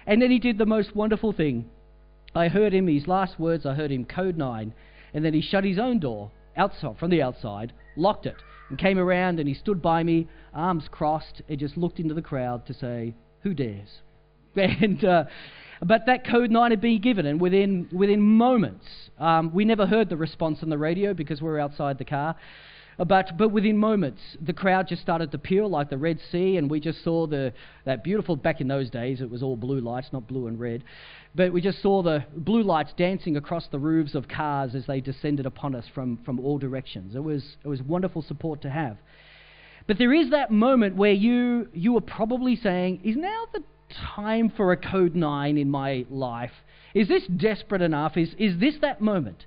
And 0.07 0.20
then 0.20 0.31
he 0.31 0.38
did 0.38 0.57
the 0.57 0.66
most 0.66 0.96
wonderful 0.96 1.33
thing. 1.33 1.66
I 2.35 2.48
heard 2.48 2.72
him, 2.72 2.87
his 2.87 3.07
last 3.07 3.38
words, 3.38 3.66
I 3.66 3.74
heard 3.74 3.92
him, 3.92 4.07
code 4.07 4.38
9, 4.38 4.72
and 5.12 5.24
then 5.24 5.35
he 5.35 5.42
shut 5.42 5.64
his 5.64 5.79
own 5.79 5.98
door 5.98 6.31
outside, 6.57 6.98
from 6.98 7.11
the 7.11 7.20
outside, 7.20 7.74
locked 7.96 8.24
it, 8.24 8.37
and 8.70 8.79
came 8.79 8.98
around 8.98 9.40
and 9.40 9.48
he 9.48 9.55
stood 9.55 9.83
by 9.83 10.03
me, 10.03 10.26
arms 10.55 10.85
crossed, 10.90 11.42
and 11.50 11.59
just 11.59 11.76
looked 11.76 12.00
into 12.00 12.14
the 12.14 12.22
crowd 12.22 12.64
to 12.66 12.72
say, 12.72 13.14
Who 13.42 13.53
dares? 13.53 13.88
And, 14.57 15.05
uh, 15.05 15.24
but 15.82 16.06
that 16.06 16.26
code 16.26 16.50
9 16.50 16.70
had 16.70 16.80
been 16.80 17.00
given, 17.00 17.26
and 17.26 17.40
within, 17.40 17.88
within 17.92 18.20
moments, 18.20 18.84
um, 19.18 19.52
we 19.54 19.64
never 19.64 19.86
heard 19.86 20.08
the 20.08 20.16
response 20.16 20.58
on 20.62 20.68
the 20.68 20.78
radio 20.78 21.14
because 21.14 21.40
we 21.40 21.48
were 21.48 21.60
outside 21.60 21.98
the 21.98 22.04
car. 22.04 22.36
But, 23.06 23.38
but 23.38 23.48
within 23.48 23.78
moments, 23.78 24.20
the 24.42 24.52
crowd 24.52 24.88
just 24.88 25.00
started 25.00 25.32
to 25.32 25.38
peel 25.38 25.70
like 25.70 25.88
the 25.88 25.96
Red 25.96 26.18
Sea, 26.30 26.58
and 26.58 26.70
we 26.70 26.80
just 26.80 27.02
saw 27.02 27.26
the, 27.26 27.54
that 27.86 28.04
beautiful, 28.04 28.36
back 28.36 28.60
in 28.60 28.68
those 28.68 28.90
days, 28.90 29.22
it 29.22 29.30
was 29.30 29.42
all 29.42 29.56
blue 29.56 29.80
lights, 29.80 30.08
not 30.12 30.26
blue 30.26 30.48
and 30.48 30.60
red. 30.60 30.84
But 31.34 31.50
we 31.50 31.62
just 31.62 31.80
saw 31.80 32.02
the 32.02 32.24
blue 32.36 32.62
lights 32.62 32.92
dancing 32.98 33.38
across 33.38 33.66
the 33.68 33.78
roofs 33.78 34.14
of 34.14 34.28
cars 34.28 34.74
as 34.74 34.84
they 34.84 35.00
descended 35.00 35.46
upon 35.46 35.74
us 35.74 35.86
from, 35.94 36.18
from 36.26 36.38
all 36.40 36.58
directions. 36.58 37.14
It 37.14 37.24
was, 37.24 37.56
it 37.64 37.68
was 37.68 37.80
wonderful 37.80 38.20
support 38.20 38.60
to 38.62 38.70
have. 38.70 38.98
But 39.86 39.96
there 39.96 40.12
is 40.12 40.30
that 40.30 40.50
moment 40.50 40.96
where 40.96 41.12
you, 41.12 41.68
you 41.72 41.96
are 41.96 42.02
probably 42.02 42.54
saying, 42.54 43.00
Is 43.02 43.16
now 43.16 43.44
the 43.54 43.62
time 44.14 44.53
for 44.57 44.72
a 44.72 44.76
code 44.76 45.14
9 45.14 45.59
in 45.59 45.70
my 45.70 46.05
life? 46.11 46.53
Is 46.94 47.09
this 47.09 47.26
desperate 47.26 47.83
enough? 47.83 48.16
Is, 48.16 48.35
is 48.38 48.59
this 48.59 48.74
that 48.83 49.00
moment? 49.00 49.44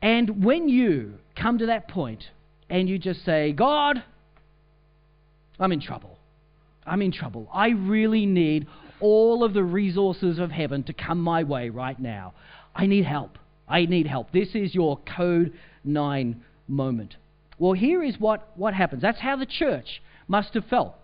And 0.00 0.44
when 0.44 0.68
you 0.68 1.14
come 1.36 1.58
to 1.58 1.66
that 1.66 1.88
point 1.88 2.24
and 2.68 2.88
you 2.88 2.98
just 2.98 3.24
say, 3.24 3.52
God, 3.52 4.02
I'm 5.58 5.72
in 5.72 5.80
trouble. 5.80 6.18
I'm 6.86 7.02
in 7.02 7.12
trouble. 7.12 7.48
I 7.52 7.68
really 7.68 8.26
need 8.26 8.66
all 9.00 9.44
of 9.44 9.54
the 9.54 9.62
resources 9.62 10.38
of 10.38 10.50
heaven 10.50 10.82
to 10.84 10.92
come 10.92 11.20
my 11.20 11.42
way 11.42 11.70
right 11.70 11.98
now. 11.98 12.34
I 12.74 12.86
need 12.86 13.04
help. 13.04 13.38
I 13.68 13.86
need 13.86 14.06
help. 14.06 14.32
This 14.32 14.54
is 14.54 14.74
your 14.74 14.98
code 15.16 15.54
9 15.84 16.42
moment. 16.68 17.16
Well, 17.58 17.72
here 17.72 18.02
is 18.02 18.18
what, 18.18 18.50
what 18.56 18.74
happens. 18.74 19.02
That's 19.02 19.20
how 19.20 19.36
the 19.36 19.46
church 19.46 20.02
must 20.28 20.54
have 20.54 20.66
felt 20.66 20.94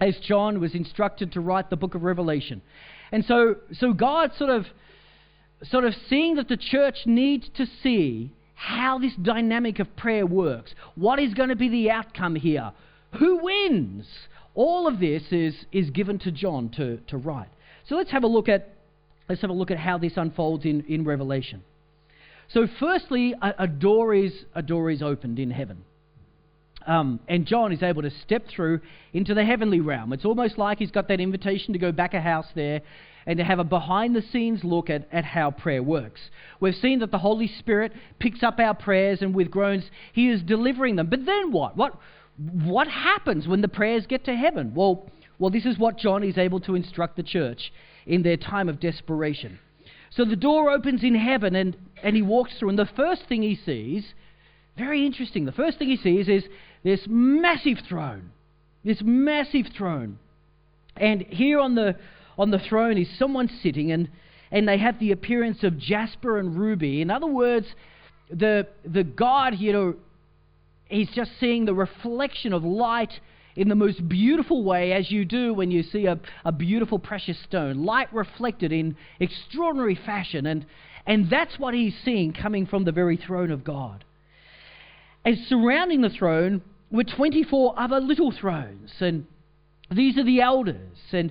as 0.00 0.16
John 0.18 0.60
was 0.60 0.74
instructed 0.74 1.32
to 1.32 1.40
write 1.40 1.70
the 1.70 1.76
book 1.76 1.94
of 1.94 2.02
Revelation. 2.02 2.62
And 3.10 3.24
so, 3.24 3.56
so 3.72 3.92
God 3.92 4.32
sort 4.36 4.50
of, 4.50 4.66
sort 5.64 5.84
of 5.84 5.94
seeing 6.08 6.36
that 6.36 6.48
the 6.48 6.56
church 6.56 6.98
needs 7.06 7.48
to 7.56 7.66
see 7.82 8.32
how 8.54 8.98
this 8.98 9.14
dynamic 9.22 9.78
of 9.78 9.96
prayer 9.96 10.26
works. 10.26 10.74
What 10.94 11.18
is 11.18 11.34
going 11.34 11.48
to 11.48 11.56
be 11.56 11.68
the 11.68 11.90
outcome 11.90 12.34
here? 12.34 12.72
Who 13.18 13.38
wins? 13.42 14.06
All 14.54 14.88
of 14.88 14.98
this 14.98 15.22
is, 15.30 15.54
is 15.72 15.90
given 15.90 16.18
to 16.20 16.32
John 16.32 16.68
to, 16.70 16.98
to 17.08 17.16
write. 17.16 17.48
So 17.88 17.94
let's 17.94 18.10
have 18.10 18.24
a 18.24 18.28
look 18.28 18.48
at 18.48 18.74
let's 19.28 19.40
have 19.42 19.50
a 19.50 19.54
look 19.54 19.70
at 19.70 19.78
how 19.78 19.98
this 19.98 20.14
unfolds 20.16 20.64
in, 20.64 20.84
in 20.88 21.04
Revelation. 21.04 21.62
So 22.48 22.66
firstly, 22.80 23.34
a, 23.40 23.54
a 23.60 23.66
door 23.66 24.14
is 24.14 24.32
a 24.54 24.62
door 24.62 24.90
is 24.90 25.02
opened 25.02 25.38
in 25.38 25.50
heaven. 25.50 25.84
Um, 26.88 27.20
and 27.28 27.46
John 27.46 27.70
is 27.70 27.82
able 27.82 28.00
to 28.00 28.10
step 28.10 28.48
through 28.48 28.80
into 29.12 29.34
the 29.34 29.44
heavenly 29.44 29.80
realm. 29.80 30.14
It's 30.14 30.24
almost 30.24 30.56
like 30.56 30.78
he's 30.78 30.90
got 30.90 31.06
that 31.08 31.20
invitation 31.20 31.74
to 31.74 31.78
go 31.78 31.92
back 31.92 32.14
a 32.14 32.20
house 32.20 32.46
there 32.54 32.80
and 33.26 33.36
to 33.36 33.44
have 33.44 33.58
a 33.58 33.64
behind 33.64 34.16
the 34.16 34.22
scenes 34.22 34.64
look 34.64 34.88
at, 34.88 35.06
at 35.12 35.22
how 35.22 35.50
prayer 35.50 35.82
works. 35.82 36.20
We've 36.60 36.74
seen 36.74 37.00
that 37.00 37.10
the 37.10 37.18
Holy 37.18 37.46
Spirit 37.46 37.92
picks 38.18 38.42
up 38.42 38.58
our 38.58 38.72
prayers 38.72 39.20
and 39.20 39.34
with 39.34 39.50
groans, 39.50 39.84
He 40.14 40.30
is 40.30 40.42
delivering 40.42 40.96
them. 40.96 41.08
But 41.10 41.26
then 41.26 41.52
what? 41.52 41.76
What, 41.76 41.98
what 42.38 42.88
happens 42.88 43.46
when 43.46 43.60
the 43.60 43.68
prayers 43.68 44.06
get 44.06 44.24
to 44.24 44.34
heaven? 44.34 44.72
Well, 44.74 45.10
well, 45.38 45.50
this 45.50 45.66
is 45.66 45.78
what 45.78 45.98
John 45.98 46.24
is 46.24 46.38
able 46.38 46.60
to 46.60 46.74
instruct 46.74 47.16
the 47.16 47.22
church 47.22 47.70
in 48.06 48.22
their 48.22 48.38
time 48.38 48.70
of 48.70 48.80
desperation. 48.80 49.58
So 50.10 50.24
the 50.24 50.36
door 50.36 50.70
opens 50.70 51.04
in 51.04 51.14
heaven 51.14 51.54
and, 51.54 51.76
and 52.02 52.16
he 52.16 52.22
walks 52.22 52.58
through, 52.58 52.70
and 52.70 52.78
the 52.78 52.88
first 52.96 53.26
thing 53.28 53.42
he 53.42 53.56
sees, 53.56 54.14
very 54.78 55.04
interesting, 55.04 55.44
the 55.44 55.52
first 55.52 55.78
thing 55.78 55.88
he 55.88 55.96
sees 55.96 56.28
is 56.28 56.44
this 56.82 57.00
massive 57.08 57.78
throne. 57.88 58.30
This 58.84 59.00
massive 59.02 59.66
throne. 59.76 60.18
And 60.96 61.22
here 61.22 61.60
on 61.60 61.74
the, 61.74 61.96
on 62.36 62.50
the 62.50 62.58
throne 62.58 62.98
is 62.98 63.08
someone 63.18 63.48
sitting, 63.62 63.92
and, 63.92 64.08
and 64.50 64.68
they 64.68 64.78
have 64.78 64.98
the 64.98 65.12
appearance 65.12 65.62
of 65.62 65.78
jasper 65.78 66.38
and 66.38 66.56
ruby. 66.56 67.00
In 67.00 67.10
other 67.10 67.26
words, 67.26 67.66
the, 68.30 68.66
the 68.84 69.04
God, 69.04 69.58
you 69.58 69.72
know, 69.72 69.94
he's 70.88 71.10
just 71.10 71.30
seeing 71.38 71.64
the 71.64 71.74
reflection 71.74 72.52
of 72.52 72.64
light 72.64 73.12
in 73.56 73.68
the 73.68 73.74
most 73.74 74.08
beautiful 74.08 74.62
way, 74.62 74.92
as 74.92 75.10
you 75.10 75.24
do 75.24 75.52
when 75.52 75.70
you 75.70 75.82
see 75.82 76.06
a, 76.06 76.18
a 76.44 76.52
beautiful 76.52 76.98
precious 76.98 77.36
stone. 77.42 77.84
Light 77.84 78.12
reflected 78.14 78.70
in 78.70 78.96
extraordinary 79.18 79.96
fashion, 79.96 80.46
and, 80.46 80.64
and 81.06 81.28
that's 81.28 81.58
what 81.58 81.74
he's 81.74 81.94
seeing 82.04 82.32
coming 82.32 82.66
from 82.66 82.84
the 82.84 82.92
very 82.92 83.16
throne 83.16 83.50
of 83.50 83.64
God. 83.64 84.04
And 85.28 85.36
surrounding 85.46 86.00
the 86.00 86.08
throne 86.08 86.62
were 86.90 87.04
24 87.04 87.78
other 87.78 88.00
little 88.00 88.32
thrones, 88.32 88.90
and 88.98 89.26
these 89.90 90.16
are 90.16 90.24
the 90.24 90.40
elders, 90.40 90.96
and 91.12 91.30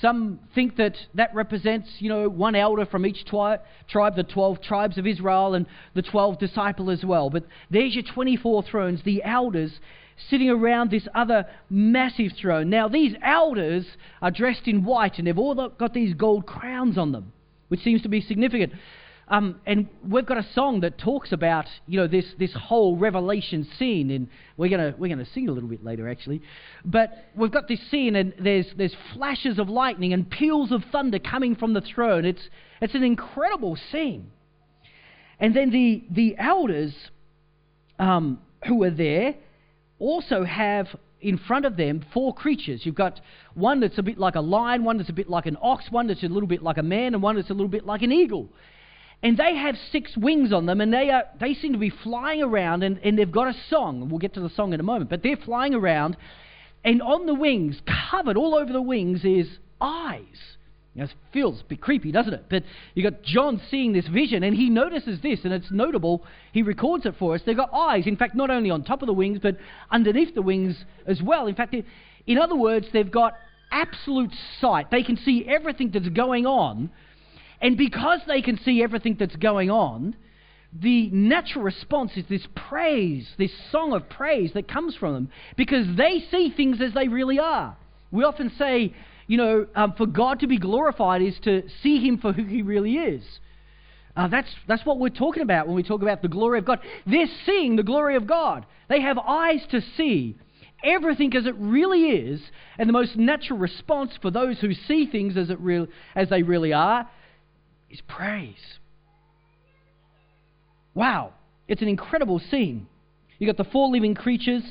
some 0.00 0.40
think 0.54 0.76
that 0.76 0.96
that 1.12 1.34
represents, 1.34 1.90
you 1.98 2.08
know, 2.08 2.26
one 2.26 2.54
elder 2.54 2.86
from 2.86 3.04
each 3.04 3.22
twi- 3.26 3.58
tribe, 3.86 4.16
the 4.16 4.22
12 4.22 4.62
tribes 4.62 4.96
of 4.96 5.06
Israel, 5.06 5.52
and 5.52 5.66
the 5.92 6.00
12 6.00 6.38
disciple 6.38 6.90
as 6.90 7.04
well. 7.04 7.28
But 7.28 7.44
there's 7.68 7.94
your 7.94 8.04
24 8.14 8.62
thrones, 8.62 9.02
the 9.02 9.22
elders 9.22 9.78
sitting 10.30 10.48
around 10.48 10.90
this 10.90 11.06
other 11.14 11.44
massive 11.68 12.32
throne. 12.40 12.70
Now, 12.70 12.88
these 12.88 13.14
elders 13.22 13.84
are 14.22 14.30
dressed 14.30 14.66
in 14.68 14.86
white, 14.86 15.18
and 15.18 15.26
they've 15.26 15.38
all 15.38 15.68
got 15.68 15.92
these 15.92 16.14
gold 16.14 16.46
crowns 16.46 16.96
on 16.96 17.12
them, 17.12 17.34
which 17.68 17.80
seems 17.80 18.00
to 18.04 18.08
be 18.08 18.22
significant. 18.22 18.72
Um, 19.34 19.60
and 19.66 19.88
we've 20.08 20.26
got 20.26 20.38
a 20.38 20.46
song 20.52 20.80
that 20.80 20.96
talks 20.96 21.32
about 21.32 21.66
you 21.88 21.98
know 21.98 22.06
this 22.06 22.24
this 22.38 22.54
whole 22.54 22.96
revelation 22.96 23.66
scene, 23.78 24.12
and 24.12 24.28
we're 24.56 24.68
gonna 24.68 24.94
we're 24.96 25.08
gonna 25.08 25.26
sing 25.34 25.48
a 25.48 25.52
little 25.52 25.68
bit 25.68 25.84
later 25.84 26.08
actually. 26.08 26.40
But 26.84 27.10
we've 27.34 27.50
got 27.50 27.66
this 27.66 27.80
scene, 27.90 28.14
and 28.14 28.32
there's 28.38 28.66
there's 28.76 28.94
flashes 29.12 29.58
of 29.58 29.68
lightning 29.68 30.12
and 30.12 30.30
peals 30.30 30.70
of 30.70 30.84
thunder 30.92 31.18
coming 31.18 31.56
from 31.56 31.72
the 31.72 31.80
throne. 31.80 32.24
It's 32.24 32.48
it's 32.80 32.94
an 32.94 33.02
incredible 33.02 33.76
scene. 33.90 34.30
And 35.40 35.52
then 35.52 35.70
the 35.70 36.04
the 36.10 36.36
elders 36.38 36.94
um, 37.98 38.38
who 38.68 38.84
are 38.84 38.90
there 38.90 39.34
also 39.98 40.44
have 40.44 40.86
in 41.20 41.38
front 41.38 41.64
of 41.64 41.76
them 41.76 42.04
four 42.14 42.32
creatures. 42.34 42.82
You've 42.86 42.94
got 42.94 43.20
one 43.54 43.80
that's 43.80 43.98
a 43.98 44.02
bit 44.04 44.16
like 44.16 44.36
a 44.36 44.40
lion, 44.40 44.84
one 44.84 44.98
that's 44.98 45.10
a 45.10 45.14
bit 45.14 45.28
like 45.28 45.46
an 45.46 45.56
ox, 45.60 45.86
one 45.90 46.06
that's 46.06 46.22
a 46.22 46.28
little 46.28 46.48
bit 46.48 46.62
like 46.62 46.78
a 46.78 46.84
man, 46.84 47.14
and 47.14 47.22
one 47.22 47.34
that's 47.34 47.50
a 47.50 47.54
little 47.54 47.66
bit 47.66 47.84
like 47.84 48.02
an 48.02 48.12
eagle 48.12 48.48
and 49.24 49.38
they 49.38 49.56
have 49.56 49.74
six 49.90 50.14
wings 50.18 50.52
on 50.52 50.66
them, 50.66 50.82
and 50.82 50.92
they, 50.92 51.08
are, 51.08 51.24
they 51.40 51.54
seem 51.54 51.72
to 51.72 51.78
be 51.78 51.88
flying 51.88 52.42
around, 52.42 52.82
and, 52.82 52.98
and 52.98 53.18
they've 53.18 53.32
got 53.32 53.48
a 53.48 53.54
song. 53.70 54.10
We'll 54.10 54.18
get 54.18 54.34
to 54.34 54.40
the 54.40 54.50
song 54.50 54.74
in 54.74 54.80
a 54.80 54.82
moment, 54.82 55.08
but 55.08 55.22
they're 55.22 55.38
flying 55.38 55.74
around, 55.74 56.18
and 56.84 57.00
on 57.00 57.24
the 57.24 57.34
wings, 57.34 57.80
covered 58.10 58.36
all 58.36 58.54
over 58.54 58.70
the 58.70 58.82
wings, 58.82 59.24
is 59.24 59.48
eyes. 59.80 60.20
It 60.94 61.10
feels 61.32 61.62
a 61.62 61.64
bit 61.64 61.80
creepy, 61.80 62.12
doesn't 62.12 62.34
it? 62.34 62.44
But 62.50 62.64
you 62.94 63.02
got 63.02 63.22
John 63.22 63.62
seeing 63.70 63.94
this 63.94 64.06
vision, 64.06 64.42
and 64.42 64.54
he 64.54 64.68
notices 64.68 65.22
this, 65.22 65.40
and 65.44 65.54
it's 65.54 65.70
notable. 65.70 66.22
He 66.52 66.62
records 66.62 67.06
it 67.06 67.14
for 67.18 67.34
us. 67.34 67.40
They've 67.46 67.56
got 67.56 67.72
eyes, 67.72 68.06
in 68.06 68.18
fact, 68.18 68.36
not 68.36 68.50
only 68.50 68.70
on 68.70 68.84
top 68.84 69.00
of 69.00 69.06
the 69.06 69.14
wings, 69.14 69.38
but 69.42 69.56
underneath 69.90 70.34
the 70.34 70.42
wings 70.42 70.76
as 71.06 71.22
well. 71.22 71.46
In 71.46 71.54
fact, 71.54 71.74
in 72.26 72.38
other 72.38 72.56
words, 72.56 72.88
they've 72.92 73.10
got 73.10 73.32
absolute 73.72 74.32
sight. 74.60 74.90
They 74.90 75.02
can 75.02 75.16
see 75.16 75.46
everything 75.48 75.90
that's 75.92 76.10
going 76.10 76.44
on 76.44 76.90
and 77.64 77.78
because 77.78 78.20
they 78.28 78.42
can 78.42 78.58
see 78.62 78.82
everything 78.82 79.16
that's 79.18 79.36
going 79.36 79.70
on, 79.70 80.14
the 80.78 81.08
natural 81.08 81.64
response 81.64 82.12
is 82.14 82.26
this 82.28 82.46
praise, 82.54 83.26
this 83.38 83.52
song 83.72 83.94
of 83.94 84.06
praise 84.10 84.52
that 84.52 84.68
comes 84.68 84.94
from 84.94 85.14
them 85.14 85.28
because 85.56 85.86
they 85.96 86.22
see 86.30 86.52
things 86.54 86.82
as 86.82 86.92
they 86.92 87.08
really 87.08 87.38
are. 87.38 87.74
We 88.10 88.22
often 88.22 88.52
say, 88.58 88.94
you 89.26 89.38
know, 89.38 89.66
um, 89.74 89.94
for 89.96 90.04
God 90.04 90.40
to 90.40 90.46
be 90.46 90.58
glorified 90.58 91.22
is 91.22 91.38
to 91.44 91.62
see 91.82 92.06
Him 92.06 92.18
for 92.18 92.34
who 92.34 92.44
He 92.44 92.60
really 92.60 92.96
is. 92.96 93.24
Uh, 94.14 94.28
that's, 94.28 94.54
that's 94.68 94.84
what 94.84 94.98
we're 94.98 95.08
talking 95.08 95.42
about 95.42 95.66
when 95.66 95.74
we 95.74 95.82
talk 95.82 96.02
about 96.02 96.20
the 96.20 96.28
glory 96.28 96.58
of 96.58 96.66
God. 96.66 96.80
They're 97.06 97.30
seeing 97.46 97.76
the 97.76 97.82
glory 97.82 98.16
of 98.16 98.26
God. 98.26 98.66
They 98.90 99.00
have 99.00 99.16
eyes 99.16 99.62
to 99.70 99.80
see 99.96 100.36
everything 100.84 101.34
as 101.34 101.46
it 101.46 101.54
really 101.56 102.10
is, 102.10 102.42
and 102.76 102.90
the 102.90 102.92
most 102.92 103.16
natural 103.16 103.58
response 103.58 104.12
for 104.20 104.30
those 104.30 104.58
who 104.58 104.74
see 104.74 105.06
things 105.06 105.38
as, 105.38 105.48
it 105.48 105.58
real, 105.60 105.86
as 106.14 106.28
they 106.28 106.42
really 106.42 106.74
are 106.74 107.08
is 107.94 108.00
praise. 108.08 108.78
Wow. 110.94 111.32
It's 111.68 111.80
an 111.80 111.88
incredible 111.88 112.40
scene. 112.50 112.88
You've 113.38 113.48
got 113.48 113.64
the 113.64 113.70
four 113.70 113.88
living 113.88 114.14
creatures. 114.14 114.62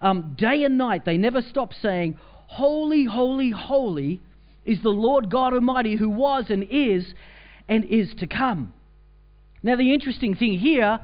Um, 0.00 0.34
day 0.36 0.64
and 0.64 0.76
night, 0.76 1.04
they 1.04 1.18
never 1.18 1.42
stop 1.42 1.72
saying, 1.80 2.18
Holy, 2.48 3.04
holy, 3.04 3.50
holy 3.50 4.20
is 4.64 4.82
the 4.82 4.88
Lord 4.90 5.30
God 5.30 5.52
Almighty 5.52 5.96
who 5.96 6.08
was 6.08 6.46
and 6.48 6.66
is 6.70 7.06
and 7.68 7.84
is 7.84 8.12
to 8.18 8.26
come. 8.26 8.72
Now, 9.62 9.76
the 9.76 9.92
interesting 9.92 10.34
thing 10.34 10.58
here 10.58 11.00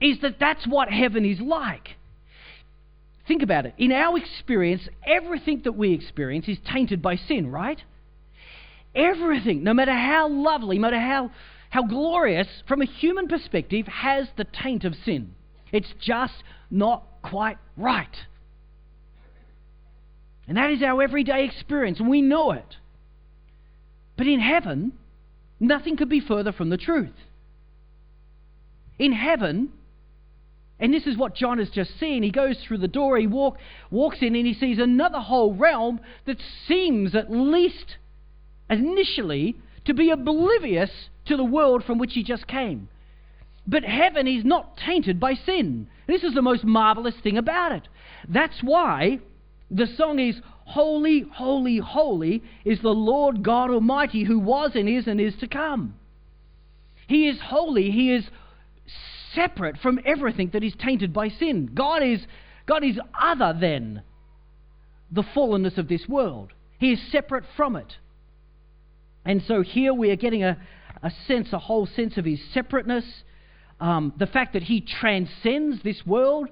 is 0.00 0.20
that 0.22 0.36
that's 0.38 0.66
what 0.66 0.88
heaven 0.88 1.24
is 1.24 1.40
like. 1.40 1.96
Think 3.26 3.42
about 3.42 3.66
it. 3.66 3.74
In 3.78 3.92
our 3.92 4.16
experience, 4.16 4.82
everything 5.06 5.62
that 5.64 5.72
we 5.72 5.92
experience 5.92 6.48
is 6.48 6.58
tainted 6.72 7.02
by 7.02 7.16
sin, 7.16 7.50
right? 7.50 7.82
Everything, 8.94 9.62
no 9.62 9.74
matter 9.74 9.92
how 9.92 10.28
lovely, 10.28 10.76
no 10.76 10.82
matter 10.82 11.00
how, 11.00 11.30
how 11.70 11.82
glorious, 11.82 12.48
from 12.66 12.82
a 12.82 12.86
human 12.86 13.28
perspective, 13.28 13.86
has 13.86 14.28
the 14.36 14.44
taint 14.44 14.84
of 14.84 14.94
sin. 15.04 15.34
It's 15.72 15.92
just 16.00 16.42
not 16.70 17.04
quite 17.22 17.58
right. 17.76 18.16
And 20.46 20.56
that 20.56 20.70
is 20.70 20.82
our 20.82 21.02
everyday 21.02 21.44
experience, 21.44 22.00
and 22.00 22.08
we 22.08 22.22
know 22.22 22.52
it. 22.52 22.76
But 24.16 24.26
in 24.26 24.40
heaven, 24.40 24.92
nothing 25.60 25.96
could 25.96 26.08
be 26.08 26.20
further 26.20 26.52
from 26.52 26.70
the 26.70 26.78
truth. 26.78 27.14
In 28.98 29.12
heaven, 29.12 29.70
and 30.80 30.92
this 30.94 31.06
is 31.06 31.16
what 31.16 31.34
John 31.34 31.58
has 31.58 31.70
just 31.70 31.98
seen. 32.00 32.22
He 32.22 32.30
goes 32.30 32.56
through 32.66 32.78
the 32.78 32.88
door, 32.88 33.18
he 33.18 33.26
walk, 33.26 33.58
walks 33.90 34.18
in, 34.22 34.34
and 34.34 34.46
he 34.46 34.54
sees 34.54 34.78
another 34.78 35.20
whole 35.20 35.54
realm 35.54 36.00
that 36.24 36.38
seems, 36.66 37.14
at 37.14 37.30
least 37.30 37.96
initially, 38.70 39.56
to 39.84 39.94
be 39.94 40.10
oblivious 40.10 40.90
to 41.26 41.36
the 41.36 41.44
world 41.44 41.84
from 41.84 41.98
which 41.98 42.14
he 42.14 42.22
just 42.22 42.46
came. 42.46 42.88
But 43.66 43.84
heaven 43.84 44.26
is 44.26 44.44
not 44.44 44.76
tainted 44.76 45.20
by 45.20 45.34
sin. 45.34 45.88
This 46.06 46.24
is 46.24 46.34
the 46.34 46.42
most 46.42 46.64
marvelous 46.64 47.14
thing 47.22 47.36
about 47.36 47.72
it. 47.72 47.88
That's 48.28 48.62
why 48.62 49.20
the 49.70 49.86
song 49.86 50.18
is 50.18 50.40
Holy, 50.68 51.20
holy, 51.20 51.78
holy 51.78 52.42
is 52.62 52.80
the 52.82 52.90
Lord 52.90 53.42
God 53.42 53.70
Almighty 53.70 54.24
who 54.24 54.38
was 54.38 54.72
and 54.74 54.86
is 54.86 55.06
and 55.06 55.18
is 55.18 55.34
to 55.36 55.48
come. 55.48 55.94
He 57.06 57.26
is 57.26 57.40
holy. 57.40 57.90
He 57.90 58.12
is 58.12 58.28
separate 59.34 59.78
from 59.78 59.98
everything 60.04 60.50
that 60.52 60.62
is 60.62 60.74
tainted 60.78 61.14
by 61.14 61.28
sin. 61.30 61.70
God 61.72 62.02
is, 62.02 62.20
God 62.66 62.84
is 62.84 63.00
other 63.18 63.56
than 63.58 64.02
the 65.10 65.22
fallenness 65.22 65.78
of 65.78 65.88
this 65.88 66.06
world. 66.06 66.52
He 66.78 66.92
is 66.92 67.00
separate 67.10 67.44
from 67.56 67.74
it. 67.74 67.96
And 69.28 69.42
so 69.46 69.60
here 69.60 69.92
we 69.92 70.10
are 70.10 70.16
getting 70.16 70.42
a, 70.42 70.56
a 71.02 71.12
sense, 71.26 71.52
a 71.52 71.58
whole 71.58 71.86
sense 71.86 72.16
of 72.16 72.24
his 72.24 72.40
separateness, 72.54 73.04
um, 73.78 74.14
the 74.18 74.26
fact 74.26 74.54
that 74.54 74.62
he 74.62 74.80
transcends 74.80 75.82
this 75.82 76.00
world, 76.06 76.48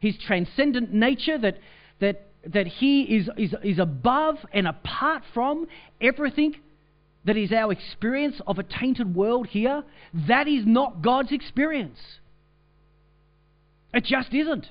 his 0.00 0.18
transcendent 0.18 0.92
nature, 0.92 1.38
that, 1.38 1.56
that, 2.00 2.26
that 2.46 2.66
he 2.66 3.04
is, 3.04 3.30
is, 3.38 3.54
is 3.64 3.78
above 3.78 4.36
and 4.52 4.68
apart 4.68 5.22
from 5.32 5.66
everything 5.98 6.54
that 7.24 7.38
is 7.38 7.52
our 7.52 7.72
experience 7.72 8.38
of 8.46 8.58
a 8.58 8.64
tainted 8.64 9.14
world 9.14 9.46
here, 9.46 9.82
that 10.28 10.46
is 10.46 10.64
not 10.66 11.00
God's 11.00 11.32
experience. 11.32 11.98
It 13.94 14.04
just 14.04 14.34
isn't. 14.34 14.66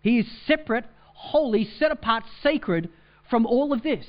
He 0.00 0.20
is 0.20 0.26
separate, 0.46 0.86
holy, 1.12 1.68
set 1.78 1.92
apart, 1.92 2.24
sacred 2.42 2.88
from 3.28 3.44
all 3.44 3.74
of 3.74 3.82
this. 3.82 4.06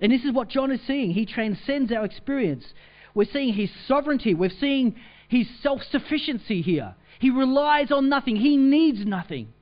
And 0.00 0.12
this 0.12 0.24
is 0.24 0.32
what 0.32 0.48
John 0.48 0.70
is 0.70 0.80
seeing. 0.86 1.10
He 1.10 1.26
transcends 1.26 1.92
our 1.92 2.04
experience. 2.04 2.64
We're 3.14 3.28
seeing 3.32 3.52
his 3.52 3.70
sovereignty. 3.86 4.34
We're 4.34 4.50
seeing 4.50 4.96
his 5.28 5.46
self 5.62 5.82
sufficiency 5.90 6.62
here. 6.62 6.94
He 7.18 7.30
relies 7.30 7.90
on 7.90 8.08
nothing, 8.08 8.36
he 8.36 8.56
needs 8.56 9.04
nothing. 9.04 9.52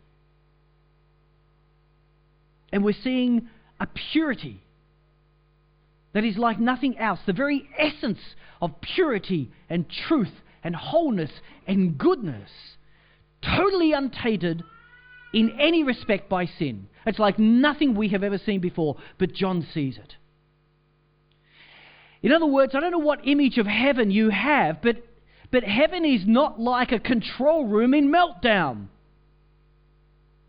And 2.72 2.84
we're 2.84 2.94
seeing 3.02 3.48
a 3.80 3.86
purity 4.12 4.62
that 6.12 6.24
is 6.24 6.36
like 6.36 6.60
nothing 6.60 6.98
else. 6.98 7.18
The 7.26 7.32
very 7.32 7.68
essence 7.78 8.18
of 8.60 8.80
purity 8.80 9.50
and 9.68 9.86
truth 10.08 10.32
and 10.62 10.74
wholeness 10.74 11.30
and 11.66 11.98
goodness, 11.98 12.50
totally 13.42 13.92
untainted 13.92 14.62
in 15.32 15.58
any 15.60 15.82
respect 15.82 16.28
by 16.28 16.46
sin. 16.46 16.88
It's 17.06 17.18
like 17.18 17.38
nothing 17.38 17.94
we 17.94 18.08
have 18.08 18.22
ever 18.22 18.38
seen 18.38 18.60
before, 18.60 18.96
but 19.18 19.32
John 19.32 19.66
sees 19.74 19.96
it. 19.96 20.14
In 22.22 22.32
other 22.32 22.46
words, 22.46 22.74
I 22.74 22.80
don't 22.80 22.90
know 22.90 22.98
what 22.98 23.26
image 23.26 23.58
of 23.58 23.66
heaven 23.66 24.10
you 24.10 24.30
have, 24.30 24.82
but 24.82 24.96
but 25.50 25.64
heaven 25.64 26.04
is 26.04 26.22
not 26.26 26.60
like 26.60 26.92
a 26.92 26.98
control 26.98 27.66
room 27.66 27.94
in 27.94 28.12
meltdown. 28.12 28.88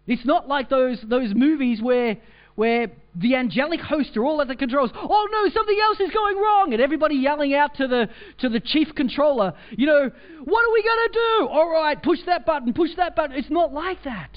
It's 0.07 0.25
not 0.25 0.47
like 0.47 0.69
those, 0.69 0.99
those 1.07 1.33
movies 1.35 1.81
where, 1.81 2.17
where 2.55 2.91
the 3.15 3.35
angelic 3.35 3.79
hosts 3.79 4.17
are 4.17 4.25
all 4.25 4.41
at 4.41 4.47
the 4.47 4.55
controls. 4.55 4.91
Oh 4.95 5.27
no, 5.31 5.49
something 5.53 5.77
else 5.81 5.99
is 5.99 6.09
going 6.11 6.37
wrong, 6.37 6.73
and 6.73 6.81
everybody 6.81 7.15
yelling 7.15 7.53
out 7.53 7.75
to 7.75 7.87
the 7.87 8.09
to 8.39 8.49
the 8.49 8.59
chief 8.59 8.89
controller, 8.95 9.53
you 9.69 9.85
know, 9.85 10.09
what 10.43 10.65
are 10.65 10.73
we 10.73 10.83
going 10.83 11.07
to 11.07 11.13
do? 11.13 11.47
All 11.47 11.71
right, 11.71 12.01
push 12.01 12.19
that 12.25 12.45
button, 12.45 12.73
push 12.73 12.91
that 12.97 13.15
button. 13.15 13.37
It's 13.37 13.49
not 13.49 13.71
like 13.71 14.03
that. 14.03 14.31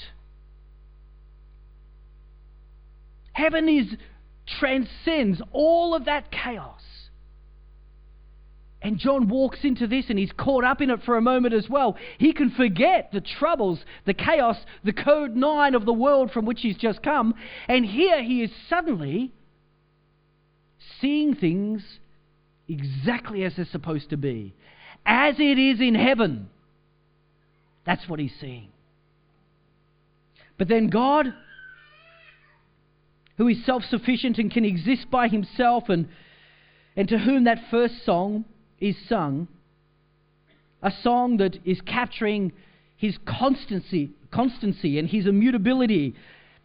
Heaven 3.33 3.67
is 3.67 3.87
transcends 4.59 5.41
all 5.51 5.95
of 5.95 6.05
that 6.05 6.31
chaos. 6.31 6.81
And 8.83 8.99
John 8.99 9.29
walks 9.29 9.59
into 9.63 9.87
this 9.87 10.09
and 10.09 10.19
he's 10.19 10.33
caught 10.33 10.65
up 10.65 10.81
in 10.81 10.89
it 10.89 11.03
for 11.03 11.15
a 11.15 11.21
moment 11.21 11.53
as 11.53 11.69
well. 11.69 11.95
He 12.17 12.33
can 12.33 12.51
forget 12.51 13.11
the 13.13 13.21
troubles, 13.21 13.79
the 14.05 14.13
chaos, 14.13 14.57
the 14.83 14.91
code 14.91 15.37
nine 15.37 15.73
of 15.73 15.85
the 15.85 15.93
world 15.93 16.31
from 16.31 16.45
which 16.45 16.59
he's 16.61 16.75
just 16.75 17.01
come. 17.01 17.33
And 17.69 17.85
here 17.85 18.21
he 18.21 18.43
is 18.43 18.51
suddenly 18.67 19.31
seeing 20.99 21.33
things 21.33 21.81
exactly 22.67 23.45
as 23.45 23.55
they're 23.55 23.65
supposed 23.71 24.09
to 24.09 24.17
be, 24.17 24.53
as 25.05 25.35
it 25.39 25.57
is 25.57 25.79
in 25.79 25.95
heaven. 25.95 26.49
That's 27.85 28.07
what 28.09 28.19
he's 28.19 28.33
seeing. 28.41 28.67
But 30.57 30.67
then 30.67 30.89
God, 30.89 31.33
who 33.37 33.47
is 33.47 33.65
self 33.65 33.83
sufficient 33.85 34.39
and 34.39 34.51
can 34.51 34.65
exist 34.65 35.09
by 35.09 35.29
himself, 35.29 35.87
and, 35.87 36.09
and 36.97 37.07
to 37.07 37.17
whom 37.17 37.45
that 37.45 37.59
first 37.71 38.05
song 38.05 38.43
is 38.83 38.97
sung, 39.07 39.47
a 40.81 40.91
song 40.91 41.37
that 41.37 41.57
is 41.63 41.79
capturing 41.81 42.51
his 42.97 43.17
constancy, 43.25 44.11
constancy 44.29 44.99
and 44.99 45.07
his 45.07 45.25
immutability, 45.25 46.13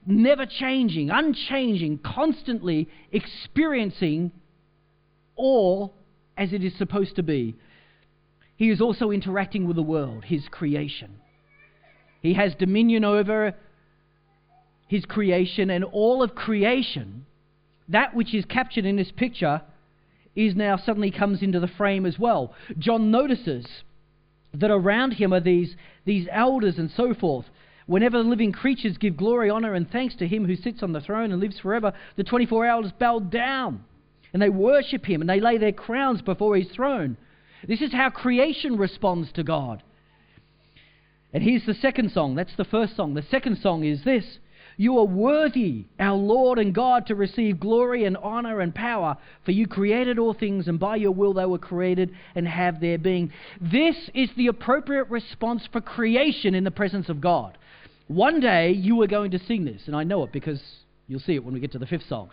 never 0.05 0.45
changing, 0.45 1.11
unchanging, 1.11 1.99
constantly 1.99 2.89
experiencing 3.13 4.33
all 5.37 5.95
as 6.37 6.53
it 6.53 6.65
is 6.65 6.77
supposed 6.77 7.15
to 7.15 7.23
be. 7.23 7.55
He 8.57 8.69
is 8.71 8.81
also 8.81 9.13
interacting 9.13 9.69
with 9.69 9.77
the 9.77 9.83
world, 9.83 10.25
his 10.25 10.43
creation. 10.51 11.21
He 12.21 12.35
has 12.35 12.53
dominion 12.57 13.05
over 13.05 13.55
his 14.89 15.05
creation 15.05 15.71
and 15.71 15.85
all 15.85 16.25
of 16.25 16.35
creation, 16.35 17.27
that 17.89 18.13
which 18.13 18.35
is 18.35 18.45
captured 18.45 18.87
in 18.87 18.97
this 18.97 19.13
picture 19.13 19.63
is 20.39 20.55
now 20.55 20.77
suddenly 20.77 21.11
comes 21.11 21.43
into 21.43 21.59
the 21.59 21.69
frame 21.69 22.07
as 22.07 22.19
well. 22.19 22.55
John 22.79 23.11
notices 23.11 23.67
that 24.55 24.71
around 24.71 25.13
him 25.13 25.35
are 25.35 25.41
these, 25.41 25.75
these 26.05 26.29
elders 26.31 26.79
and 26.79 26.91
so 26.91 27.13
forth. 27.13 27.47
Whenever 27.87 28.23
the 28.23 28.29
living 28.29 28.53
creatures 28.53 28.99
give 28.99 29.17
glory, 29.17 29.51
honor, 29.51 29.75
and 29.75 29.91
thanks 29.91 30.15
to 30.17 30.29
him 30.29 30.45
who 30.45 30.55
sits 30.55 30.83
on 30.83 30.93
the 30.93 31.01
throne 31.01 31.33
and 31.33 31.41
lives 31.41 31.59
forever, 31.59 31.93
the 32.17 32.25
24 32.25 32.67
elders 32.67 32.93
bow 32.99 33.19
down 33.19 33.85
and 34.33 34.41
they 34.41 34.49
worship 34.49 35.07
him 35.07 35.21
and 35.21 35.29
they 35.29 35.41
lay 35.41 35.59
their 35.59 35.73
crowns 35.73 36.23
before 36.23 36.57
his 36.57 36.69
throne. 36.69 37.17
This 37.67 37.81
is 37.81 37.93
how 37.93 38.11
creation 38.11 38.77
responds 38.77 39.33
to 39.33 39.43
God. 39.43 39.83
And 41.33 41.43
here's 41.43 41.67
the 41.67 41.75
second 41.75 42.13
song. 42.13 42.37
That's 42.37 42.57
the 42.57 42.65
first 42.65 42.95
song. 42.95 43.15
The 43.15 43.23
second 43.23 43.59
song 43.59 43.85
is 43.85 44.05
this 44.05 44.39
you 44.79 44.97
are 45.01 45.05
worthy, 45.05 45.87
our 45.99 46.17
Lord 46.17 46.61
and 46.61 46.73
God, 46.73 47.09
to 47.09 47.17
receive 47.17 47.59
glory 47.59 48.05
and 48.05 48.17
honor 48.17 48.61
and 48.61 48.73
power, 48.73 49.19
for 49.45 49.51
you 49.51 49.67
created 49.67 50.21
all 50.21 50.35
things, 50.35 50.69
and 50.69 50.79
by 50.79 50.95
your 50.95 51.11
will 51.11 51.35
they 51.35 51.45
were 51.45 51.59
created 51.59 52.15
and 52.37 52.47
have 52.47 52.81
their 52.81 52.97
being. 52.97 53.33
This 53.61 53.97
is 54.15 54.31
the 54.37 54.47
appropriate 54.47 55.11
response 55.11 55.69
for 55.73 55.81
creation 55.81 56.55
in 56.55 56.63
the 56.63 56.71
presence 56.71 57.09
of 57.09 57.21
God. 57.21 57.59
One 58.07 58.39
day 58.39 58.71
you 58.71 59.03
are 59.03 59.09
going 59.09 59.33
to 59.33 59.41
sing 59.41 59.65
this, 59.65 59.83
and 59.87 59.97
I 59.97 60.05
know 60.05 60.23
it 60.23 60.31
because 60.31 60.63
you'll 61.09 61.19
see 61.19 61.35
it 61.35 61.45
when 61.45 61.55
we 61.55 61.61
get 61.61 61.73
to 61.73 61.81
the 61.81 61.87
fifth 61.87 62.09
song. 62.09 62.31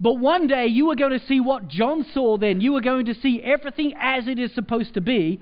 But 0.00 0.14
one 0.14 0.48
day 0.48 0.66
you 0.66 0.90
are 0.90 0.96
going 0.96 1.16
to 1.18 1.26
see 1.26 1.38
what 1.38 1.68
John 1.68 2.04
saw 2.12 2.38
then. 2.38 2.60
You 2.60 2.74
are 2.76 2.82
going 2.82 3.06
to 3.06 3.14
see 3.14 3.40
everything 3.40 3.94
as 4.00 4.26
it 4.26 4.40
is 4.40 4.52
supposed 4.52 4.94
to 4.94 5.00
be. 5.00 5.40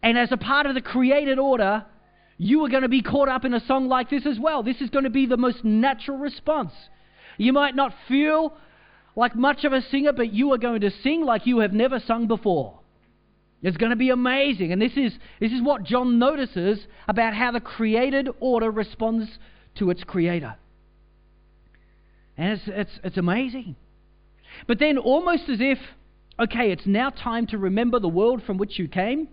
And 0.00 0.16
as 0.16 0.30
a 0.30 0.36
part 0.36 0.66
of 0.66 0.74
the 0.74 0.80
created 0.80 1.40
order, 1.40 1.84
you 2.36 2.64
are 2.64 2.68
going 2.68 2.82
to 2.82 2.88
be 2.88 3.02
caught 3.02 3.28
up 3.28 3.44
in 3.44 3.54
a 3.54 3.64
song 3.66 3.88
like 3.88 4.10
this 4.10 4.26
as 4.26 4.38
well. 4.38 4.62
This 4.62 4.80
is 4.80 4.90
going 4.90 5.04
to 5.04 5.10
be 5.10 5.26
the 5.26 5.36
most 5.36 5.64
natural 5.64 6.18
response. 6.18 6.72
You 7.38 7.52
might 7.52 7.76
not 7.76 7.94
feel 8.08 8.56
like 9.16 9.36
much 9.36 9.64
of 9.64 9.72
a 9.72 9.82
singer, 9.82 10.12
but 10.12 10.32
you 10.32 10.52
are 10.52 10.58
going 10.58 10.80
to 10.80 10.90
sing 11.02 11.24
like 11.24 11.46
you 11.46 11.60
have 11.60 11.72
never 11.72 12.00
sung 12.00 12.26
before. 12.26 12.80
It's 13.62 13.76
going 13.76 13.90
to 13.90 13.96
be 13.96 14.10
amazing. 14.10 14.72
And 14.72 14.82
this 14.82 14.96
is, 14.96 15.12
this 15.40 15.52
is 15.52 15.62
what 15.62 15.84
John 15.84 16.18
notices 16.18 16.78
about 17.08 17.34
how 17.34 17.52
the 17.52 17.60
created 17.60 18.28
order 18.40 18.70
responds 18.70 19.26
to 19.76 19.90
its 19.90 20.04
creator. 20.04 20.56
And 22.36 22.52
it's, 22.52 22.62
it's, 22.66 22.98
it's 23.04 23.16
amazing. 23.16 23.76
But 24.66 24.78
then, 24.80 24.98
almost 24.98 25.48
as 25.48 25.58
if, 25.60 25.78
okay, 26.38 26.72
it's 26.72 26.86
now 26.86 27.10
time 27.10 27.46
to 27.48 27.58
remember 27.58 28.00
the 28.00 28.08
world 28.08 28.42
from 28.44 28.58
which 28.58 28.78
you 28.78 28.88
came 28.88 29.28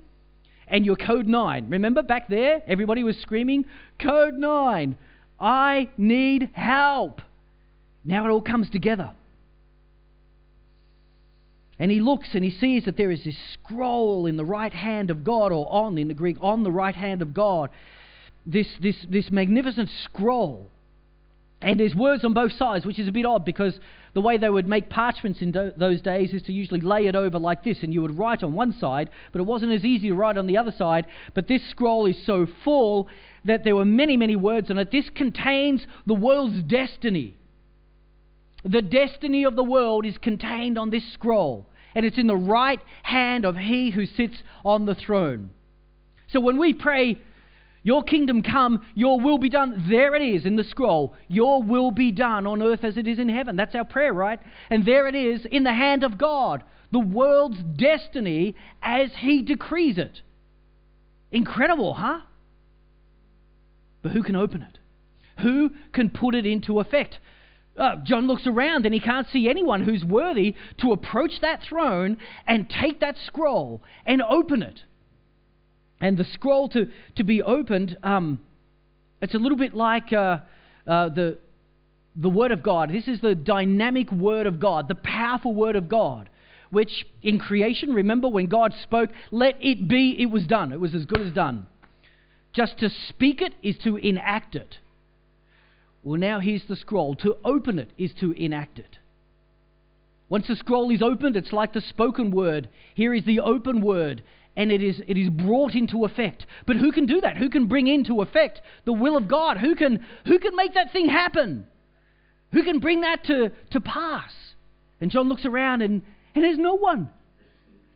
and 0.71 0.85
your 0.85 0.95
code 0.95 1.27
9. 1.27 1.69
Remember 1.69 2.01
back 2.01 2.27
there? 2.29 2.63
Everybody 2.65 3.03
was 3.03 3.17
screaming, 3.17 3.65
Code 3.99 4.33
9, 4.33 4.97
I 5.39 5.89
need 5.97 6.49
help. 6.53 7.21
Now 8.03 8.25
it 8.25 8.31
all 8.31 8.41
comes 8.41 8.69
together. 8.69 9.11
And 11.77 11.91
he 11.91 11.99
looks 11.99 12.29
and 12.33 12.43
he 12.43 12.51
sees 12.51 12.85
that 12.85 12.95
there 12.95 13.11
is 13.11 13.23
this 13.23 13.37
scroll 13.53 14.27
in 14.27 14.37
the 14.37 14.45
right 14.45 14.73
hand 14.73 15.09
of 15.09 15.23
God, 15.23 15.51
or 15.51 15.71
on 15.71 15.97
in 15.97 16.07
the 16.07 16.13
Greek, 16.13 16.37
on 16.39 16.63
the 16.63 16.71
right 16.71 16.95
hand 16.95 17.21
of 17.21 17.33
God. 17.33 17.69
This, 18.45 18.67
this, 18.81 18.95
this 19.09 19.29
magnificent 19.29 19.89
scroll. 20.05 20.69
And 21.59 21.79
there's 21.79 21.95
words 21.95 22.23
on 22.23 22.33
both 22.33 22.53
sides, 22.53 22.85
which 22.85 22.97
is 22.97 23.07
a 23.07 23.11
bit 23.11 23.25
odd 23.25 23.45
because 23.45 23.79
the 24.13 24.21
way 24.21 24.37
they 24.37 24.49
would 24.49 24.67
make 24.67 24.89
parchments 24.89 25.41
in 25.41 25.51
do- 25.51 25.71
those 25.77 26.01
days 26.01 26.33
is 26.33 26.41
to 26.43 26.53
usually 26.53 26.81
lay 26.81 27.07
it 27.07 27.15
over 27.15 27.39
like 27.39 27.63
this, 27.63 27.81
and 27.81 27.93
you 27.93 28.01
would 28.01 28.17
write 28.17 28.43
on 28.43 28.53
one 28.53 28.73
side, 28.73 29.09
but 29.31 29.39
it 29.39 29.45
wasn't 29.45 29.71
as 29.71 29.85
easy 29.85 30.09
to 30.09 30.15
write 30.15 30.37
on 30.37 30.47
the 30.47 30.57
other 30.57 30.71
side. 30.71 31.05
But 31.33 31.47
this 31.47 31.61
scroll 31.69 32.05
is 32.05 32.25
so 32.25 32.47
full 32.63 33.07
that 33.45 33.63
there 33.63 33.75
were 33.75 33.85
many, 33.85 34.17
many 34.17 34.35
words 34.35 34.69
on 34.69 34.77
it. 34.77 34.91
This 34.91 35.09
contains 35.09 35.85
the 36.05 36.13
world's 36.13 36.61
destiny. 36.63 37.37
The 38.63 38.81
destiny 38.81 39.45
of 39.45 39.55
the 39.55 39.63
world 39.63 40.05
is 40.05 40.17
contained 40.17 40.77
on 40.77 40.91
this 40.91 41.03
scroll 41.13 41.65
and 41.95 42.05
it's 42.05 42.17
in 42.17 42.27
the 42.27 42.35
right 42.35 42.79
hand 43.03 43.45
of 43.45 43.55
He 43.55 43.91
who 43.91 44.05
sits 44.05 44.35
on 44.63 44.85
the 44.85 44.95
throne. 44.95 45.51
So 46.29 46.39
when 46.39 46.57
we 46.57 46.73
pray, 46.73 47.21
Your 47.83 48.03
kingdom 48.03 48.43
come, 48.43 48.85
Your 48.93 49.19
will 49.19 49.39
be 49.39 49.49
done, 49.49 49.85
there 49.89 50.13
it 50.15 50.21
is 50.21 50.45
in 50.45 50.55
the 50.55 50.63
scroll. 50.63 51.15
Your 51.27 51.63
will 51.63 51.91
be 51.91 52.11
done 52.11 52.45
on 52.45 52.61
earth 52.61 52.83
as 52.83 52.97
it 52.97 53.07
is 53.07 53.17
in 53.17 53.29
heaven. 53.29 53.55
That's 53.55 53.75
our 53.75 53.85
prayer, 53.85 54.13
right? 54.13 54.39
And 54.69 54.85
there 54.85 55.07
it 55.07 55.15
is 55.15 55.45
in 55.45 55.63
the 55.63 55.73
hand 55.73 56.03
of 56.03 56.17
God, 56.17 56.63
the 56.91 56.99
world's 56.99 57.61
destiny 57.63 58.55
as 58.81 59.09
He 59.17 59.41
decrees 59.41 59.97
it. 59.97 60.21
Incredible, 61.31 61.95
huh? 61.95 62.19
But 64.03 64.11
who 64.11 64.23
can 64.23 64.35
open 64.35 64.61
it? 64.61 64.77
Who 65.41 65.71
can 65.93 66.09
put 66.09 66.35
it 66.35 66.45
into 66.45 66.79
effect? 66.79 67.17
Uh, 67.77 67.95
John 68.03 68.27
looks 68.27 68.45
around 68.45 68.85
and 68.85 68.93
he 68.93 68.99
can't 68.99 69.27
see 69.29 69.49
anyone 69.49 69.83
who's 69.83 70.03
worthy 70.03 70.55
to 70.81 70.91
approach 70.91 71.39
that 71.41 71.63
throne 71.63 72.17
and 72.45 72.69
take 72.69 72.99
that 72.99 73.15
scroll 73.25 73.81
and 74.05 74.21
open 74.21 74.61
it. 74.61 74.81
And 76.01 76.17
the 76.17 76.25
scroll 76.33 76.67
to, 76.69 76.87
to 77.15 77.23
be 77.23 77.43
opened, 77.43 77.95
um, 78.01 78.39
it's 79.21 79.35
a 79.35 79.37
little 79.37 79.57
bit 79.57 79.75
like 79.75 80.11
uh, 80.11 80.39
uh, 80.87 81.09
the, 81.09 81.37
the 82.15 82.29
Word 82.29 82.51
of 82.51 82.63
God. 82.63 82.89
This 82.91 83.07
is 83.07 83.21
the 83.21 83.35
dynamic 83.35 84.11
Word 84.11 84.47
of 84.47 84.59
God, 84.59 84.87
the 84.87 84.95
powerful 84.95 85.53
Word 85.53 85.75
of 85.75 85.87
God, 85.87 86.27
which 86.71 87.05
in 87.21 87.37
creation, 87.37 87.93
remember 87.93 88.27
when 88.27 88.47
God 88.47 88.73
spoke, 88.81 89.11
let 89.29 89.55
it 89.61 89.87
be, 89.87 90.15
it 90.19 90.25
was 90.25 90.47
done. 90.47 90.73
It 90.73 90.79
was 90.79 90.95
as 90.95 91.05
good 91.05 91.21
as 91.21 91.33
done. 91.33 91.67
Just 92.51 92.79
to 92.79 92.89
speak 93.09 93.41
it 93.41 93.53
is 93.61 93.77
to 93.83 93.95
enact 93.97 94.55
it. 94.55 94.77
Well, 96.03 96.19
now 96.19 96.39
here's 96.39 96.65
the 96.67 96.75
scroll. 96.75 97.15
To 97.17 97.37
open 97.45 97.77
it 97.77 97.91
is 97.97 98.11
to 98.19 98.31
enact 98.31 98.79
it. 98.79 98.97
Once 100.29 100.47
the 100.47 100.55
scroll 100.55 100.89
is 100.89 101.01
opened, 101.01 101.35
it's 101.35 101.53
like 101.53 101.73
the 101.73 101.81
spoken 101.81 102.31
word. 102.31 102.69
Here 102.95 103.13
is 103.13 103.25
the 103.25 103.41
open 103.41 103.81
word, 103.81 104.23
and 104.55 104.71
it 104.71 104.83
is, 104.83 105.01
it 105.07 105.17
is 105.17 105.29
brought 105.29 105.73
into 105.73 106.05
effect. 106.05 106.45
But 106.67 106.77
who 106.77 106.91
can 106.91 107.05
do 107.05 107.21
that? 107.21 107.37
Who 107.37 107.49
can 107.49 107.67
bring 107.67 107.87
into 107.87 108.21
effect 108.21 108.61
the 108.85 108.93
will 108.93 109.15
of 109.15 109.27
God? 109.27 109.57
Who 109.57 109.75
can, 109.75 110.05
who 110.25 110.39
can 110.39 110.55
make 110.55 110.73
that 110.73 110.91
thing 110.91 111.07
happen? 111.07 111.67
Who 112.51 112.63
can 112.63 112.79
bring 112.79 113.01
that 113.01 113.23
to, 113.25 113.51
to 113.71 113.81
pass? 113.81 114.31
And 114.99 115.09
John 115.09 115.29
looks 115.29 115.45
around, 115.45 115.81
and, 115.81 116.01
and 116.35 116.43
there's 116.43 116.57
no 116.57 116.75
one. 116.75 117.09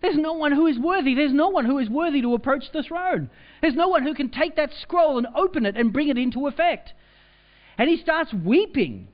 There's 0.01 0.17
no 0.17 0.33
one 0.33 0.51
who 0.51 0.67
is 0.67 0.79
worthy. 0.79 1.13
There's 1.13 1.33
no 1.33 1.49
one 1.49 1.65
who 1.65 1.79
is 1.79 1.89
worthy 1.89 2.21
to 2.21 2.35
approach 2.35 2.65
the 2.71 2.83
throne. 2.83 3.29
There's 3.61 3.75
no 3.75 3.87
one 3.87 4.03
who 4.03 4.13
can 4.13 4.29
take 4.29 4.55
that 4.55 4.71
scroll 4.81 5.17
and 5.17 5.27
open 5.35 5.65
it 5.65 5.75
and 5.75 5.91
bring 5.91 6.09
it 6.09 6.17
into 6.17 6.47
effect. 6.47 6.93
And 7.77 7.89
he 7.89 7.97
starts 7.97 8.33
weeping, 8.33 9.09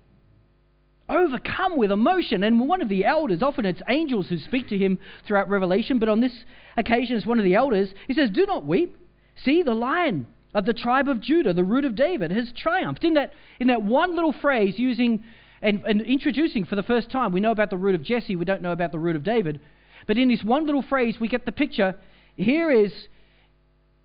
overcome 1.11 1.77
with 1.77 1.91
emotion. 1.91 2.43
And 2.43 2.67
one 2.67 2.81
of 2.81 2.89
the 2.89 3.05
elders, 3.05 3.41
often 3.41 3.65
it's 3.65 3.81
angels 3.89 4.27
who 4.29 4.37
speak 4.37 4.69
to 4.69 4.77
him 4.77 4.99
throughout 5.27 5.49
Revelation, 5.49 5.99
but 5.99 6.09
on 6.09 6.21
this 6.21 6.33
occasion 6.77 7.17
it's 7.17 7.25
one 7.25 7.39
of 7.39 7.45
the 7.45 7.55
elders, 7.55 7.89
he 8.07 8.13
says, 8.13 8.29
Do 8.29 8.45
not 8.45 8.65
weep. 8.65 8.97
See, 9.43 9.63
the 9.63 9.73
lion 9.73 10.27
of 10.53 10.65
the 10.65 10.73
tribe 10.73 11.07
of 11.07 11.21
Judah, 11.21 11.53
the 11.53 11.63
root 11.63 11.85
of 11.85 11.95
David, 11.95 12.31
has 12.31 12.51
triumphed. 12.55 13.03
In 13.03 13.13
that, 13.15 13.33
in 13.59 13.67
that 13.67 13.81
one 13.81 14.15
little 14.15 14.33
phrase, 14.33 14.75
using 14.77 15.23
and, 15.61 15.83
and 15.85 16.01
introducing 16.01 16.65
for 16.65 16.75
the 16.75 16.83
first 16.83 17.11
time, 17.11 17.31
we 17.31 17.39
know 17.39 17.51
about 17.51 17.69
the 17.69 17.77
root 17.77 17.95
of 17.95 18.03
Jesse, 18.03 18.35
we 18.35 18.45
don't 18.45 18.61
know 18.61 18.71
about 18.71 18.91
the 18.91 18.99
root 18.99 19.15
of 19.15 19.23
David. 19.23 19.59
But 20.07 20.17
in 20.17 20.29
this 20.29 20.43
one 20.43 20.65
little 20.65 20.81
phrase, 20.81 21.17
we 21.19 21.27
get 21.27 21.45
the 21.45 21.51
picture. 21.51 21.95
Here 22.35 22.71
is, 22.71 22.91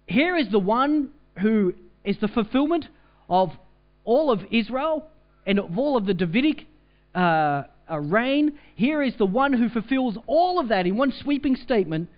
here 0.07 0.37
is 0.37 0.51
the 0.51 0.59
one 0.59 1.11
who 1.41 1.75
is 2.05 2.17
the 2.21 2.29
fulfillment 2.29 2.87
of 3.29 3.51
all 4.05 4.31
of 4.31 4.41
Israel 4.51 5.09
and 5.47 5.59
of 5.59 5.79
all 5.79 5.97
of 5.97 6.07
the 6.07 6.15
Davidic 6.15 6.67
uh, 7.17 7.65
reign. 8.01 8.59
Here 8.75 9.03
is 9.03 9.15
the 9.17 9.27
one 9.27 9.53
who 9.53 9.69
fulfills 9.69 10.17
all 10.27 10.61
of 10.61 10.69
that 10.69 10.87
in 10.87 10.97
one 10.97 11.13
sweeping 11.13 11.57
statement. 11.57 12.09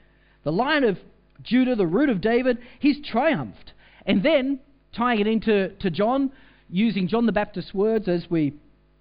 The 0.45 0.53
lion 0.53 0.85
of 0.85 0.99
Judah, 1.43 1.77
the 1.77 1.87
root 1.87 2.09
of 2.11 2.21
David, 2.21 2.59
he's 2.81 2.99
triumphed. 3.07 3.73
And 4.07 4.23
then, 4.23 4.61
tying 4.93 5.21
it 5.21 5.27
into 5.27 5.71
to 5.77 5.91
John, 5.91 6.33
using 6.71 7.09
John 7.09 7.27
the 7.27 7.33
Baptist's 7.33 7.73
words 7.73 8.09
as 8.09 8.27
we, 8.29 8.55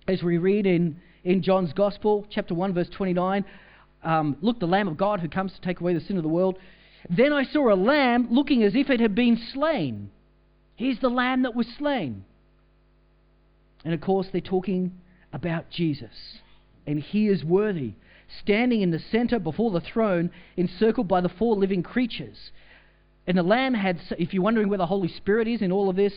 as 0.08 0.22
we 0.22 0.38
read 0.38 0.66
in, 0.66 0.98
in 1.24 1.42
John's 1.42 1.74
Gospel, 1.74 2.26
chapter 2.30 2.54
1, 2.54 2.74
verse 2.74 2.90
29, 2.90 3.44
um, 4.04 4.38
Look, 4.42 4.60
the 4.60 4.68
Lamb 4.68 4.88
of 4.88 4.98
God 4.98 5.20
who 5.20 5.30
comes 5.30 5.54
to 5.54 5.62
take 5.62 5.82
away 5.82 5.94
the 5.94 6.00
sin 6.00 6.18
of 6.18 6.24
the 6.24 6.30
world. 6.30 6.58
Then 7.10 7.34
I 7.34 7.44
saw 7.44 7.74
a 7.74 7.76
lamb 7.76 8.28
looking 8.30 8.64
as 8.64 8.76
if 8.76 8.90
it 8.90 9.00
had 9.00 9.16
been 9.16 9.40
slain. 9.54 10.10
Here's 10.76 11.00
the 11.00 11.10
lamb 11.10 11.44
that 11.44 11.56
was 11.56 11.68
slain. 11.78 12.24
And 13.84 13.94
of 13.94 14.02
course, 14.02 14.28
they're 14.32 14.42
talking 14.42 14.92
about 15.34 15.70
Jesus. 15.70 16.40
And 16.86 17.00
he 17.00 17.28
is 17.28 17.44
worthy, 17.44 17.94
standing 18.42 18.82
in 18.82 18.92
the 18.92 19.00
center 19.00 19.40
before 19.40 19.72
the 19.72 19.82
throne, 19.82 20.32
encircled 20.56 21.08
by 21.08 21.22
the 21.22 21.30
four 21.30 21.56
living 21.56 21.84
creatures. 21.84 22.52
And 23.26 23.38
the 23.38 23.44
Lamb 23.44 23.74
had, 23.74 24.00
if 24.18 24.34
you're 24.34 24.44
wondering 24.44 24.70
where 24.70 24.78
the 24.78 24.86
Holy 24.86 25.10
Spirit 25.10 25.48
is 25.48 25.62
in 25.62 25.72
all 25.72 25.90
of 25.90 25.96
this, 25.96 26.14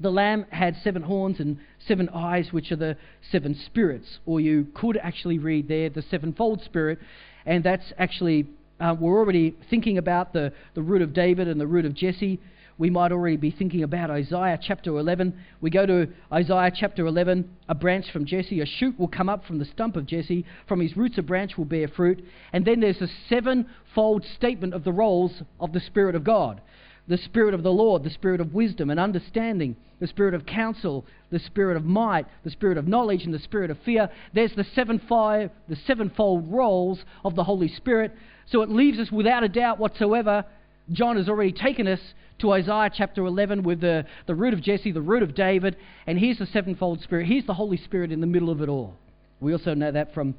the 0.00 0.10
Lamb 0.10 0.46
had 0.50 0.76
seven 0.82 1.02
horns 1.02 1.38
and 1.38 1.58
seven 1.86 2.08
eyes, 2.08 2.52
which 2.52 2.72
are 2.72 2.76
the 2.76 2.96
seven 3.30 3.54
spirits. 3.54 4.18
Or 4.26 4.40
you 4.40 4.66
could 4.74 4.96
actually 4.96 5.38
read 5.38 5.68
there 5.68 5.88
the 5.88 6.02
sevenfold 6.02 6.62
spirit, 6.62 6.98
and 7.46 7.62
that's 7.62 7.92
actually, 7.96 8.48
uh, 8.80 8.96
we're 8.98 9.16
already 9.16 9.54
thinking 9.70 9.98
about 9.98 10.32
the, 10.32 10.52
the 10.74 10.82
root 10.82 11.02
of 11.02 11.12
David 11.12 11.46
and 11.46 11.60
the 11.60 11.66
root 11.66 11.84
of 11.84 11.94
Jesse 11.94 12.40
we 12.78 12.90
might 12.90 13.12
already 13.12 13.36
be 13.36 13.50
thinking 13.50 13.82
about 13.82 14.10
Isaiah 14.10 14.58
chapter 14.60 14.96
11. 14.96 15.34
We 15.60 15.70
go 15.70 15.86
to 15.86 16.08
Isaiah 16.32 16.72
chapter 16.74 17.06
11. 17.06 17.48
A 17.68 17.74
branch 17.74 18.10
from 18.12 18.26
Jesse, 18.26 18.60
a 18.60 18.66
shoot 18.66 18.98
will 18.98 19.08
come 19.08 19.28
up 19.28 19.44
from 19.44 19.58
the 19.58 19.64
stump 19.64 19.96
of 19.96 20.06
Jesse. 20.06 20.44
From 20.66 20.80
his 20.80 20.96
roots, 20.96 21.18
a 21.18 21.22
branch 21.22 21.56
will 21.56 21.64
bear 21.64 21.88
fruit. 21.88 22.24
And 22.52 22.64
then 22.64 22.80
there's 22.80 23.00
a 23.00 23.08
sevenfold 23.28 24.24
statement 24.36 24.74
of 24.74 24.84
the 24.84 24.92
roles 24.92 25.42
of 25.60 25.72
the 25.72 25.80
Spirit 25.80 26.14
of 26.14 26.24
God 26.24 26.60
the 27.06 27.18
Spirit 27.18 27.54
of 27.54 27.62
the 27.62 27.72
Lord, 27.72 28.02
the 28.02 28.10
Spirit 28.10 28.40
of 28.40 28.54
wisdom 28.54 28.90
and 28.90 28.98
understanding, 28.98 29.76
the 30.00 30.06
Spirit 30.06 30.34
of 30.34 30.46
counsel, 30.46 31.04
the 31.30 31.38
Spirit 31.38 31.76
of 31.76 31.84
might, 31.84 32.26
the 32.44 32.50
Spirit 32.50 32.78
of 32.78 32.88
knowledge, 32.88 33.24
and 33.24 33.34
the 33.34 33.38
Spirit 33.38 33.70
of 33.70 33.78
fear. 33.84 34.08
There's 34.32 34.54
the, 34.54 34.64
seven 34.74 35.00
five, 35.08 35.50
the 35.68 35.76
sevenfold 35.86 36.50
roles 36.50 37.04
of 37.24 37.34
the 37.34 37.44
Holy 37.44 37.68
Spirit. 37.68 38.12
So 38.46 38.62
it 38.62 38.70
leaves 38.70 38.98
us 38.98 39.12
without 39.12 39.44
a 39.44 39.48
doubt 39.48 39.78
whatsoever. 39.78 40.44
John 40.92 41.16
has 41.16 41.28
already 41.28 41.52
taken 41.52 41.86
us 41.86 42.00
to 42.40 42.52
Isaiah 42.52 42.90
chapter 42.92 43.24
11 43.24 43.62
with 43.62 43.80
the, 43.80 44.04
the 44.26 44.34
root 44.34 44.52
of 44.52 44.62
Jesse, 44.62 44.92
the 44.92 45.00
root 45.00 45.22
of 45.22 45.34
David, 45.34 45.76
and 46.06 46.18
here's 46.18 46.38
the 46.38 46.46
sevenfold 46.46 47.00
Spirit. 47.02 47.26
Here's 47.26 47.46
the 47.46 47.54
Holy 47.54 47.76
Spirit 47.76 48.12
in 48.12 48.20
the 48.20 48.26
middle 48.26 48.50
of 48.50 48.60
it 48.60 48.68
all. 48.68 48.94
We 49.40 49.52
also 49.52 49.74
know 49.74 49.92
that 49.92 50.12
from, 50.14 50.34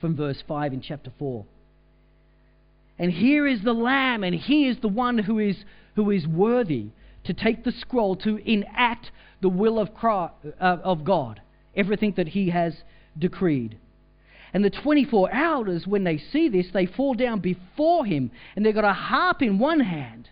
from 0.00 0.16
verse 0.16 0.42
5 0.46 0.72
in 0.72 0.80
chapter 0.80 1.12
4. 1.18 1.44
And 2.98 3.12
here 3.12 3.46
is 3.46 3.62
the 3.62 3.72
Lamb, 3.72 4.22
and 4.22 4.34
he 4.34 4.68
is 4.68 4.78
the 4.78 4.88
one 4.88 5.18
who 5.18 5.38
is, 5.38 5.56
who 5.96 6.10
is 6.10 6.26
worthy 6.26 6.88
to 7.24 7.34
take 7.34 7.64
the 7.64 7.72
scroll 7.72 8.16
to 8.16 8.36
enact 8.48 9.10
the 9.40 9.48
will 9.48 9.78
of, 9.78 9.94
Christ, 9.94 10.34
uh, 10.60 10.78
of 10.82 11.04
God, 11.04 11.40
everything 11.76 12.14
that 12.16 12.28
he 12.28 12.50
has 12.50 12.74
decreed. 13.18 13.78
And 14.54 14.64
the 14.64 14.70
24 14.70 15.34
elders, 15.34 15.86
when 15.86 16.04
they 16.04 16.16
see 16.16 16.48
this, 16.48 16.68
they 16.72 16.86
fall 16.86 17.12
down 17.14 17.40
before 17.40 18.06
him, 18.06 18.30
and 18.56 18.64
they've 18.64 18.74
got 18.74 18.84
a 18.84 18.92
harp 18.94 19.42
in 19.42 19.58
one 19.58 19.80
hand 19.80 20.28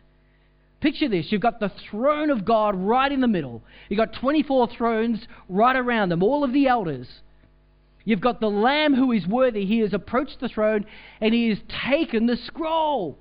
Picture 0.82 1.08
this 1.08 1.30
you've 1.30 1.40
got 1.40 1.60
the 1.60 1.70
throne 1.90 2.28
of 2.28 2.44
God 2.44 2.74
right 2.74 3.10
in 3.10 3.20
the 3.20 3.28
middle, 3.28 3.62
you've 3.88 3.98
got 3.98 4.12
24 4.14 4.68
thrones 4.76 5.26
right 5.48 5.76
around 5.76 6.08
them, 6.08 6.24
all 6.24 6.42
of 6.42 6.52
the 6.52 6.66
elders. 6.66 7.08
You've 8.04 8.20
got 8.20 8.40
the 8.40 8.50
Lamb 8.50 8.96
who 8.96 9.12
is 9.12 9.24
worthy. 9.24 9.64
He 9.64 9.78
has 9.78 9.94
approached 9.94 10.40
the 10.40 10.48
throne 10.48 10.84
and 11.20 11.32
he 11.32 11.50
has 11.50 11.58
taken 11.88 12.26
the 12.26 12.36
scroll. 12.36 13.16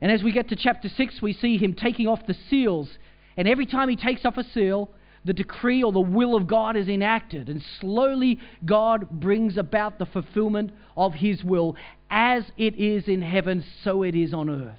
And 0.00 0.12
as 0.12 0.22
we 0.22 0.30
get 0.30 0.50
to 0.50 0.56
chapter 0.56 0.88
6, 0.88 1.20
we 1.20 1.32
see 1.32 1.58
him 1.58 1.74
taking 1.74 2.06
off 2.06 2.24
the 2.28 2.36
seals. 2.48 2.88
And 3.36 3.48
every 3.48 3.66
time 3.66 3.88
he 3.88 3.96
takes 3.96 4.24
off 4.24 4.36
a 4.36 4.44
seal, 4.44 4.88
the 5.26 5.32
decree 5.32 5.82
or 5.82 5.90
the 5.90 6.00
will 6.00 6.36
of 6.36 6.46
God 6.46 6.76
is 6.76 6.88
enacted. 6.88 7.48
And 7.48 7.62
slowly, 7.80 8.38
God 8.64 9.10
brings 9.10 9.56
about 9.56 9.98
the 9.98 10.06
fulfillment 10.06 10.70
of 10.96 11.14
his 11.14 11.42
will. 11.42 11.76
As 12.08 12.44
it 12.56 12.76
is 12.76 13.08
in 13.08 13.22
heaven, 13.22 13.64
so 13.82 14.04
it 14.04 14.14
is 14.14 14.32
on 14.32 14.48
earth. 14.48 14.78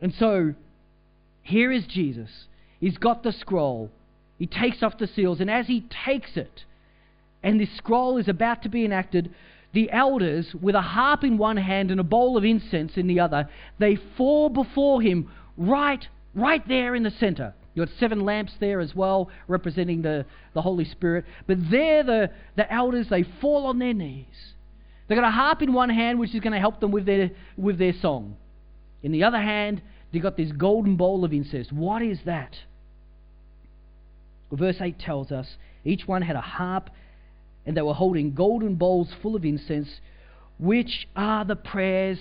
And 0.00 0.14
so, 0.14 0.54
here 1.42 1.72
is 1.72 1.84
Jesus. 1.86 2.30
He's 2.78 2.96
got 2.96 3.24
the 3.24 3.32
scroll. 3.32 3.90
He 4.38 4.46
takes 4.46 4.82
off 4.82 4.98
the 4.98 5.08
seals. 5.08 5.40
And 5.40 5.50
as 5.50 5.66
he 5.66 5.84
takes 6.06 6.36
it, 6.36 6.64
and 7.42 7.58
this 7.58 7.76
scroll 7.76 8.18
is 8.18 8.28
about 8.28 8.62
to 8.62 8.68
be 8.68 8.84
enacted, 8.84 9.34
the 9.72 9.90
elders, 9.90 10.54
with 10.54 10.76
a 10.76 10.80
harp 10.80 11.24
in 11.24 11.38
one 11.38 11.56
hand 11.56 11.90
and 11.90 11.98
a 11.98 12.04
bowl 12.04 12.36
of 12.36 12.44
incense 12.44 12.96
in 12.96 13.08
the 13.08 13.18
other, 13.18 13.48
they 13.80 13.98
fall 14.16 14.48
before 14.48 15.02
him 15.02 15.28
right, 15.56 16.06
right 16.36 16.66
there 16.68 16.94
in 16.94 17.02
the 17.02 17.10
center. 17.10 17.52
You've 17.74 17.88
got 17.88 17.98
seven 17.98 18.20
lamps 18.24 18.52
there 18.60 18.80
as 18.80 18.94
well, 18.94 19.30
representing 19.48 20.02
the, 20.02 20.26
the 20.52 20.62
Holy 20.62 20.84
Spirit. 20.84 21.24
But 21.46 21.58
there, 21.70 22.04
the, 22.04 22.30
the 22.56 22.72
elders, 22.72 23.08
they 23.10 23.24
fall 23.40 23.66
on 23.66 23.78
their 23.78 23.94
knees. 23.94 24.26
They've 25.08 25.18
got 25.18 25.26
a 25.26 25.32
harp 25.32 25.60
in 25.60 25.72
one 25.72 25.90
hand, 25.90 26.18
which 26.18 26.34
is 26.34 26.40
going 26.40 26.52
to 26.52 26.60
help 26.60 26.80
them 26.80 26.92
with 26.92 27.04
their, 27.04 27.30
with 27.56 27.78
their 27.78 27.92
song. 28.00 28.36
In 29.02 29.12
the 29.12 29.24
other 29.24 29.40
hand, 29.40 29.82
they've 30.12 30.22
got 30.22 30.36
this 30.36 30.52
golden 30.52 30.96
bowl 30.96 31.24
of 31.24 31.32
incense. 31.32 31.70
What 31.72 32.00
is 32.00 32.18
that? 32.24 32.54
Verse 34.52 34.76
8 34.80 34.98
tells 34.98 35.32
us 35.32 35.56
each 35.84 36.06
one 36.06 36.22
had 36.22 36.36
a 36.36 36.40
harp 36.40 36.90
and 37.66 37.76
they 37.76 37.82
were 37.82 37.94
holding 37.94 38.34
golden 38.34 38.76
bowls 38.76 39.08
full 39.20 39.34
of 39.34 39.44
incense, 39.44 39.88
which 40.58 41.08
are 41.16 41.44
the 41.44 41.56
prayers 41.56 42.18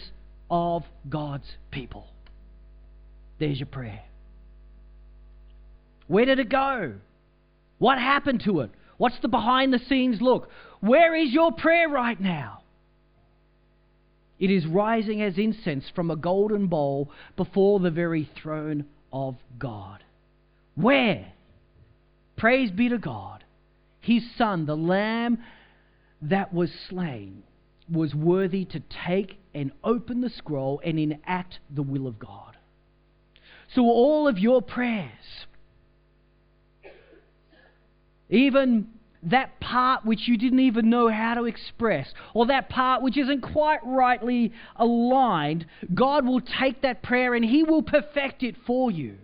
of 0.49 0.83
God's 1.07 1.57
people. 1.69 2.07
There's 3.39 3.59
your 3.59 3.67
prayer. 3.67 4.01
Where 6.13 6.25
did 6.25 6.37
it 6.37 6.49
go? 6.49 6.93
What 7.79 7.97
happened 7.97 8.43
to 8.45 8.59
it? 8.59 8.69
What's 8.97 9.19
the 9.21 9.27
behind 9.27 9.73
the 9.73 9.79
scenes 9.79 10.21
look? 10.21 10.47
Where 10.79 11.15
is 11.15 11.31
your 11.31 11.51
prayer 11.51 11.89
right 11.89 12.19
now? 12.21 12.61
It 14.37 14.51
is 14.51 14.67
rising 14.67 15.23
as 15.23 15.39
incense 15.39 15.85
from 15.95 16.11
a 16.11 16.15
golden 16.15 16.67
bowl 16.67 17.09
before 17.35 17.79
the 17.79 17.89
very 17.89 18.29
throne 18.41 18.85
of 19.11 19.37
God. 19.57 20.03
Where? 20.75 21.33
Praise 22.37 22.69
be 22.69 22.89
to 22.89 22.99
God 22.99 23.43
his 24.03 24.23
son, 24.37 24.65
the 24.65 24.75
lamb 24.75 25.39
that 26.21 26.53
was 26.53 26.69
slain, 26.89 27.41
was 27.89 28.13
worthy 28.13 28.65
to 28.65 28.81
take 29.07 29.37
and 29.55 29.71
open 29.83 30.21
the 30.21 30.29
scroll 30.29 30.79
and 30.83 30.99
enact 30.99 31.59
the 31.73 31.81
will 31.81 32.05
of 32.05 32.19
God. 32.19 32.57
So, 33.73 33.83
all 33.83 34.27
of 34.27 34.37
your 34.37 34.61
prayers, 34.61 35.45
even 38.29 38.87
that 39.23 39.59
part 39.59 40.05
which 40.05 40.27
you 40.27 40.37
didn't 40.37 40.59
even 40.59 40.89
know 40.89 41.07
how 41.07 41.35
to 41.35 41.45
express, 41.45 42.13
or 42.33 42.47
that 42.47 42.69
part 42.69 43.01
which 43.01 43.17
isn't 43.17 43.41
quite 43.41 43.79
rightly 43.85 44.51
aligned, 44.75 45.65
God 45.93 46.25
will 46.25 46.41
take 46.41 46.81
that 46.81 47.03
prayer 47.03 47.33
and 47.33 47.45
He 47.45 47.63
will 47.63 47.83
perfect 47.83 48.43
it 48.43 48.55
for 48.65 48.91
you. 48.91 49.15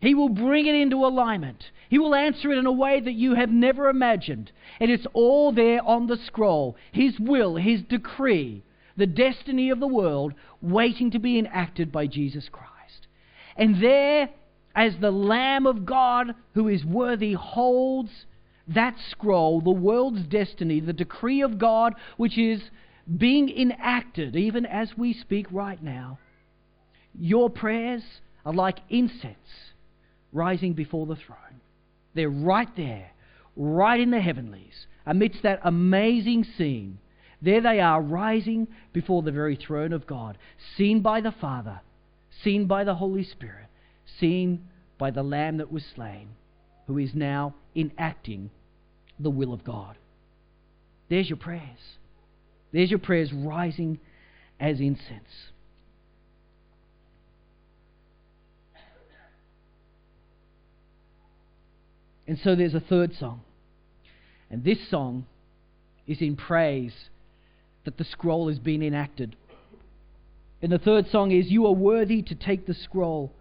He 0.00 0.14
will 0.14 0.28
bring 0.28 0.66
it 0.66 0.74
into 0.74 1.04
alignment. 1.06 1.70
He 1.88 1.98
will 1.98 2.14
answer 2.14 2.52
it 2.52 2.58
in 2.58 2.66
a 2.66 2.72
way 2.72 3.00
that 3.00 3.12
you 3.12 3.34
have 3.34 3.50
never 3.50 3.88
imagined. 3.88 4.52
And 4.78 4.90
it's 4.90 5.06
all 5.14 5.52
there 5.52 5.82
on 5.82 6.06
the 6.06 6.18
scroll 6.26 6.76
His 6.92 7.18
will, 7.18 7.56
His 7.56 7.82
decree, 7.82 8.62
the 8.96 9.06
destiny 9.06 9.70
of 9.70 9.80
the 9.80 9.86
world 9.86 10.34
waiting 10.60 11.10
to 11.10 11.18
be 11.18 11.38
enacted 11.38 11.90
by 11.90 12.06
Jesus 12.06 12.48
Christ. 12.50 13.06
And 13.56 13.82
there, 13.82 14.30
as 14.74 14.94
the 15.00 15.10
Lamb 15.10 15.66
of 15.66 15.86
God 15.86 16.34
who 16.54 16.68
is 16.68 16.84
worthy 16.84 17.32
holds 17.32 18.10
that 18.68 18.96
scroll, 19.10 19.60
the 19.60 19.70
world's 19.70 20.22
destiny, 20.24 20.80
the 20.80 20.92
decree 20.92 21.42
of 21.42 21.58
God, 21.58 21.94
which 22.16 22.38
is 22.38 22.62
being 23.18 23.50
enacted 23.50 24.34
even 24.36 24.64
as 24.64 24.96
we 24.96 25.12
speak 25.12 25.46
right 25.50 25.82
now, 25.82 26.18
your 27.18 27.50
prayers 27.50 28.02
are 28.44 28.54
like 28.54 28.78
incense 28.88 29.36
rising 30.32 30.72
before 30.72 31.06
the 31.06 31.16
throne. 31.16 31.60
They're 32.14 32.28
right 32.28 32.68
there, 32.76 33.10
right 33.56 34.00
in 34.00 34.10
the 34.10 34.20
heavenlies, 34.20 34.86
amidst 35.06 35.42
that 35.42 35.60
amazing 35.62 36.44
scene. 36.56 36.98
There 37.40 37.60
they 37.60 37.80
are, 37.80 38.00
rising 38.00 38.68
before 38.92 39.22
the 39.22 39.32
very 39.32 39.56
throne 39.56 39.92
of 39.92 40.06
God, 40.06 40.38
seen 40.76 41.00
by 41.00 41.20
the 41.20 41.32
Father, 41.32 41.80
seen 42.42 42.66
by 42.66 42.84
the 42.84 42.94
Holy 42.94 43.24
Spirit, 43.24 43.66
seen 44.18 44.68
by 44.98 45.10
the 45.10 45.22
Lamb 45.22 45.58
that 45.58 45.72
was 45.72 45.84
slain, 45.94 46.28
who 46.86 46.98
is 46.98 47.14
now 47.14 47.54
enacting 47.74 48.50
the 49.18 49.30
will 49.30 49.52
of 49.52 49.64
God. 49.64 49.96
There's 51.08 51.28
your 51.28 51.36
prayers. 51.36 51.98
There's 52.72 52.90
your 52.90 52.98
prayers 52.98 53.32
rising 53.32 53.98
as 54.58 54.80
incense. 54.80 55.50
And 62.26 62.38
so 62.42 62.54
there's 62.54 62.74
a 62.74 62.80
third 62.80 63.14
song. 63.14 63.42
And 64.50 64.64
this 64.64 64.78
song 64.88 65.26
is 66.06 66.20
in 66.20 66.36
praise 66.36 66.94
that 67.84 67.98
the 67.98 68.04
scroll 68.04 68.48
has 68.48 68.58
been 68.58 68.82
enacted. 68.82 69.36
And 70.62 70.72
the 70.72 70.78
third 70.78 71.10
song 71.10 71.32
is 71.32 71.50
You 71.50 71.66
are 71.66 71.72
worthy 71.72 72.22
to 72.22 72.34
take 72.34 72.66
the 72.66 72.74
scroll 72.74 73.32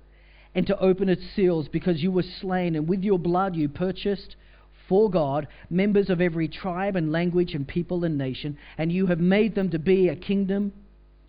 and 0.55 0.67
to 0.67 0.79
open 0.79 1.09
its 1.09 1.23
seals 1.35 1.67
because 1.67 2.01
you 2.01 2.11
were 2.11 2.23
slain, 2.41 2.75
and 2.75 2.87
with 2.87 3.03
your 3.03 3.19
blood 3.19 3.55
you 3.55 3.67
purchased 3.69 4.35
for 4.87 5.09
God 5.09 5.47
members 5.69 6.09
of 6.09 6.19
every 6.21 6.47
tribe 6.47 6.95
and 6.95 7.11
language 7.11 7.53
and 7.53 7.67
people 7.67 8.03
and 8.03 8.17
nation, 8.17 8.57
and 8.77 8.91
you 8.91 9.07
have 9.07 9.19
made 9.19 9.55
them 9.55 9.69
to 9.71 9.79
be 9.79 10.09
a 10.09 10.15
kingdom 10.15 10.73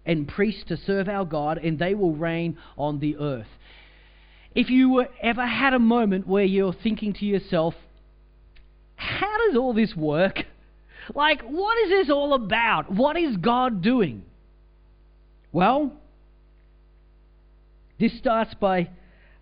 and 0.04 0.28
priests 0.28 0.64
to 0.68 0.76
serve 0.76 1.08
our 1.08 1.24
God, 1.24 1.58
and 1.58 1.78
they 1.78 1.94
will 1.94 2.14
reign 2.14 2.58
on 2.76 2.98
the 2.98 3.16
earth. 3.16 3.46
If 4.54 4.70
you 4.70 5.04
ever 5.22 5.46
had 5.46 5.72
a 5.72 5.78
moment 5.78 6.26
where 6.26 6.44
you're 6.44 6.74
thinking 6.74 7.14
to 7.14 7.24
yourself, 7.24 7.74
how 8.96 9.46
does 9.46 9.56
all 9.56 9.72
this 9.72 9.96
work? 9.96 10.44
Like, 11.14 11.42
what 11.42 11.78
is 11.84 11.90
this 11.90 12.10
all 12.10 12.34
about? 12.34 12.92
What 12.92 13.16
is 13.16 13.36
God 13.36 13.82
doing? 13.82 14.22
Well, 15.52 15.92
this 17.98 18.16
starts 18.18 18.54
by, 18.54 18.90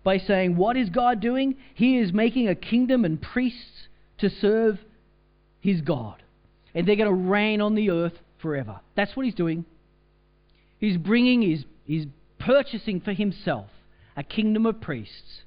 by 0.03 0.17
saying, 0.17 0.55
What 0.55 0.77
is 0.77 0.89
God 0.89 1.19
doing? 1.19 1.55
He 1.73 1.97
is 1.97 2.13
making 2.13 2.47
a 2.47 2.55
kingdom 2.55 3.05
and 3.05 3.21
priests 3.21 3.87
to 4.19 4.29
serve 4.29 4.79
his 5.59 5.81
God. 5.81 6.21
And 6.75 6.87
they're 6.87 6.95
going 6.95 7.09
to 7.09 7.29
reign 7.29 7.61
on 7.61 7.75
the 7.75 7.91
earth 7.91 8.13
forever. 8.41 8.79
That's 8.95 9.15
what 9.15 9.25
he's 9.25 9.35
doing. 9.35 9.65
He's 10.79 10.97
bringing, 10.97 11.41
he's, 11.41 11.65
he's 11.85 12.05
purchasing 12.39 12.99
for 12.99 13.13
himself 13.13 13.67
a 14.17 14.23
kingdom 14.23 14.65
of 14.65 14.81
priests 14.81 15.41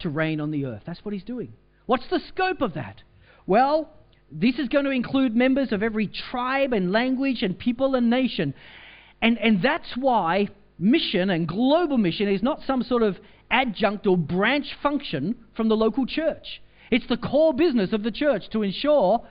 to 0.00 0.08
reign 0.08 0.40
on 0.40 0.50
the 0.50 0.66
earth. 0.66 0.82
That's 0.86 1.04
what 1.04 1.12
he's 1.12 1.24
doing. 1.24 1.52
What's 1.86 2.08
the 2.08 2.20
scope 2.28 2.60
of 2.60 2.74
that? 2.74 3.02
Well, 3.46 3.90
this 4.30 4.58
is 4.58 4.68
going 4.68 4.84
to 4.84 4.90
include 4.90 5.34
members 5.34 5.72
of 5.72 5.82
every 5.82 6.06
tribe 6.06 6.72
and 6.72 6.92
language 6.92 7.42
and 7.42 7.58
people 7.58 7.94
and 7.94 8.08
nation. 8.08 8.54
And, 9.20 9.38
and 9.38 9.62
that's 9.62 9.96
why 9.96 10.48
mission 10.78 11.30
and 11.30 11.46
global 11.46 11.98
mission 11.98 12.28
is 12.28 12.42
not 12.42 12.60
some 12.66 12.82
sort 12.82 13.02
of 13.02 13.16
adjunct 13.50 14.06
or 14.06 14.16
branch 14.16 14.66
function 14.82 15.36
from 15.56 15.68
the 15.68 15.76
local 15.76 16.06
church. 16.06 16.62
It's 16.90 17.06
the 17.08 17.16
core 17.16 17.54
business 17.54 17.92
of 17.92 18.02
the 18.02 18.10
church 18.10 18.44
to 18.52 18.62
ensure 18.62 19.26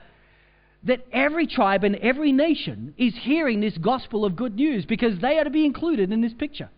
that 0.84 1.06
every 1.12 1.46
tribe 1.46 1.84
and 1.84 1.96
every 1.96 2.32
nation 2.32 2.94
is 2.98 3.14
hearing 3.22 3.60
this 3.60 3.76
gospel 3.78 4.24
of 4.24 4.36
good 4.36 4.54
news 4.54 4.84
because 4.84 5.18
they 5.20 5.38
are 5.38 5.44
to 5.44 5.50
be 5.50 5.64
included 5.64 6.12
in 6.12 6.20
this 6.20 6.34
picture. 6.34 6.68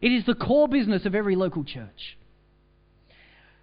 It 0.00 0.08
is 0.08 0.24
the 0.24 0.34
core 0.34 0.68
business 0.68 1.06
of 1.06 1.14
every 1.14 1.36
local 1.36 1.64
church. 1.64 2.16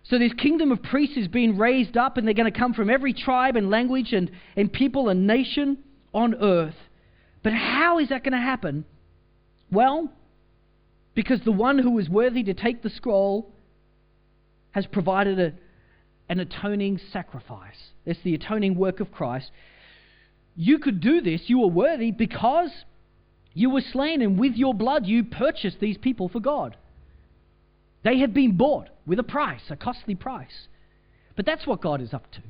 So, 0.04 0.18
this 0.18 0.32
kingdom 0.34 0.72
of 0.72 0.82
priests 0.82 1.18
is 1.18 1.28
being 1.28 1.58
raised 1.58 1.98
up, 1.98 2.16
and 2.16 2.26
they're 2.26 2.34
going 2.34 2.52
to 2.52 2.58
come 2.58 2.74
from 2.74 2.90
every 2.90 3.14
tribe 3.14 3.58
and 3.58 3.70
language 3.70 4.14
and, 4.14 4.32
and 4.56 4.72
people 4.72 5.10
and 5.10 5.28
nation 5.28 5.80
on 6.14 6.36
earth. 6.36 6.76
But 7.44 7.52
how 7.52 8.00
is 8.00 8.10
that 8.10 8.24
going 8.24 8.32
to 8.32 8.38
happen? 8.38 8.86
Well, 9.70 10.10
because 11.18 11.42
the 11.42 11.52
one 11.52 11.80
who 11.80 11.98
is 11.98 12.08
worthy 12.08 12.44
to 12.44 12.54
take 12.54 12.84
the 12.84 12.92
scroll 12.92 13.52
has 14.70 14.86
provided 14.86 15.40
a, 15.40 15.52
an 16.30 16.40
atoning 16.40 17.00
sacrifice. 17.12 17.90
It's 18.06 18.20
the 18.24 18.36
atoning 18.36 18.76
work 18.76 19.00
of 19.00 19.12
Christ. 19.12 19.50
You 20.56 20.78
could 20.78 21.02
do 21.02 21.22
this, 21.22 21.42
you 21.48 21.64
are 21.64 21.70
worthy 21.70 22.12
because 22.12 22.70
you 23.56 23.72
were 23.72 23.82
slain, 23.82 24.22
and 24.22 24.40
with 24.40 24.54
your 24.58 24.76
blood 24.76 25.08
you 25.08 25.24
purchased 25.24 25.80
these 25.80 25.98
people 25.98 26.30
for 26.30 26.40
God. 26.40 26.78
They 28.04 28.20
have 28.20 28.36
been 28.36 28.56
bought 28.56 28.90
with 29.08 29.18
a 29.18 29.24
price, 29.24 29.64
a 29.72 29.76
costly 29.76 30.14
price. 30.14 30.68
But 31.36 31.48
that's 31.48 31.66
what 31.66 31.82
God 31.82 32.00
is 32.00 32.14
up 32.14 32.32
to. 32.34 32.42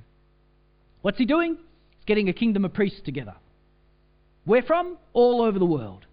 What's 1.03 1.19
He 1.19 1.25
doing? 1.25 1.55
He's 1.91 2.05
getting 2.05 2.27
a 2.27 2.33
kingdom 2.33 2.65
of 2.65 2.73
priests 2.73 2.99
together. 3.05 3.35
Where 4.43 4.61
from? 4.61 4.97
All 5.13 5.41
over 5.41 5.57
the 5.57 5.65
world. 5.65 6.05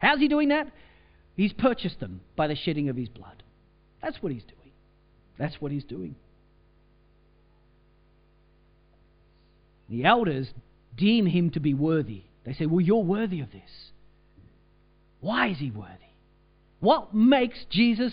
How's 0.00 0.18
he 0.18 0.28
doing 0.28 0.50
that? 0.50 0.70
He's 1.36 1.52
purchased 1.52 2.00
them 2.00 2.20
by 2.36 2.46
the 2.46 2.54
shedding 2.54 2.88
of 2.88 2.96
his 2.96 3.08
blood. 3.08 3.42
That's 4.02 4.22
what 4.22 4.32
he's 4.32 4.44
doing. 4.44 4.72
That's 5.38 5.60
what 5.60 5.72
he's 5.72 5.84
doing. 5.84 6.14
The 9.88 10.04
elders 10.04 10.48
deem 10.96 11.26
him 11.26 11.50
to 11.50 11.60
be 11.60 11.74
worthy. 11.74 12.22
They 12.44 12.52
say, 12.54 12.66
Well, 12.66 12.80
you're 12.80 13.02
worthy 13.02 13.40
of 13.40 13.50
this. 13.50 13.90
Why 15.20 15.48
is 15.48 15.58
he 15.58 15.70
worthy? 15.70 15.90
What 16.80 17.14
makes 17.14 17.64
Jesus 17.70 18.12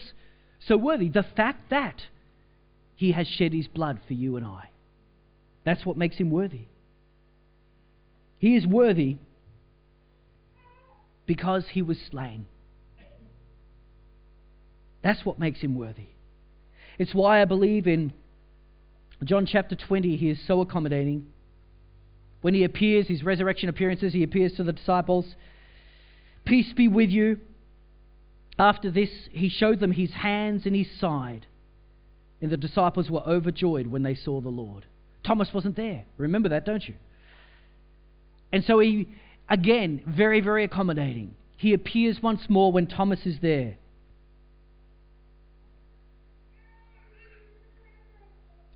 so 0.66 0.78
worthy? 0.78 1.10
The 1.10 1.26
fact 1.36 1.70
that 1.70 2.02
he 2.96 3.12
has 3.12 3.28
shed 3.28 3.54
his 3.54 3.68
blood 3.68 4.00
for 4.08 4.14
you 4.14 4.38
and 4.38 4.46
I. 4.46 4.70
That's 5.64 5.86
what 5.86 5.98
makes 5.98 6.18
him 6.18 6.30
worthy. 6.30 6.68
He 8.40 8.56
is 8.56 8.66
worthy 8.66 9.18
because 11.26 11.66
he 11.72 11.82
was 11.82 11.98
slain. 12.10 12.46
That's 15.04 15.26
what 15.26 15.40
makes 15.40 15.60
him 15.60 15.76
worthy. 15.76 16.08
It's 16.98 17.14
why 17.14 17.42
I 17.42 17.46
believe 17.46 17.88
in 17.88 18.14
John 19.24 19.46
chapter 19.46 19.76
20, 19.76 20.18
he 20.18 20.30
is 20.30 20.40
so 20.46 20.62
accommodating. 20.62 21.28
When 22.42 22.54
he 22.54 22.64
appears, 22.64 23.08
his 23.08 23.24
resurrection 23.24 23.70
appearances, 23.70 24.14
he 24.14 24.24
appears 24.24 24.54
to 24.54 24.64
the 24.64 24.74
disciples. 24.74 25.36
Peace 26.46 26.74
be 26.74 26.88
with 26.88 27.10
you. 27.10 27.40
After 28.58 28.92
this, 28.92 29.10
he 29.32 29.50
showed 29.50 29.80
them 29.80 29.92
his 29.92 30.12
hands 30.12 30.66
and 30.66 30.76
his 30.76 30.88
side. 31.00 31.46
And 32.42 32.52
the 32.52 32.58
disciples 32.58 33.10
were 33.10 33.22
overjoyed 33.22 33.88
when 33.88 34.04
they 34.04 34.16
saw 34.16 34.42
the 34.42 34.50
Lord. 34.50 34.86
Thomas 35.24 35.50
wasn't 35.54 35.76
there. 35.76 36.06
Remember 36.18 36.50
that, 36.50 36.66
don't 36.66 36.88
you? 36.88 36.96
And 38.52 38.64
so 38.64 38.80
he, 38.80 39.08
again, 39.50 40.02
very, 40.08 40.42
very 40.42 40.64
accommodating. 40.64 41.36
He 41.58 41.74
appears 41.74 42.22
once 42.24 42.42
more 42.50 42.72
when 42.72 42.88
Thomas 42.88 43.20
is 43.26 43.38
there. 43.42 43.78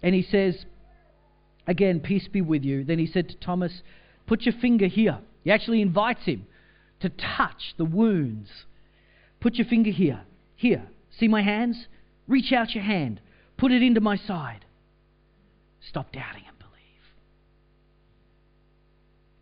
And 0.06 0.14
he 0.14 0.22
says, 0.22 0.66
Again, 1.66 2.00
peace 2.00 2.28
be 2.32 2.40
with 2.40 2.64
you. 2.64 2.84
Then 2.84 3.00
he 3.00 3.08
said 3.08 3.28
to 3.30 3.36
Thomas, 3.38 3.82
Put 4.28 4.44
your 4.44 4.54
finger 4.62 4.86
here. 4.86 5.18
He 5.44 5.52
actually 5.52 5.82
invites 5.82 6.26
him 6.26 6.46
to 7.00 7.10
touch 7.10 7.74
the 7.78 7.86
wounds. 7.86 8.50
Put 9.42 9.56
your 9.56 9.66
finger 9.66 9.90
here. 9.90 10.22
Here. 10.56 10.88
See 11.20 11.28
my 11.28 11.42
hands? 11.42 11.88
Reach 12.28 12.54
out 12.54 12.76
your 12.76 12.84
hand. 12.84 13.20
Put 13.58 13.72
it 13.72 13.82
into 13.82 14.00
my 14.00 14.16
side. 14.16 14.64
Stop 15.90 16.12
doubting 16.12 16.44
and 16.48 16.60
believe. 16.60 17.04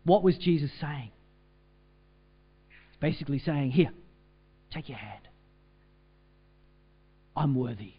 What 0.04 0.22
was 0.22 0.38
Jesus 0.38 0.70
saying? 0.80 1.10
Basically 3.00 3.38
saying, 3.38 3.72
Here, 3.72 3.92
take 4.72 4.88
your 4.88 4.98
hand. 4.98 5.28
I'm 7.36 7.54
worthy. 7.54 7.94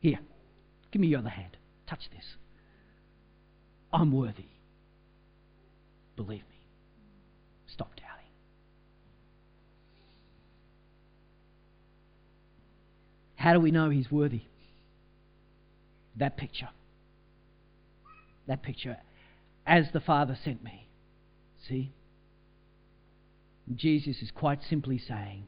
Here, 0.00 0.18
give 0.92 1.00
me 1.00 1.08
your 1.08 1.20
other 1.20 1.28
hand. 1.28 1.56
Touch 1.88 2.08
this. 2.10 2.24
I'm 3.92 4.12
worthy. 4.12 4.46
Believe 6.16 6.42
me. 6.48 6.66
Stop 7.66 7.90
doubting. 7.96 8.26
How 13.36 13.52
do 13.52 13.60
we 13.60 13.70
know 13.70 13.88
he's 13.88 14.10
worthy? 14.10 14.42
That 16.16 16.36
picture. 16.36 16.68
That 18.46 18.62
picture. 18.62 18.96
As 19.66 19.86
the 19.92 20.00
Father 20.00 20.36
sent 20.44 20.62
me. 20.62 20.88
See? 21.68 21.92
Jesus 23.74 24.22
is 24.22 24.30
quite 24.30 24.60
simply 24.68 24.98
saying, 24.98 25.46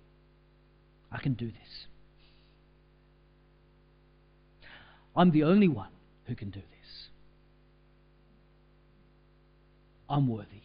I 1.11 1.19
can 1.19 1.35
do 1.35 1.47
this. 1.47 1.87
I'm 5.17 5.31
the 5.31 5.45
only 5.45 5.69
one 5.69 5.91
who 6.27 6.35
can 6.35 6.51
do 6.51 6.61
this. 6.61 7.09
I'm 10.09 10.29
worthy. 10.29 10.63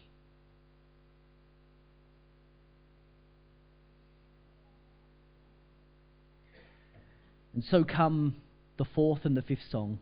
And 7.54 7.64
so 7.64 7.84
come 7.84 8.36
the 8.76 8.84
fourth 8.84 9.24
and 9.24 9.36
the 9.36 9.42
fifth 9.42 9.70
song. 9.70 9.98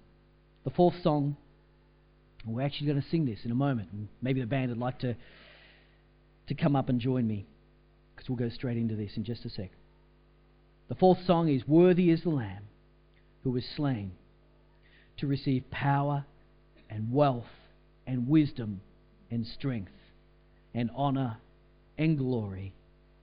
The 0.64 0.70
fourth 0.70 0.94
song, 1.02 1.36
we're 2.44 2.62
actually 2.62 2.88
going 2.88 3.00
to 3.00 3.08
sing 3.08 3.26
this 3.26 3.44
in 3.44 3.50
a 3.50 3.54
moment, 3.54 3.90
and 3.92 4.08
maybe 4.20 4.40
the 4.40 4.46
band 4.46 4.70
would 4.70 4.78
like 4.78 4.98
to, 5.00 5.14
to 6.48 6.54
come 6.54 6.74
up 6.74 6.88
and 6.88 7.00
join 7.00 7.26
me, 7.26 7.46
because 8.14 8.28
we'll 8.28 8.38
go 8.38 8.48
straight 8.48 8.76
into 8.76 8.96
this 8.96 9.16
in 9.16 9.24
just 9.24 9.44
a 9.44 9.50
sec. 9.50 9.70
The 10.88 10.96
fourth 10.96 11.24
song 11.26 11.48
is 11.48 11.66
Worthy 11.68 12.10
is 12.10 12.22
the 12.22 12.30
Lamb 12.30 12.64
who 13.44 13.50
was 13.50 13.64
slain 13.76 14.12
to 15.18 15.26
receive 15.26 15.70
power 15.70 16.24
and 16.90 17.12
wealth 17.12 17.44
and 18.06 18.28
wisdom 18.28 18.80
and 19.30 19.46
strength 19.46 19.92
and 20.74 20.90
honor 20.94 21.38
and 21.96 22.18
glory 22.18 22.74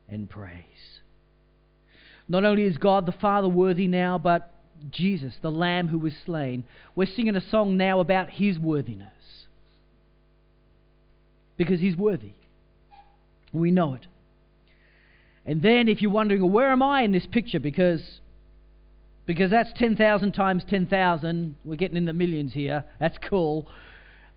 and 0.10 0.30
praise. 0.30 1.00
Not 2.28 2.46
only 2.46 2.64
is 2.64 2.78
God 2.78 3.06
the 3.06 3.12
Father 3.12 3.50
worthy 3.50 3.88
now, 3.88 4.18
but 4.18 4.54
Jesus, 4.89 5.34
the 5.42 5.52
Lamb 5.52 5.89
who 5.89 6.00
was 6.00 6.14
slain. 6.26 6.64
We're 6.96 7.06
singing 7.06 7.36
a 7.36 7.50
song 7.50 7.78
now 7.78 8.00
about 8.00 8.30
his 8.30 8.58
worthiness. 8.58 9.10
Because 11.58 11.80
he's 11.80 11.96
worthy. 11.96 12.32
We 13.54 13.72
know 13.72 13.94
it. 13.96 14.08
And 15.46 15.62
then, 15.62 15.88
if 15.88 16.02
you're 16.02 16.12
wondering, 16.12 16.42
well, 16.42 16.52
where 16.52 16.72
am 16.72 16.82
I 16.82 17.02
in 17.02 17.12
this 17.12 17.26
picture? 17.26 17.60
Because 17.60 18.22
because 19.26 19.51
that's 19.51 19.72
10,000 19.78 20.32
times 20.34 20.63
10,000. 20.69 21.55
We're 21.63 21.76
getting 21.76 21.97
in 21.97 22.05
the 22.05 22.13
millions 22.13 22.53
here. 22.53 22.84
That's 22.99 23.17
cool. 23.30 23.67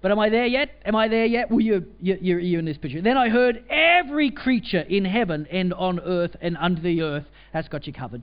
But 0.02 0.10
am 0.10 0.18
I 0.18 0.28
there 0.28 0.46
yet? 0.46 0.70
Am 0.84 0.94
I 0.94 1.08
there 1.08 1.24
yet? 1.24 1.50
Well, 1.50 1.60
you, 1.60 1.86
you, 2.00 2.18
you're, 2.20 2.38
you're 2.38 2.58
in 2.58 2.66
this 2.66 2.76
picture. 2.76 3.00
Then 3.00 3.16
I 3.16 3.30
heard 3.30 3.64
every 3.70 4.30
creature 4.30 4.80
in 4.80 5.04
heaven 5.06 5.46
and 5.50 5.72
on 5.72 5.98
earth 6.00 6.36
and 6.40 6.58
under 6.58 6.80
the 6.80 7.00
earth. 7.02 7.24
That's 7.52 7.68
got 7.68 7.86
you 7.86 7.92
covered. 7.92 8.22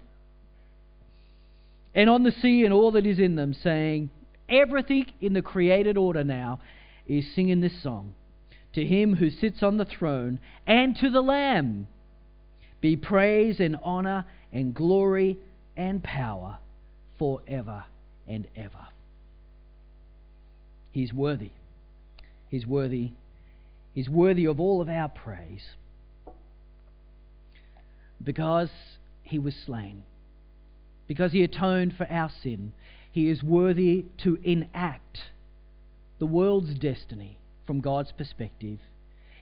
And 1.95 2.09
on 2.09 2.24
the 2.24 2.32
sea 2.32 2.64
and 2.64 2.74
all 2.74 2.91
that 2.91 3.05
is 3.05 3.20
in 3.20 3.36
them, 3.36 3.53
saying, 3.53 4.12
Everything 4.47 5.07
in 5.22 5.34
the 5.34 5.41
created 5.41 5.97
order 5.97 6.24
now 6.24 6.59
is 7.07 7.26
singing 7.34 7.62
this 7.62 7.82
song. 7.82 8.14
To 8.74 8.86
him 8.86 9.16
who 9.16 9.30
sits 9.30 9.64
on 9.64 9.78
the 9.78 9.86
throne 9.86 10.39
and 10.68 10.95
to 10.97 11.09
the 11.09 11.22
Lamb 11.22 11.88
be 12.80 12.95
praise 12.95 13.59
and 13.59 13.78
honor 13.84 14.26
and 14.51 14.74
glory 14.74 15.38
and 15.76 16.03
power 16.03 16.57
forever 17.17 17.86
and 18.28 18.47
ever. 18.55 18.88
He's 20.91 21.13
worthy. 21.13 21.51
He's 22.49 22.65
worthy. 22.65 23.11
He's 23.93 24.09
worthy 24.09 24.45
of 24.45 24.59
all 24.59 24.82
of 24.82 24.89
our 24.89 25.09
praise 25.09 25.63
because 28.24 28.69
he 29.24 29.39
was 29.39 29.55
slain, 29.65 30.03
because 31.07 31.32
he 31.32 31.43
atoned 31.43 31.95
for 31.95 32.09
our 32.09 32.30
sin. 32.43 32.74
He 33.11 33.30
is 33.30 33.43
worthy 33.43 34.05
to 34.24 34.38
enact 34.43 35.19
the 36.19 36.26
world's 36.26 36.74
destiny 36.76 37.38
from 37.65 37.82
God's 37.82 38.11
perspective. 38.11 38.80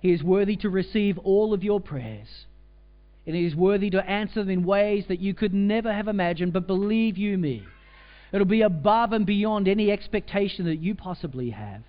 He 0.01 0.11
is 0.11 0.23
worthy 0.23 0.55
to 0.57 0.69
receive 0.69 1.17
all 1.19 1.53
of 1.53 1.63
your 1.63 1.80
prayers 1.82 2.45
and 3.26 3.36
He 3.36 3.45
is 3.45 3.55
worthy 3.55 3.89
to 3.91 4.09
answer 4.09 4.41
them 4.41 4.49
in 4.49 4.63
ways 4.63 5.05
that 5.07 5.20
you 5.20 5.34
could 5.34 5.53
never 5.53 5.93
have 5.93 6.07
imagined. 6.07 6.53
But 6.53 6.67
believe 6.67 7.17
you 7.17 7.38
me, 7.38 7.63
it'll 8.32 8.45
be 8.45 8.61
above 8.61 9.13
and 9.13 9.26
beyond 9.26 9.67
any 9.67 9.91
expectation 9.91 10.65
that 10.65 10.80
you 10.80 10.95
possibly 10.95 11.51
have. 11.51 11.84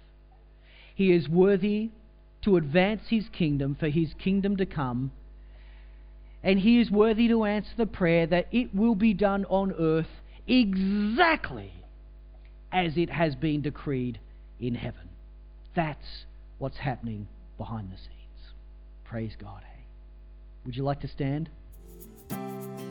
He 0.95 1.12
is 1.12 1.28
worthy 1.28 1.91
to 2.43 2.57
advance 2.57 3.03
His 3.09 3.28
kingdom 3.31 3.76
for 3.78 3.89
His 3.89 4.14
kingdom 4.22 4.57
to 4.57 4.66
come. 4.66 5.12
And 6.43 6.59
He 6.59 6.81
is 6.81 6.91
worthy 6.91 7.28
to 7.28 7.45
answer 7.45 7.72
the 7.76 7.87
prayer 7.87 8.26
that 8.26 8.49
it 8.53 8.74
will 8.74 8.95
be 8.95 9.14
done 9.14 9.45
on 9.47 9.72
earth 9.78 10.09
exactly 10.47 11.72
as 12.72 12.97
it 12.97 13.11
has 13.11 13.35
been 13.35 13.62
decreed 13.62 14.18
in 14.59 14.74
heaven. 14.74 15.09
That's 15.74 16.24
what's 16.59 16.78
happening 16.78 17.28
behind 17.59 17.91
the 17.91 17.97
scenes. 17.97 18.53
Praise 19.05 19.33
God. 19.41 19.62
Would 20.65 20.77
you 20.77 20.83
like 20.83 21.01
to 21.01 21.09
stand? 21.09 21.51